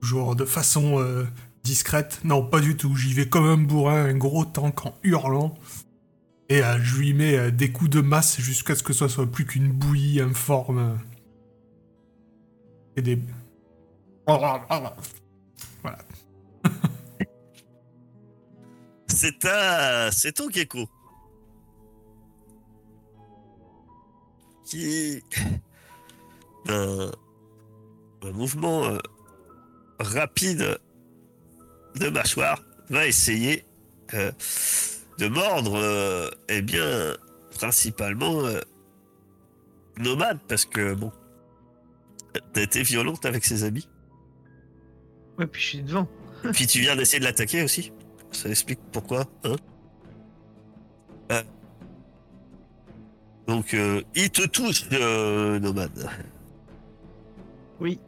Toujours 0.00 0.34
de 0.34 0.44
façon 0.44 0.98
euh, 1.00 1.24
discrète. 1.62 2.20
Non, 2.24 2.44
pas 2.44 2.60
du 2.60 2.76
tout. 2.76 2.96
J'y 2.96 3.14
vais 3.14 3.28
comme 3.28 3.44
un 3.46 3.56
bourrin, 3.56 4.04
un 4.06 4.14
gros 4.16 4.44
tank 4.44 4.84
en 4.84 4.98
hurlant. 5.04 5.56
Et 6.52 6.62
euh, 6.62 6.78
je 6.82 6.98
lui 6.98 7.14
mets 7.14 7.34
euh, 7.34 7.50
des 7.50 7.72
coups 7.72 7.88
de 7.88 8.02
masse 8.02 8.38
jusqu'à 8.38 8.74
ce 8.74 8.82
que 8.82 8.92
ce 8.92 9.08
soit 9.08 9.26
plus 9.26 9.46
qu'une 9.46 9.72
bouillie 9.72 10.20
informe. 10.20 10.98
Et 12.94 13.00
des... 13.00 13.18
Voilà. 14.26 14.66
C'est 19.06 19.38
ta... 19.38 20.10
c'est 20.12 20.32
ton 20.32 20.50
gecko. 20.50 20.86
Qui... 24.66 25.22
d'un 26.66 27.12
un 28.24 28.32
mouvement 28.32 28.84
euh, 28.84 28.98
rapide 29.98 30.78
de 31.94 32.08
mâchoire 32.10 32.62
va 32.90 33.06
essayer 33.06 33.64
euh, 34.12 34.32
de 35.18 35.28
mordre, 35.28 35.76
euh, 35.76 36.30
eh 36.48 36.62
bien, 36.62 37.14
principalement 37.54 38.44
euh, 38.44 38.60
Nomade, 39.98 40.38
parce 40.48 40.64
que 40.64 40.94
bon, 40.94 41.12
t'as 42.52 42.62
été 42.62 42.82
violente 42.82 43.24
avec 43.26 43.44
ses 43.44 43.64
amis. 43.64 43.88
Ouais, 45.38 45.46
puis 45.46 45.60
je 45.60 45.66
suis 45.66 45.82
devant. 45.82 46.08
Puis 46.52 46.66
tu 46.66 46.80
viens 46.80 46.96
d'essayer 46.96 47.20
de 47.20 47.24
l'attaquer 47.24 47.62
aussi. 47.62 47.92
Ça 48.32 48.48
explique 48.48 48.80
pourquoi, 48.90 49.26
hein 49.44 49.56
Euh. 51.30 51.42
Donc, 53.46 53.74
euh, 53.74 54.02
il 54.14 54.30
te 54.30 54.46
touche, 54.46 54.84
euh, 54.92 55.58
Nomade. 55.60 56.08
Oui. 57.80 58.00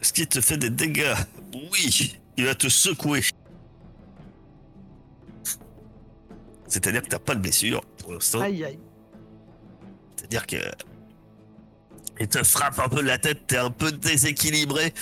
Est-ce 0.00 0.12
qu'il 0.12 0.26
te 0.28 0.40
fait 0.40 0.56
des 0.56 0.70
dégâts 0.70 1.14
Oui, 1.72 2.19
il 2.40 2.46
va 2.46 2.54
te 2.54 2.68
secouer. 2.68 3.22
C'est-à-dire 6.66 7.02
que 7.02 7.08
t'as 7.08 7.18
pas 7.18 7.34
de 7.34 7.40
blessure 7.40 7.84
pour 7.98 8.12
l'instant. 8.12 8.40
Aïe, 8.40 8.64
aïe. 8.64 8.78
C'est-à-dire 10.16 10.46
que. 10.46 10.56
Il 12.18 12.28
te 12.28 12.42
frappe 12.42 12.78
un 12.78 12.88
peu 12.88 13.02
de 13.02 13.06
la 13.06 13.18
tête, 13.18 13.46
t'es 13.46 13.56
un 13.56 13.70
peu 13.70 13.92
déséquilibré 13.92 14.92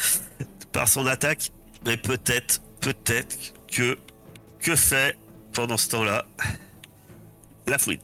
par 0.73 0.89
son 0.89 1.07
attaque. 1.07 1.53
Mais 1.85 1.97
peut-être, 1.97 2.61
peut-être 2.81 3.37
que. 3.69 3.99
Que 4.59 4.75
fait 4.75 5.17
pendant 5.53 5.77
ce 5.77 5.89
temps-là 5.91 6.27
la 7.69 7.79
fouine 7.79 8.01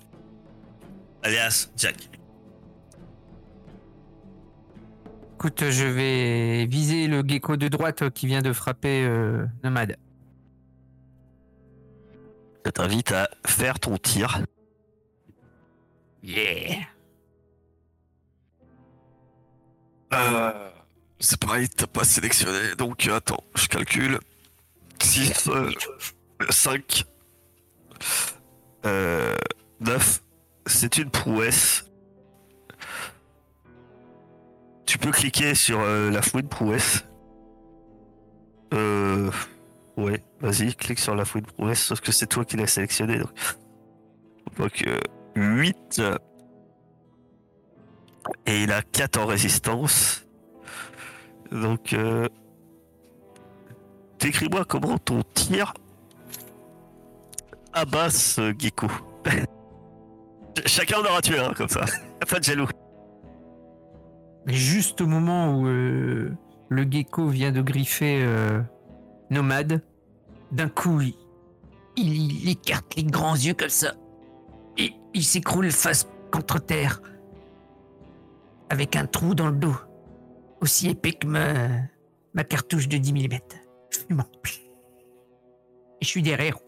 Alias 1.23 1.69
Jack. 1.77 1.97
Écoute, 5.45 5.69
je 5.69 5.85
vais 5.85 6.65
viser 6.65 7.07
le 7.07 7.23
gecko 7.23 7.59
de 7.59 7.69
droite 7.69 8.09
qui 8.15 8.27
vient 8.27 8.41
de 8.41 8.55
frapper 8.55 9.05
euh, 9.05 9.45
Nomade. 9.63 9.99
Je 12.65 12.71
t'invite 12.71 13.13
à 13.13 13.29
faire 13.47 13.79
ton 13.79 13.99
tir. 13.99 14.41
Yeah 16.23 16.79
Euh, 20.15 20.71
c'est 21.21 21.39
pareil, 21.39 21.69
t'as 21.69 21.89
pas 21.89 22.05
sélectionné, 22.05 22.75
donc 22.79 23.07
euh, 23.07 23.17
attends, 23.17 23.45
je 23.55 23.69
calcule. 23.69 24.21
6, 25.03 25.51
5, 26.49 27.05
9. 28.83 30.23
C'est 30.65 30.97
une 30.97 31.11
prouesse. 31.11 31.84
Tu 34.95 34.99
peux 34.99 35.11
cliquer 35.11 35.57
sur 35.57 35.81
euh, 35.81 36.09
la 36.09 36.23
fouine 36.23 36.47
prouesse. 36.47 37.05
Euh, 38.73 39.29
ouais, 39.97 40.23
vas-y, 40.39 40.73
clique 40.77 41.01
sur 41.01 41.17
la 41.17 41.25
fouine 41.25 41.45
prouesse, 41.45 41.83
sauf 41.83 42.01
que 42.01 42.13
c'est 42.13 42.29
toi 42.29 42.45
qui 42.45 42.57
l'as 42.57 42.69
sélectionné. 42.69 43.19
Donc, 43.19 43.33
donc 44.57 44.85
euh, 44.87 45.01
8. 45.35 46.01
Et 48.47 48.63
il 48.63 48.71
a 48.71 48.83
4 48.83 49.19
en 49.19 49.27
résistance. 49.27 50.29
Donc, 51.51 51.93
euh, 51.93 52.29
décris-moi 54.21 54.65
comment 54.65 54.99
ton 54.99 55.23
tir 55.35 55.75
abasse 57.73 58.39
euh, 58.39 58.55
Gecko. 58.57 58.87
Chacun 60.67 61.01
en 61.01 61.05
aura 61.05 61.21
tué 61.21 61.41
un 61.41 61.53
comme 61.53 61.69
ça. 61.69 61.85
Pas 62.31 62.39
de 62.39 62.45
jaloux. 62.45 62.69
Juste 64.47 65.01
au 65.01 65.07
moment 65.07 65.59
où 65.59 65.67
euh, 65.67 66.33
le 66.69 66.83
gecko 66.91 67.29
vient 67.29 67.51
de 67.53 67.63
griffer 67.63 68.23
euh, 68.23 68.61
Nomade, 69.31 69.83
d'un 70.53 70.69
coup, 70.69 71.01
il, 71.01 71.15
il- 71.97 72.49
écarte 72.51 72.95
les 72.97 73.05
grands 73.05 73.35
yeux 73.37 73.55
comme 73.55 73.71
ça. 73.71 73.95
Et 74.77 74.93
il 75.15 75.25
s'écroule 75.25 75.71
face 75.71 76.07
contre 76.31 76.59
terre. 76.59 77.01
Avec 78.69 78.97
un 78.97 79.07
trou 79.07 79.35
dans 79.35 79.49
le 79.49 79.57
dos. 79.57 79.77
Aussi 80.61 80.89
épais 80.91 81.13
que 81.13 81.27
ma, 81.27 82.45
cartouche 82.45 82.89
de 82.89 82.99
10 82.99 83.13
mm. 83.13 83.39
Et 86.01 86.05
je 86.05 86.07
suis 86.07 86.23
derrière. 86.23 86.59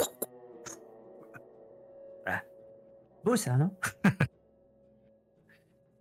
Voilà. 2.24 2.42
Beau 3.24 3.36
ça, 3.36 3.56
non? 3.56 3.70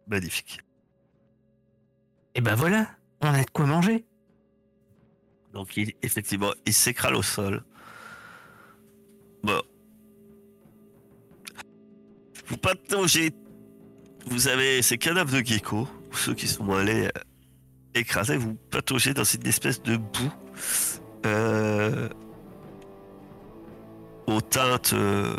Magnifique. 0.08 0.65
Et 2.36 2.42
ben 2.42 2.56
voilà, 2.56 2.88
on 3.22 3.28
a 3.28 3.44
de 3.44 3.50
quoi 3.50 3.66
manger. 3.66 4.06
Donc, 5.54 5.78
il, 5.78 5.94
effectivement, 6.04 6.52
il 6.66 6.74
s'écrale 6.74 7.16
au 7.16 7.24
sol. 7.24 7.64
Bon. 9.44 9.62
Vous 12.48 12.58
patogez. 12.58 13.32
Vous 14.28 14.48
avez 14.48 14.82
ces 14.82 14.98
cadavres 14.98 15.32
de 15.32 15.46
gecko, 15.46 15.88
ceux 16.12 16.34
qui 16.34 16.48
sont 16.48 16.72
allés 16.74 17.06
euh, 17.06 17.10
écraser, 17.94 18.38
vous 18.38 18.56
pataugez 18.72 19.14
dans 19.14 19.24
une 19.24 19.46
espèce 19.48 19.82
de 19.84 19.98
boue. 19.98 20.34
euh, 21.26 22.10
aux 24.28 24.42
teintes 24.42 24.94
euh, 24.94 25.36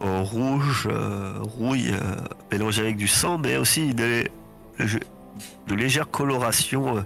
en 0.00 0.24
rouge, 0.24 0.88
euh, 0.90 1.38
rouille, 1.40 1.92
mélangée 2.50 2.82
avec 2.82 2.96
du 2.96 3.08
sang, 3.08 3.38
mais 3.38 3.56
aussi 3.56 3.94
de, 3.94 4.24
de 5.66 5.74
légères 5.74 6.10
colorations 6.10 6.98
euh, 6.98 7.02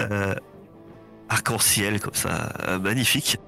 euh, 0.00 0.34
arc-en-ciel 1.28 2.00
comme 2.00 2.14
ça, 2.14 2.52
euh, 2.68 2.78
magnifique. 2.78 3.38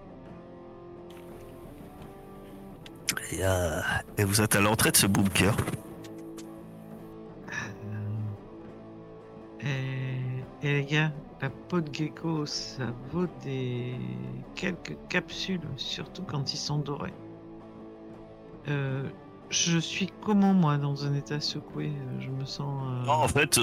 Et, 3.32 3.44
euh, 3.44 3.80
et 4.16 4.24
vous 4.24 4.40
êtes 4.40 4.56
à 4.56 4.60
l'entrée 4.60 4.90
de 4.90 4.96
ce 4.96 5.06
bunker. 5.06 5.54
Et, 9.60 10.20
les 10.62 10.84
gars, 10.84 11.12
la 11.40 11.50
peau 11.50 11.80
de 11.80 11.94
gecko, 11.94 12.46
ça 12.46 12.84
vaut 13.10 13.26
des 13.44 13.94
quelques 14.54 14.96
capsules, 15.08 15.60
surtout 15.76 16.22
quand 16.22 16.52
ils 16.52 16.58
sont 16.58 16.78
dorés. 16.78 17.14
Je 19.50 19.78
suis 19.78 20.10
comment 20.22 20.52
moi 20.54 20.76
dans 20.78 21.06
un 21.06 21.14
état 21.14 21.40
secoué 21.40 21.88
euh, 21.88 22.20
Je 22.20 22.28
me 22.30 22.44
sens. 22.44 22.82
euh, 22.86 23.06
Non, 23.06 23.12
en 23.12 23.28
fait, 23.28 23.58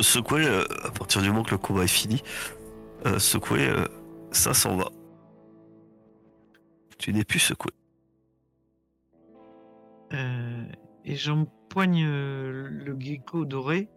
euh, 0.45 0.63
à 0.83 0.91
partir 0.91 1.21
du 1.21 1.29
moment 1.29 1.43
que 1.43 1.51
le 1.51 1.57
combat 1.57 1.83
est 1.83 1.87
fini, 1.87 2.21
euh, 3.05 3.19
euh, 3.69 3.85
ça 4.31 4.53
s'en 4.53 4.75
va. 4.77 4.89
Tu 6.97 7.13
n'es 7.13 7.23
plus 7.23 7.39
secoué. 7.39 7.71
et 10.11 11.15
j'empoigne 11.15 12.05
le 12.05 12.95
gecko 12.99 13.43
doré 13.45 13.89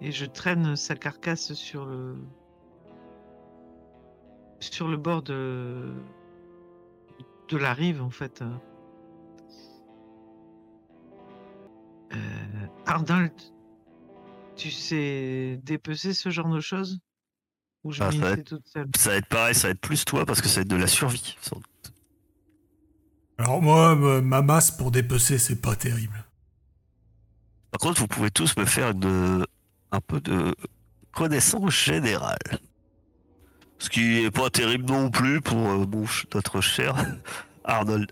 et 0.00 0.12
je 0.12 0.26
traîne 0.26 0.76
sa 0.76 0.94
carcasse 0.94 1.54
sur 1.54 1.86
le 1.86 2.16
sur 4.60 4.88
le 4.88 4.96
bord 4.98 5.22
de 5.22 5.94
de 7.48 7.56
la 7.56 7.72
rive 7.72 8.02
en 8.02 8.10
fait. 8.10 8.42
Arnold, 12.86 13.32
tu 14.56 14.70
sais 14.70 15.60
dépecer 15.62 16.14
ce 16.14 16.30
genre 16.30 16.48
de 16.48 16.60
choses? 16.60 17.00
Ou 17.84 17.92
je 17.92 18.02
Ah, 18.02 18.10
ça 18.10 18.18
va 18.18 18.36
fais 18.36 18.42
toute 18.42 18.66
seule? 18.66 18.88
Ça 18.96 19.10
va 19.10 19.16
être 19.16 19.26
pareil, 19.28 19.54
ça 19.54 19.68
va 19.68 19.72
être 19.72 19.80
plus 19.80 20.04
toi 20.04 20.24
parce 20.24 20.40
que 20.40 20.48
ça 20.48 20.56
va 20.56 20.62
être 20.62 20.68
de 20.68 20.76
la 20.76 20.86
survie. 20.86 21.36
sans 21.40 21.56
doute. 21.56 21.92
Alors 23.38 23.60
moi, 23.60 23.94
ma 24.22 24.42
masse 24.42 24.70
pour 24.70 24.90
dépecer, 24.90 25.38
c'est 25.38 25.60
pas 25.60 25.76
terrible. 25.76 26.24
Par 27.70 27.80
contre, 27.80 28.00
vous 28.00 28.06
pouvez 28.06 28.30
tous 28.30 28.56
me 28.56 28.64
faire 28.64 28.92
une, 28.92 29.44
un 29.92 30.00
peu 30.00 30.20
de 30.20 30.54
connaissance 31.12 31.70
générale. 31.74 32.38
Ce 33.78 33.90
qui 33.90 34.24
est 34.24 34.30
pas 34.30 34.48
terrible 34.48 34.86
non 34.86 35.10
plus 35.10 35.42
pour 35.42 35.58
euh, 35.58 35.86
mon 35.86 36.06
notre 36.34 36.60
cher 36.62 36.94
Arnold. 37.64 38.10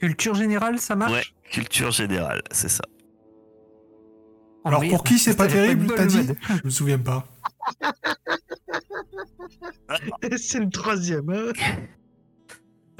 Culture 0.00 0.34
générale, 0.34 0.78
ça 0.78 0.94
marche 0.96 1.12
Ouais, 1.12 1.24
culture 1.50 1.90
générale, 1.90 2.42
c'est 2.50 2.68
ça. 2.68 2.84
Oh, 4.64 4.68
Alors 4.68 4.80
merde, 4.80 4.92
pour 4.92 5.04
qui 5.04 5.18
c'est 5.18 5.36
pas 5.36 5.46
terrible, 5.48 5.86
t'as 5.94 6.06
dit. 6.06 6.26
Je 6.48 6.64
me 6.64 6.70
souviens 6.70 6.98
pas. 6.98 7.24
C'est 10.38 10.58
le 10.60 10.68
troisième. 10.70 11.30
hein 11.30 11.52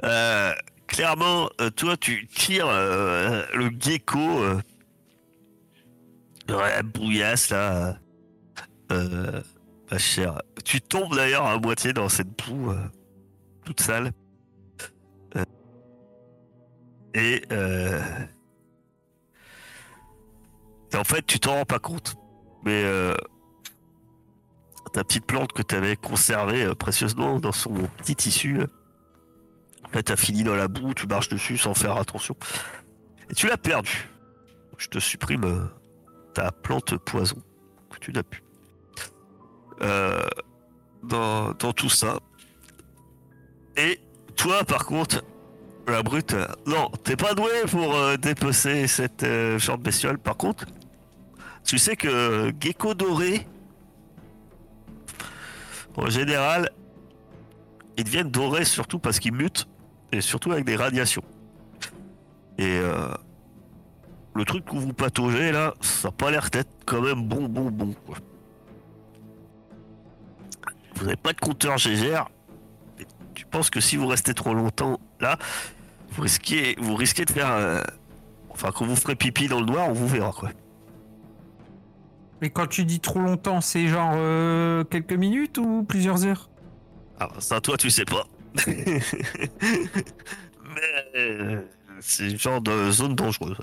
Euh, 0.05 0.53
clairement, 0.87 1.51
euh, 1.61 1.71
toi, 1.71 1.97
tu 1.97 2.27
tires 2.29 2.69
euh, 2.69 3.43
le 3.55 3.71
gecko 3.79 4.19
euh, 4.19 4.61
dans 6.47 6.61
la 6.61 6.83
bouillasse 6.83 7.51
là. 7.51 7.99
Euh, 8.93 9.43
ma 9.91 9.99
chère. 9.99 10.41
Tu 10.65 10.81
tombes 10.81 11.15
d'ailleurs 11.15 11.47
à 11.47 11.59
moitié 11.59 11.93
dans 11.93 12.09
cette 12.09 12.29
boue 12.29 12.71
euh, 12.71 12.77
toute 13.65 13.81
sale. 13.81 14.13
Euh, 17.17 18.01
et, 20.93 20.97
en 20.97 21.05
fait, 21.05 21.27
tu 21.27 21.41
t'en 21.41 21.55
rends 21.55 21.65
pas 21.65 21.79
compte. 21.79 22.17
Mais 22.65 22.83
euh, 22.85 23.15
ta 24.93 25.05
petite 25.05 25.25
plante 25.25 25.53
que 25.53 25.63
tu 25.63 25.75
avais 25.75 25.97
conservée 25.97 26.65
euh, 26.65 26.75
précieusement 26.75 27.39
dans 27.39 27.53
son 27.53 27.73
petit 27.99 28.17
tissu. 28.17 28.61
en 29.85 29.89
fait, 29.91 30.05
t'as 30.05 30.17
fini 30.17 30.43
dans 30.43 30.57
la 30.57 30.69
boue, 30.69 30.95
tu 30.95 31.07
marches 31.07 31.29
dessus 31.29 31.59
sans 31.59 31.75
faire 31.75 31.97
attention. 31.97 32.37
Et 33.31 33.35
tu 33.35 33.47
l'as 33.47 33.57
perdu. 33.57 34.09
Je 34.79 34.89
te 34.89 34.99
supprime 34.99 35.71
ta 36.35 36.53
plante 36.53 36.97
poison 36.99 37.43
que 37.91 37.99
tu 37.99 38.13
n'as 38.13 38.23
plus. 38.23 38.43
Dans 41.03 41.73
tout 41.75 41.89
ça. 41.89 42.19
Et 43.77 44.01
toi, 44.37 44.65
par 44.65 44.87
contre, 44.87 45.23
la 45.89 46.03
brute, 46.03 46.35
non, 46.67 46.91
t'es 47.05 47.17
pas 47.17 47.35
doué 47.35 47.51
pour 47.71 47.95
euh, 47.95 48.17
dépecer 48.17 48.87
cette 48.87 49.23
euh, 49.23 49.59
genre 49.59 49.79
bestiole. 49.79 50.19
Par 50.19 50.37
contre, 50.37 50.67
tu 51.65 51.79
sais 51.79 51.97
que 51.97 52.53
gecko 52.61 52.95
doré, 52.95 53.47
en 55.97 56.11
général, 56.11 56.71
ils 57.97 58.05
deviennent 58.05 58.31
dorés 58.31 58.65
surtout 58.65 58.99
parce 58.99 59.19
qu'ils 59.19 59.33
mutent 59.33 59.67
et 60.13 60.21
surtout 60.21 60.53
avec 60.53 60.65
des 60.65 60.77
radiations. 60.77 61.25
Et 62.59 62.79
euh, 62.79 63.09
le 64.35 64.45
truc 64.45 64.65
que 64.65 64.77
vous 64.77 64.93
pataugez 64.93 65.53
là, 65.53 65.75
ça 65.81 66.09
a 66.09 66.11
pas 66.11 66.31
l'air 66.31 66.51
d'être 66.51 66.71
quand 66.85 67.01
même 67.01 67.23
bon, 67.23 67.49
bon, 67.49 67.71
bon. 67.71 67.95
Vous 70.97 71.05
n'avez 71.05 71.17
pas 71.17 71.33
de 71.33 71.41
compteur 71.41 71.79
GGR. 71.79 72.29
Tu 73.35 73.45
penses 73.47 73.69
que 73.71 73.81
si 73.81 73.97
vous 73.97 74.07
restez 74.07 74.33
trop 74.33 74.55
longtemps 74.55 74.99
là, 75.21 75.39
vous 76.17 76.23
risquez, 76.23 76.75
vous 76.79 76.95
risquez 76.97 77.25
de 77.25 77.31
faire. 77.31 77.51
euh, 77.53 77.83
enfin, 78.51 78.71
quand 78.75 78.87
vous 78.87 78.97
ferez 78.97 79.15
pipi 79.17 79.49
dans 79.49 79.61
le 79.61 79.67
noir, 79.67 79.89
on 79.89 79.93
vous 79.93 80.09
verra 80.09 80.33
quoi. 80.33 80.51
Mais 82.43 82.51
quand 82.51 82.67
tu 82.67 82.85
dis 82.85 83.01
trop 83.01 83.21
longtemps, 83.21 83.61
c'est 83.61 83.87
genre 83.89 84.13
euh, 84.15 84.85
quelques 84.85 85.13
minutes 85.15 85.57
ou 85.59 85.85
plusieurs 85.85 86.25
heures? 86.27 86.51
Ah, 87.19 87.29
ça, 87.39 87.61
toi, 87.63 87.77
tu 87.79 87.91
sais 87.91 88.05
pas. 88.05 88.27
Mais 88.67 89.01
euh, 91.17 91.63
c'est 92.01 92.31
une 92.31 92.39
genre 92.39 92.61
de 92.61 92.91
zone 92.91 93.15
dangereuse. 93.15 93.57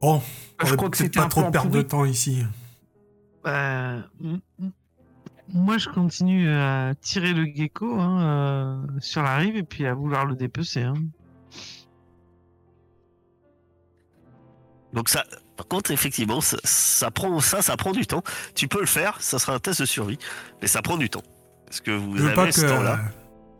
Bon, 0.00 0.20
Je 0.60 0.66
on 0.66 0.68
va 0.70 0.76
crois 0.76 0.90
que 0.90 0.96
peut-être 0.96 1.08
c'était 1.08 1.18
pas 1.18 1.24
un 1.26 1.28
trop 1.28 1.50
perdre 1.50 1.70
de 1.70 1.82
temps 1.82 2.04
ici. 2.04 2.44
Bah, 3.44 3.96
m- 4.22 4.40
m- 4.60 4.70
moi, 5.52 5.78
je 5.78 5.88
continue 5.88 6.48
à 6.50 6.94
tirer 7.00 7.32
le 7.32 7.44
gecko 7.44 7.98
hein, 7.98 8.22
euh, 8.22 8.86
sur 9.00 9.22
la 9.22 9.36
rive 9.36 9.56
et 9.56 9.62
puis 9.62 9.86
à 9.86 9.94
vouloir 9.94 10.24
le 10.26 10.34
dépecer. 10.36 10.82
Hein. 10.82 10.94
Donc 14.92 15.08
ça, 15.08 15.24
par 15.56 15.68
contre, 15.68 15.90
effectivement, 15.92 16.40
ça, 16.40 16.56
ça 16.64 17.10
prend 17.10 17.38
ça, 17.40 17.62
ça 17.62 17.76
prend 17.76 17.92
du 17.92 18.06
temps. 18.06 18.22
Tu 18.54 18.66
peux 18.68 18.80
le 18.80 18.86
faire, 18.86 19.20
ça 19.20 19.38
sera 19.38 19.54
un 19.54 19.58
test 19.58 19.80
de 19.80 19.86
survie, 19.86 20.18
mais 20.60 20.68
ça 20.68 20.82
prend 20.82 20.96
du 20.96 21.08
temps. 21.08 21.22
Parce 21.66 21.80
que 21.80 21.92
vous 21.92 22.16
Je 22.16 22.22
veux 22.22 22.28
avez 22.28 22.34
pas 22.36 22.50
ce 22.50 22.62
que, 22.62 22.66
temps-là. 22.68 22.98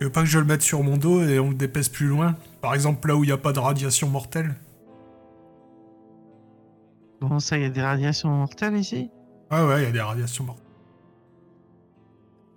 je 0.01 0.07
veux 0.07 0.13
pas 0.13 0.23
que 0.23 0.29
je 0.29 0.39
le 0.39 0.45
mette 0.45 0.63
sur 0.63 0.83
mon 0.83 0.97
dos 0.97 1.23
et 1.23 1.39
on 1.39 1.51
le 1.51 1.55
dépèse 1.55 1.89
plus 1.89 2.09
loin. 2.09 2.35
Par 2.61 2.75
exemple, 2.75 3.07
là 3.09 3.15
où 3.17 3.23
il 3.23 3.29
n'y 3.29 3.33
a 3.33 3.37
pas 3.39 3.53
de 3.53 3.61
radiation 3.61 4.09
mortelle. 4.09 4.55
Comment 7.21 7.39
ça, 7.39 7.57
il 7.59 7.63
y 7.63 7.67
a 7.67 7.71
des 7.71 7.83
radiations 7.83 8.31
mortelles 8.31 8.77
ici? 8.77 9.11
Ah 9.51 9.67
ouais, 9.67 9.83
il 9.83 9.85
y 9.85 9.89
a 9.89 9.93
des 9.93 10.01
radiations 10.01 10.45
mortelles. 10.45 10.65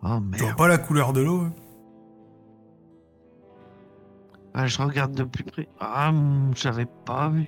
Oh 0.06 0.20
Tu 0.36 0.44
vois 0.44 0.54
pas 0.56 0.68
la 0.68 0.78
couleur 0.78 1.14
de 1.14 1.22
l'eau 1.22 1.42
hein 1.42 1.54
Ah, 4.54 4.68
je 4.68 4.82
regarde 4.82 5.14
de 5.14 5.24
plus 5.24 5.44
près. 5.44 5.68
Ah, 5.80 6.10
hum, 6.10 6.52
j'avais 6.56 6.86
pas 7.06 7.30
vu. 7.30 7.48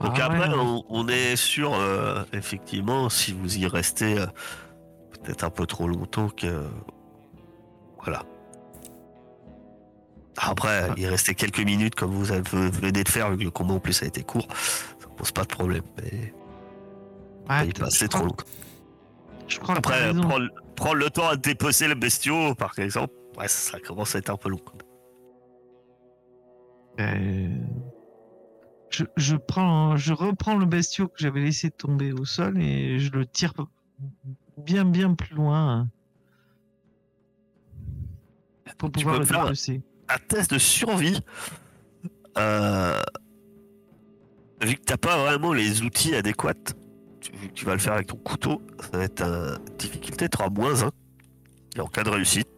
Donc 0.00 0.12
Ah 0.18 0.24
après, 0.26 0.48
ouais, 0.48 0.54
on, 0.56 0.82
on 0.88 1.08
est 1.08 1.36
sûr, 1.36 1.74
euh, 1.74 2.24
effectivement, 2.32 3.10
si 3.10 3.32
vous 3.32 3.58
y 3.58 3.66
restez 3.66 4.18
euh, 4.18 4.26
peut-être 5.22 5.44
un 5.44 5.50
peu 5.50 5.66
trop 5.66 5.86
longtemps 5.86 6.28
que... 6.30 6.64
Voilà. 8.02 8.22
Après, 10.38 10.88
il 10.96 11.06
restait 11.06 11.34
quelques 11.34 11.60
minutes, 11.60 11.94
comme 11.94 12.12
vous 12.12 12.32
avez- 12.32 12.40
venez 12.70 12.92
de 13.04 13.08
faire, 13.10 13.30
vu 13.30 13.36
que 13.38 13.42
le 13.44 13.50
combat 13.50 13.74
en 13.74 13.78
plus 13.78 14.02
a 14.02 14.06
été 14.06 14.22
court. 14.22 14.46
Ça 14.98 15.06
pose 15.16 15.32
pas 15.32 15.42
de 15.42 15.48
problème, 15.48 15.82
mais 15.98 16.32
Ah, 17.46 17.62
passait 17.78 18.06
je 18.06 18.10
trop 18.10 18.24
longtemps. 18.24 18.44
Je 19.50 19.58
crois 19.58 19.76
Après, 19.76 20.12
prendre, 20.14 20.48
prendre 20.76 20.94
le 20.96 21.10
temps 21.10 21.28
à 21.28 21.36
dépecer 21.36 21.88
le 21.88 21.94
bestiau, 21.94 22.54
par 22.54 22.78
exemple, 22.78 23.12
ouais, 23.36 23.48
ça 23.48 23.78
commence 23.80 24.14
à 24.14 24.18
être 24.20 24.30
un 24.30 24.36
peu 24.36 24.48
long. 24.48 24.60
Euh, 27.00 27.48
Je, 28.90 29.04
je 29.16 29.36
prends, 29.36 29.96
je 29.96 30.12
reprends 30.12 30.56
le 30.56 30.66
bestiau 30.66 31.08
que 31.08 31.14
j'avais 31.18 31.40
laissé 31.40 31.70
tomber 31.70 32.12
au 32.12 32.24
sol 32.24 32.60
et 32.60 32.98
je 32.98 33.10
le 33.12 33.24
tire 33.26 33.52
bien, 34.56 34.84
bien 34.84 35.14
plus 35.14 35.34
loin. 35.34 35.88
hein, 38.66 38.70
Pour 38.78 38.90
pouvoir 38.90 39.18
le 39.18 39.24
faire- 39.24 39.44
dépecer. 39.44 39.82
Un 40.08 40.18
test 40.28 40.52
de 40.52 40.58
survie, 40.58 41.20
euh, 42.36 43.00
vu 44.62 44.74
que 44.74 44.82
t'as 44.84 44.96
pas 44.96 45.16
vraiment 45.18 45.52
les 45.52 45.82
outils 45.82 46.14
adéquats, 46.16 46.54
tu, 47.20 47.32
tu 47.54 47.64
vas 47.64 47.72
le 47.74 47.78
faire 47.78 47.92
avec 47.94 48.06
ton 48.08 48.16
couteau, 48.16 48.62
ça 48.80 48.98
va 48.98 49.04
être 49.04 49.22
un 49.22 49.58
difficulté 49.78 50.28
3 50.28 50.50
moins 50.50 50.82
1. 50.84 50.90
Et 51.76 51.80
en 51.80 51.86
cas 51.86 52.02
de 52.02 52.10
réussite, 52.10 52.48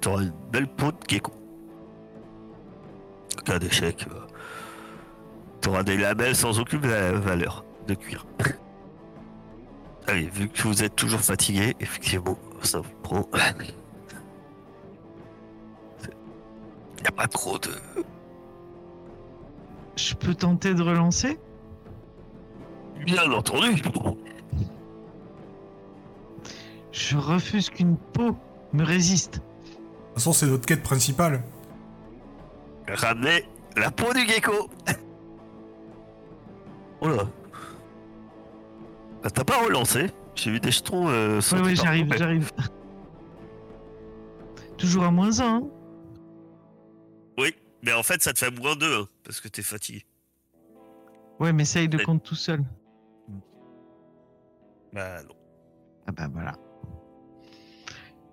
tu 0.00 0.08
auras 0.08 0.22
une 0.22 0.32
belle 0.50 0.66
peau 0.68 0.90
de 0.92 0.96
gecko. 1.08 1.32
En 3.38 3.42
cas 3.42 3.58
d'échec, 3.58 4.06
tu 5.60 5.68
auras 5.68 5.82
des 5.82 5.96
lamelles 5.98 6.36
sans 6.36 6.58
aucune 6.60 6.80
va- 6.80 7.12
valeur 7.12 7.64
de 7.86 7.94
cuir. 7.94 8.26
Allez, 10.06 10.28
vu 10.28 10.48
que 10.48 10.62
vous 10.62 10.82
êtes 10.82 10.96
toujours 10.96 11.20
fatigué, 11.20 11.74
effectivement, 11.80 12.38
ça 12.62 12.80
vous 12.80 12.94
prend. 13.02 13.28
Il 17.00 17.06
a 17.08 17.10
pas 17.12 17.26
trop 17.26 17.58
de. 17.58 17.70
Je 19.96 20.14
peux 20.14 20.34
tenter 20.34 20.74
de 20.74 20.82
relancer? 20.82 21.38
Bien 23.04 23.30
entendu. 23.32 23.82
Je 26.92 27.16
refuse 27.16 27.70
qu'une 27.70 27.96
peau 27.96 28.36
me 28.72 28.84
résiste. 28.84 29.34
De 29.36 29.40
toute 29.40 30.14
façon, 30.14 30.32
c'est 30.32 30.46
notre 30.46 30.66
quête 30.66 30.82
principale. 30.82 31.42
Ramener 32.88 33.44
la 33.76 33.90
peau 33.90 34.12
du 34.12 34.26
gecko. 34.26 34.70
Oh 37.00 37.08
là. 37.08 37.24
Ah, 39.24 39.30
T'as 39.30 39.44
pas 39.44 39.58
relancé 39.64 40.10
J'ai 40.34 40.50
vu 40.50 40.60
des 40.60 40.70
jetons. 40.70 41.08
Euh, 41.08 41.40
Oui, 41.52 41.58
oui, 41.64 41.76
j'arrive, 41.76 42.12
j'arrive. 42.16 42.52
Toujours 44.78 45.04
à 45.04 45.10
moins 45.10 45.40
1. 45.40 45.62
Oui, 47.38 47.54
mais 47.82 47.92
en 47.92 48.02
fait, 48.02 48.22
ça 48.22 48.32
te 48.32 48.38
fait 48.38 48.50
moins 48.50 48.76
2 48.76 49.06
parce 49.24 49.40
que 49.40 49.48
t'es 49.48 49.62
fatigué. 49.62 50.04
Ouais, 51.40 51.52
mais 51.52 51.64
ça, 51.64 51.80
il 51.80 51.90
le 51.90 51.98
Ouais. 51.98 52.04
compte 52.04 52.22
tout 52.22 52.34
seul. 52.36 52.62
Bah 54.94 55.22
non. 55.22 55.34
Ah 56.06 56.12
bah 56.12 56.28
voilà. 56.32 56.52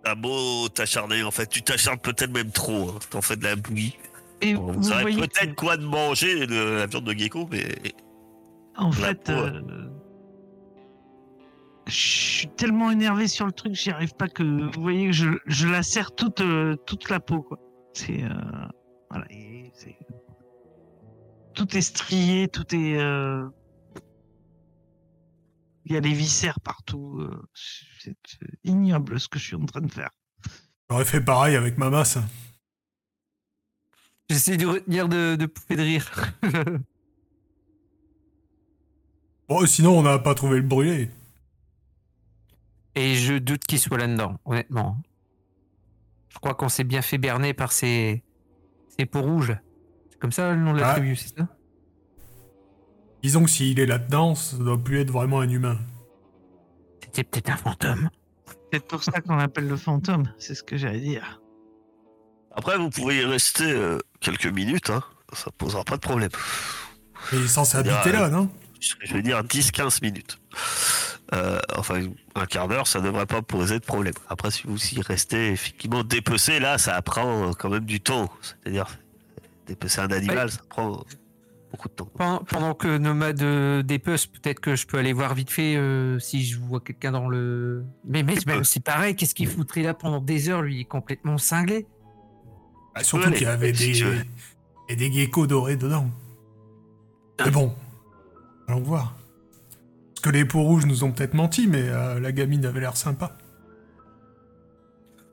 T'as 0.03 0.15
beau 0.15 0.67
t'acharner, 0.69 1.23
en 1.23 1.31
fait, 1.31 1.47
tu 1.47 1.61
t'acharnes 1.61 1.99
peut-être 1.99 2.31
même 2.31 2.51
trop. 2.51 2.89
Hein. 2.89 2.99
T'en 3.09 3.21
fais 3.21 3.35
de 3.35 3.43
la 3.43 3.55
bouillie. 3.55 3.97
Et 4.41 4.53
Bon, 4.55 4.67
vous 4.71 4.81
vous 4.81 4.83
savez 4.89 5.13
peut-être 5.15 5.51
que- 5.51 5.55
quoi 5.55 5.77
de 5.77 5.85
manger 5.85 6.47
de 6.47 6.55
la 6.55 6.85
viande 6.87 7.03
de 7.05 7.13
gecko, 7.13 7.47
mais 7.51 7.65
En 8.75 8.91
fait, 8.91 9.23
peau, 9.25 9.31
euh, 9.33 9.61
je 11.87 11.93
suis 11.93 12.47
tellement 12.47 12.89
énervé 12.91 13.27
sur 13.27 13.45
le 13.45 13.51
truc, 13.51 13.73
j'y 13.75 13.91
arrive 13.91 14.13
pas 14.15 14.27
que. 14.27 14.43
Vous 14.43 14.81
voyez 14.81 15.07
que 15.07 15.11
je, 15.13 15.29
je 15.45 15.67
la 15.67 15.83
serre 15.83 16.13
toute, 16.15 16.41
euh, 16.41 16.75
toute 16.87 17.09
la 17.09 17.19
peau, 17.19 17.41
quoi. 17.41 17.59
C'est. 17.93 18.23
euh, 18.23 18.29
voilà. 19.09 19.25
tout 21.53 21.75
est 21.77 21.81
strié, 21.81 22.47
tout 22.47 22.73
est. 22.75 22.97
Il 25.91 25.95
y 25.95 25.97
a 25.97 26.01
des 26.01 26.13
viscères 26.13 26.61
partout. 26.61 27.17
euh, 27.19 27.43
C'est 27.53 28.15
ignoble 28.63 29.19
ce 29.19 29.27
que 29.27 29.37
je 29.37 29.43
suis 29.43 29.55
en 29.57 29.65
train 29.65 29.81
de 29.81 29.91
faire. 29.91 30.09
J'aurais 30.89 31.03
fait 31.03 31.19
pareil 31.19 31.57
avec 31.57 31.77
ma 31.77 31.89
masse. 31.89 32.17
J'essaie 34.29 34.55
de 34.55 34.65
retenir 34.67 35.09
de, 35.09 35.35
de 35.35 35.45
poupée 35.47 35.75
de 35.75 35.81
rire. 35.81 36.09
Bon, 39.49 39.65
sinon, 39.65 39.99
on 39.99 40.03
n'a 40.03 40.17
pas 40.17 40.33
trouvé 40.33 40.57
le 40.57 40.61
brûlé. 40.65 41.09
Et 42.95 43.15
je 43.15 43.33
doute 43.33 43.65
qu'il 43.65 43.79
soit 43.79 43.97
là-dedans, 43.97 44.39
honnêtement. 44.45 44.97
Je 46.29 46.37
crois 46.39 46.53
qu'on 46.55 46.69
s'est 46.69 46.85
bien 46.85 47.01
fait 47.01 47.17
berner 47.17 47.53
par 47.53 47.73
ces, 47.73 48.23
ces 48.97 49.05
peaux 49.05 49.21
rouges. 49.21 49.57
C'est 50.09 50.19
comme 50.19 50.31
ça 50.31 50.53
le 50.53 50.61
nom 50.61 50.71
de 50.73 50.79
la 50.79 50.91
Ah. 50.91 50.93
tribu, 50.93 51.17
c'est 51.17 51.37
ça? 51.37 51.49
Disons 53.23 53.43
que 53.43 53.49
s'il 53.49 53.79
est 53.79 53.85
là-dedans, 53.85 54.35
ça 54.35 54.57
doit 54.57 54.81
plus 54.81 54.99
être 54.99 55.11
vraiment 55.11 55.41
un 55.41 55.49
humain. 55.49 55.77
C'était 57.03 57.23
peut-être 57.23 57.49
un 57.51 57.57
fantôme. 57.57 58.09
C'est 58.73 58.85
pour 58.85 59.03
ça 59.03 59.19
qu'on 59.21 59.35
l'appelle 59.35 59.67
le 59.67 59.77
fantôme, 59.77 60.31
c'est 60.37 60.55
ce 60.55 60.63
que 60.63 60.77
j'allais 60.77 61.01
dire. 61.01 61.41
après, 62.55 62.77
vous 62.77 62.89
pouvez 62.89 63.21
y 63.21 63.25
rester 63.25 63.69
euh, 63.69 63.99
quelques 64.21 64.47
minutes. 64.47 64.89
Hein. 64.89 65.03
Ça 65.33 65.51
posera 65.57 65.83
pas 65.83 65.95
de 65.95 66.01
problème. 66.01 66.29
Et 67.31 67.35
il 67.35 67.43
est 67.43 67.47
censé 67.47 67.77
habiter 67.77 68.11
là, 68.11 68.29
non? 68.29 68.49
Je 68.79 69.13
vais 69.13 69.21
dire 69.21 69.43
10-15 69.43 70.01
minutes. 70.01 70.39
Euh, 71.33 71.59
enfin, 71.77 72.01
un 72.35 72.45
quart 72.45 72.67
d'heure, 72.67 72.87
ça 72.87 72.99
devrait 72.99 73.25
pas 73.25 73.41
poser 73.41 73.79
de 73.79 73.85
problème. 73.85 74.13
Après, 74.27 74.51
si 74.51 74.63
vous 74.65 74.77
y 74.93 75.01
restez 75.01 75.51
effectivement 75.51 76.03
dépecé, 76.03 76.59
là, 76.59 76.77
ça 76.77 77.01
prend 77.01 77.53
quand 77.53 77.69
même 77.69 77.85
du 77.85 78.01
temps. 78.01 78.29
C'est-à-dire, 78.41 78.97
dépecer 79.67 80.01
un 80.01 80.11
animal, 80.11 80.51
ça 80.51 80.61
prend. 80.69 81.03
Beaucoup 81.71 81.87
de 81.89 81.93
temps. 81.93 82.09
Pendant, 82.15 82.39
pendant 82.43 82.73
que 82.73 82.97
Nomade 82.97 83.41
euh, 83.41 83.81
dépece, 83.81 84.27
peut-être 84.27 84.59
que 84.59 84.75
je 84.75 84.85
peux 84.85 84.97
aller 84.97 85.13
voir 85.13 85.33
vite 85.33 85.49
fait 85.49 85.75
euh, 85.75 86.19
si 86.19 86.43
je 86.43 86.59
vois 86.59 86.79
quelqu'un 86.81 87.11
dans 87.11 87.29
le. 87.29 87.83
Mais, 88.05 88.23
mais 88.23 88.35
c'est 88.63 88.83
pareil, 88.83 89.15
qu'est-ce 89.15 89.33
qu'il 89.33 89.47
foutrait 89.47 89.81
là 89.81 89.93
pendant 89.93 90.19
des 90.19 90.49
heures? 90.49 90.61
Lui, 90.61 90.75
il 90.75 90.81
est 90.81 90.85
complètement 90.85 91.37
cinglé. 91.37 91.87
Ah, 92.93 93.03
surtout 93.03 93.27
aller, 93.27 93.37
qu'il 93.37 93.47
y 93.47 93.49
avait 93.49 93.71
des, 93.71 94.03
et 94.89 94.95
des 94.95 95.11
geckos 95.11 95.47
dorés 95.47 95.77
dedans. 95.77 96.09
Mais 97.43 97.51
bon, 97.51 97.73
allons 98.67 98.81
voir. 98.81 99.15
Parce 100.13 100.21
que 100.21 100.29
les 100.29 100.45
peaux 100.45 100.61
rouges 100.61 100.85
nous 100.85 101.03
ont 101.03 101.11
peut-être 101.11 101.33
menti, 101.33 101.67
mais 101.67 101.83
euh, 101.83 102.19
la 102.19 102.31
gamine 102.31 102.65
avait 102.65 102.81
l'air 102.81 102.97
sympa. 102.97 103.37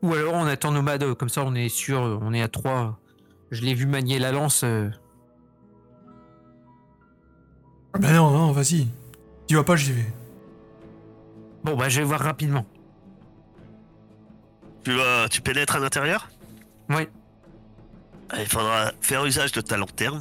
Ou 0.03 0.14
alors 0.14 0.34
on 0.34 0.47
attend 0.47 0.70
Nomade, 0.70 1.14
comme 1.14 1.28
ça 1.28 1.43
on 1.45 1.55
est 1.57 1.68
sûr, 1.68 2.20
on 2.22 2.32
est 2.32 2.41
à 2.41 2.49
3. 2.49 2.99
Je 3.51 3.62
l'ai 3.62 3.74
vu 3.74 3.86
manier 3.86 4.20
la 4.20 4.30
lance. 4.30 4.62
euh, 4.62 4.89
Ah 7.95 7.99
ben 7.99 8.12
non, 8.14 8.30
non, 8.30 8.53
vas-y. 8.53 8.86
Tu 9.47 9.55
vas 9.57 9.64
pas, 9.64 9.76
j'y 9.76 9.93
vais. 9.93 10.07
Bon, 11.64 11.76
bah 11.76 11.89
je 11.89 12.01
vais 12.01 12.07
voir 12.07 12.20
rapidement. 12.20 12.64
Tu, 14.84 14.95
vas- 14.95 15.28
tu 15.28 15.41
pénètres 15.41 15.76
à 15.76 15.78
l'intérieur? 15.80 16.28
Oui. 16.91 17.09
Il 18.39 18.47
faudra 18.47 18.93
faire 19.01 19.24
usage 19.24 19.53
de 19.53 19.61
ta 19.61 19.76
lanterne. 19.76 20.20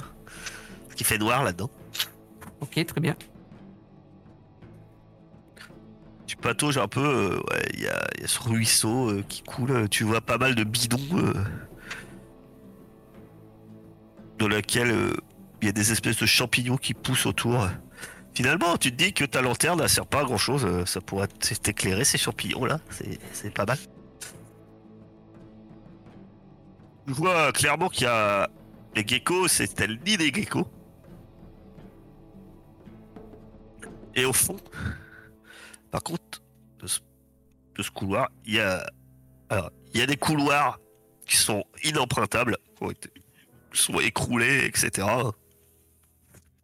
Ce 0.89 0.95
qui 0.95 1.03
fait 1.03 1.17
noir 1.17 1.43
là-dedans. 1.43 1.69
Ok, 2.61 2.83
très 2.85 3.01
bien. 3.01 3.15
Tu 6.25 6.35
patauges 6.37 6.77
un 6.77 6.87
peu, 6.87 7.03
euh, 7.05 7.35
ouais, 7.51 7.65
il 7.73 7.81
y, 7.81 7.87
a, 7.87 8.07
il 8.15 8.21
y 8.21 8.23
a 8.23 8.27
ce 8.27 8.39
ruisseau 8.41 9.11
euh, 9.11 9.23
qui 9.27 9.43
coule, 9.43 9.71
euh, 9.71 9.87
tu 9.87 10.03
vois 10.03 10.21
pas 10.21 10.37
mal 10.37 10.55
de 10.55 10.63
bidons 10.63 10.97
euh, 11.13 11.33
dans 14.39 14.47
lesquels 14.47 14.91
euh, 14.91 15.13
il 15.61 15.65
y 15.65 15.69
a 15.69 15.71
des 15.71 15.91
espèces 15.91 16.17
de 16.17 16.25
champignons 16.25 16.77
qui 16.77 16.93
poussent 16.93 17.25
autour. 17.25 17.67
Finalement, 18.33 18.77
tu 18.77 18.91
te 18.91 18.95
dis 18.95 19.13
que 19.13 19.25
ta 19.25 19.41
lanterne 19.41 19.81
ne 19.81 19.87
sert 19.87 20.05
pas 20.05 20.21
à 20.21 20.23
grand 20.23 20.37
chose, 20.37 20.85
ça 20.85 21.01
pourrait 21.01 21.27
t'éclairer 21.27 22.03
ces 22.05 22.17
champignons 22.17 22.65
là, 22.65 22.79
c'est 23.33 23.53
pas 23.53 23.65
mal. 23.65 23.77
Tu 27.07 27.13
vois 27.13 27.51
clairement 27.53 27.89
qu'il 27.89 28.03
y 28.03 28.07
a 28.07 28.49
les 28.95 29.07
geckos, 29.07 29.47
c'était 29.47 29.87
le 29.87 29.95
nid 29.95 30.17
des 30.17 30.31
geckos. 30.31 30.67
Et 34.13 34.25
au 34.25 34.33
fond, 34.33 34.57
par 35.89 36.03
contre, 36.03 36.43
de 36.79 36.87
ce, 37.83 37.91
couloir, 37.91 38.29
il 38.45 38.55
y 38.55 38.59
a, 38.59 38.85
il 39.93 39.99
y 39.99 40.03
a 40.03 40.05
des 40.05 40.17
couloirs 40.17 40.79
qui 41.25 41.37
sont 41.37 41.63
inempruntables, 41.83 42.57
qui 42.79 43.81
sont 43.81 43.99
écroulés, 43.99 44.65
etc. 44.65 45.07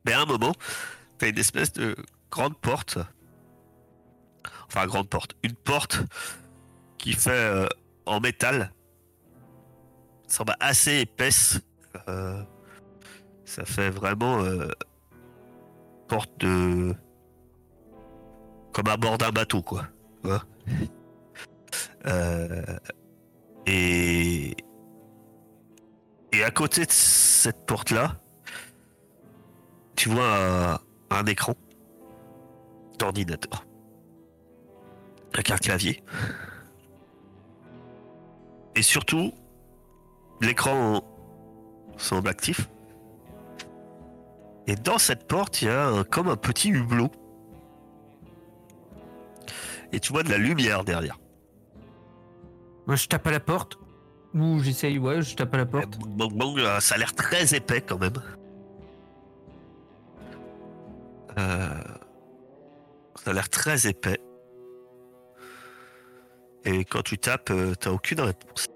Mais 0.06 0.14
à 0.14 0.22
un 0.22 0.26
moment, 0.26 0.54
t'as 1.18 1.30
une 1.30 1.38
espèce 1.38 1.74
de 1.74 1.96
grande 2.32 2.58
porte, 2.58 2.98
enfin 4.68 4.86
grande 4.86 5.10
porte, 5.10 5.36
une 5.44 5.56
porte 5.56 6.02
qui 6.98 7.14
fait 7.14 7.32
euh, 7.32 7.68
en 8.06 8.20
métal, 8.20 8.74
semble 10.28 10.56
assez 10.60 11.00
épaisse. 11.02 11.60
euh, 12.08 12.44
ça 13.46 13.66
fait 13.66 13.90
vraiment 13.90 14.40
euh, 14.40 14.68
porte 16.08 16.32
de 16.40 16.96
comme 18.74 18.88
à 18.88 18.98
bord 18.98 19.18
d'un 19.18 19.32
bateau, 19.32 19.62
quoi. 19.62 19.88
Vois 20.24 20.44
Euh, 22.06 22.78
et 23.66 24.56
et 26.34 26.44
à 26.44 26.52
côté 26.52 26.86
de 26.86 26.92
cette 26.92 27.66
porte-là, 27.66 28.18
tu 29.96 30.10
vois 30.10 30.26
un, 30.38 30.80
un 31.12 31.26
écran 31.26 31.54
d'ordinateur 33.00 33.66
avec 35.34 35.50
un 35.52 35.58
clavier. 35.58 36.04
Et 38.76 38.82
surtout, 38.82 39.34
l'écran 40.42 41.04
semble 41.98 42.30
actif. 42.30 42.70
Et 44.68 44.76
dans 44.76 44.98
cette 44.98 45.28
porte, 45.28 45.62
il 45.62 45.66
y 45.68 45.72
a 45.72 45.88
un- 45.88 46.04
comme 46.04 46.28
un 46.30 46.38
petit 46.38 46.70
hublot 46.70 47.12
et 49.92 50.00
tu 50.00 50.12
vois 50.14 50.24
de 50.24 50.30
la 50.30 50.38
lumière 50.38 50.84
derrière. 50.84 51.20
Moi, 52.88 52.96
je 52.96 53.08
tape 53.08 53.28
à 53.28 53.32
la 53.32 53.40
porte. 53.40 53.78
Ou 54.34 54.60
j'essaye, 54.60 54.98
ouais, 54.98 55.22
je 55.22 55.36
tape 55.36 55.54
à 55.54 55.58
la 55.58 55.66
porte. 55.68 55.98
Bang, 56.00 56.58
euh, 56.58 56.80
ça 56.80 56.96
a 56.96 56.98
l'air 56.98 57.14
très 57.14 57.54
épais 57.56 57.82
quand 57.82 58.00
même. 58.00 58.14
Euh, 61.38 61.70
Ça 63.16 63.32
a 63.32 63.34
l'air 63.34 63.50
très 63.50 63.88
épais. 63.88 64.20
Et 66.66 66.86
quand 66.86 67.02
tu 67.02 67.18
tapes, 67.18 67.50
euh, 67.52 67.76
t'as 67.76 67.92
aucune 67.92 68.22
réponse. 68.22 68.68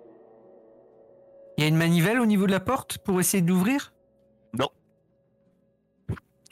Il 1.57 1.61
y 1.61 1.65
a 1.65 1.67
une 1.67 1.77
manivelle 1.77 2.19
au 2.19 2.25
niveau 2.25 2.45
de 2.45 2.51
la 2.51 2.59
porte 2.59 2.97
pour 2.99 3.19
essayer 3.19 3.41
d'ouvrir 3.41 3.93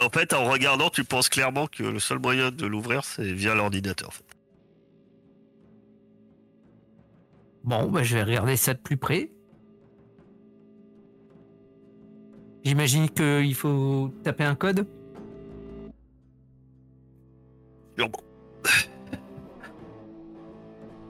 En 0.02 0.10
fait, 0.10 0.34
en 0.34 0.44
regardant, 0.46 0.90
tu 0.90 1.04
penses 1.06 1.30
clairement 1.30 1.68
que 1.68 1.84
le 1.84 2.00
seul 2.00 2.20
moyen 2.20 2.52
de 2.52 2.66
l'ouvrir, 2.66 3.06
c'est 3.06 3.32
via 3.32 3.56
l'ordinateur. 3.56 4.10
en 4.10 4.12
fait. 4.12 4.26
Bon, 7.64 7.90
bah, 7.90 8.04
je 8.04 8.16
vais 8.16 8.24
regarder 8.24 8.58
ça 8.58 8.74
de 8.74 8.80
plus 8.80 8.98
près. 8.98 9.32
J'imagine 12.64 13.10
qu'il 13.10 13.56
faut 13.56 14.12
taper 14.24 14.44
un 14.44 14.56
code. 14.56 14.88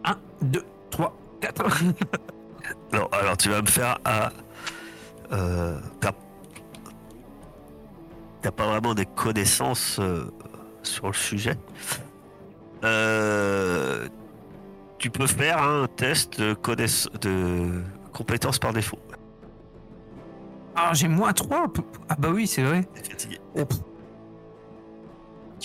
1, 0.04 0.16
2, 0.42 0.64
3, 0.92 1.18
4. 1.42 1.64
Non, 2.94 3.08
alors 3.12 3.38
tu 3.38 3.50
vas 3.50 3.62
me 3.62 3.68
faire 3.68 3.98
un. 4.06 4.30
Euh, 5.32 5.80
T'as 6.00 6.12
t'as 8.42 8.52
pas 8.52 8.68
vraiment 8.68 8.94
des 8.94 9.08
connaissances 9.08 9.98
euh, 10.00 10.26
sur 10.84 11.08
le 11.08 11.14
sujet. 11.14 11.56
Euh, 12.84 14.08
tu 15.00 15.10
peux 15.10 15.26
faire 15.26 15.64
un 15.64 15.88
test 15.88 16.40
de, 16.40 16.54
connaiss- 16.54 17.10
de 17.22 17.82
compétences 18.14 18.60
par 18.60 18.72
défaut. 18.72 19.00
Ah, 20.76 20.92
j'ai 20.94 21.08
moins 21.08 21.34
3. 21.34 21.68
Ah, 22.10 22.16
bah 22.20 22.30
oui, 22.32 22.46
c'est 22.46 22.62
vrai. 22.64 22.88
Fatigué. 22.96 23.40
Oh. 23.58 23.64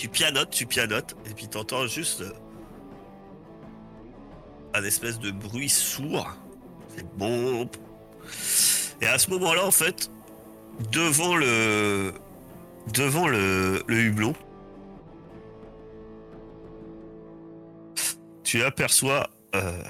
Tu 0.01 0.09
pianotes, 0.09 0.49
tu 0.49 0.65
pianotes, 0.65 1.15
et 1.29 1.33
puis 1.35 1.47
t'entends 1.47 1.85
juste 1.85 2.21
euh, 2.21 2.33
un 4.73 4.83
espèce 4.83 5.19
de 5.19 5.29
bruit 5.29 5.69
sourd. 5.69 6.27
C'est 6.89 7.07
bon. 7.17 7.69
Et 8.99 9.05
à 9.05 9.19
ce 9.19 9.29
moment-là, 9.29 9.63
en 9.63 9.69
fait, 9.69 10.09
devant 10.91 11.35
le 11.35 12.13
devant 12.95 13.27
le, 13.27 13.83
hublot, 13.87 14.33
tu 18.41 18.63
aperçois 18.63 19.29
euh, 19.53 19.83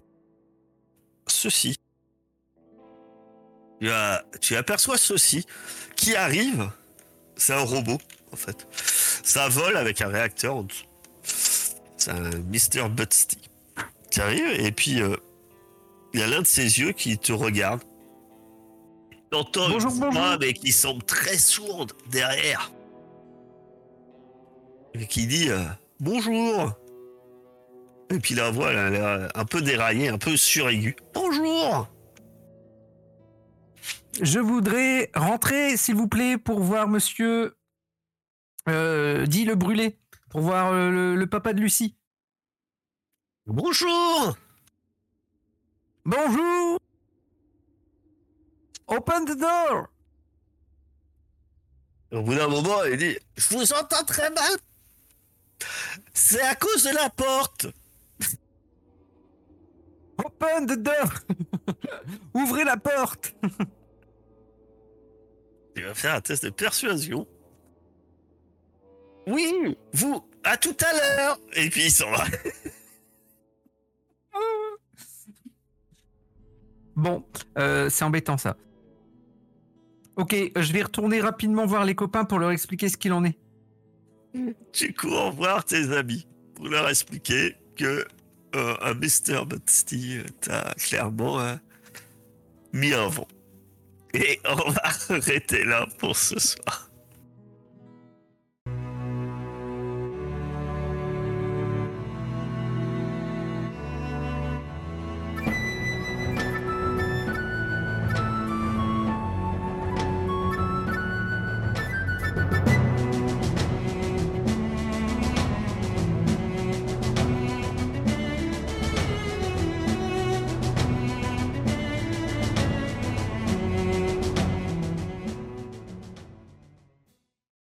ceci. 1.26 1.78
Tu, 3.80 3.88
tu 4.42 4.58
aperçois 4.58 4.98
ceci 4.98 5.46
qui 5.96 6.18
arrive. 6.18 6.70
C'est 7.38 7.54
un 7.54 7.64
robot, 7.64 8.00
en 8.34 8.36
fait. 8.36 8.68
Ça 9.24 9.50
vole 9.50 9.78
avec 9.78 10.02
un 10.02 10.08
réacteur 10.08 10.56
en 10.56 10.64
dessous. 10.64 10.86
C'est 11.98 12.12
un 12.12 12.30
Mr. 12.30 12.90
Butstick 12.90 13.50
qui 14.10 14.22
arrive 14.22 14.60
et 14.60 14.72
puis 14.72 15.02
euh, 15.02 15.16
il 16.14 16.20
y 16.20 16.24
a 16.24 16.28
l'un 16.28 16.42
de 16.42 16.48
ses 16.48 16.80
yeux 16.80 16.92
qui 16.92 17.18
te 17.18 17.32
regarde. 17.32 17.82
T'entends 19.30 19.68
une 19.68 19.74
Bonjour, 19.74 19.92
voix, 19.92 20.38
mais 20.40 20.54
qui 20.54 20.72
semble 20.72 21.04
très 21.04 21.38
sourde 21.38 21.94
derrière. 22.10 22.72
Et 24.94 25.06
qui 25.06 25.26
dit 25.28 25.50
euh, 25.50 25.64
bonjour. 26.00 26.74
Et 28.10 28.20
puis 28.20 28.36
la 28.36 28.52
voix 28.52 28.72
elle 28.72 28.78
a 28.78 28.90
l'air 28.90 29.32
un 29.36 29.46
peu 29.46 29.62
déraillée, 29.62 30.10
un 30.10 30.18
peu 30.18 30.36
suraiguë. 30.36 30.98
Bonjour. 31.14 31.88
Je 34.22 34.40
voudrais 34.40 35.10
rentrer, 35.16 35.78
s'il 35.78 35.96
vous 35.96 36.08
plaît, 36.08 36.38
pour 36.38 36.60
voir 36.60 36.90
monsieur. 36.90 37.54
Euh, 38.70 39.26
dit 39.26 39.46
le 39.46 39.56
brûlé. 39.56 39.98
Pour 40.30 40.42
voir 40.42 40.72
euh, 40.72 40.90
le, 40.90 41.16
le 41.16 41.28
papa 41.28 41.54
de 41.54 41.62
Lucie. 41.62 41.96
Bonjour. 43.48 44.38
Bonjour 46.06 46.80
Open 48.88 49.26
the 49.26 49.38
door 49.38 49.88
Au 52.12 52.24
bout 52.24 52.34
d'un 52.34 52.48
moment, 52.48 52.84
il 52.86 52.98
dit 52.98 53.18
Je 53.36 53.56
vous 53.56 53.74
entends 53.74 54.04
très 54.04 54.30
mal. 54.32 54.54
C'est 56.14 56.42
à 56.42 56.56
cause 56.56 56.84
de 56.84 56.96
la 56.96 57.10
porte. 57.10 57.68
Open 60.18 60.66
the 60.68 60.80
door 60.80 61.12
Ouvrez 62.34 62.64
la 62.64 62.78
porte 62.78 63.36
Il 65.76 65.84
va 65.84 65.94
faire 65.94 66.16
un 66.16 66.22
test 66.22 66.46
de 66.46 66.50
persuasion. 66.50 67.28
Oui, 69.28 69.78
vous, 69.94 70.24
à 70.44 70.58
tout 70.58 70.76
à 70.82 70.94
l'heure. 70.94 71.40
Et 71.54 71.70
puis 71.70 71.86
il 71.86 71.92
s'en 71.92 72.12
va. 72.12 72.26
Bon, 76.94 77.24
euh, 77.58 77.90
c'est 77.90 78.04
embêtant 78.04 78.38
ça. 78.38 78.58
Ok, 80.18 80.36
je 80.56 80.74
vais 80.74 80.84
retourner 80.84 81.20
rapidement 81.22 81.66
voir 81.66 81.86
les 81.86 81.96
copains 81.96 82.26
pour 82.26 82.38
leur 82.38 82.52
expliquer 82.52 82.90
ce 82.90 82.98
qu'il 82.98 83.14
en 83.14 83.24
est. 83.24 83.40
Tu 84.72 84.94
cours 84.94 85.32
voir 85.32 85.66
tes 85.66 85.92
amis 85.96 86.28
pour 86.54 86.68
leur 86.68 86.88
expliquer 86.90 87.56
que 87.76 88.06
euh, 88.56 88.76
un 88.82 88.94
Mr. 88.94 89.46
Euh, 89.54 90.24
t'a 90.42 90.74
clairement 90.78 91.40
euh, 91.40 91.56
mis 92.74 92.94
un 92.94 93.08
vent. 93.08 93.28
Et 94.14 94.40
on 94.46 94.70
va 94.70 94.82
arrêter 95.10 95.64
là 95.64 95.88
pour 95.98 96.16
ce 96.16 96.38
soir. 96.40 96.91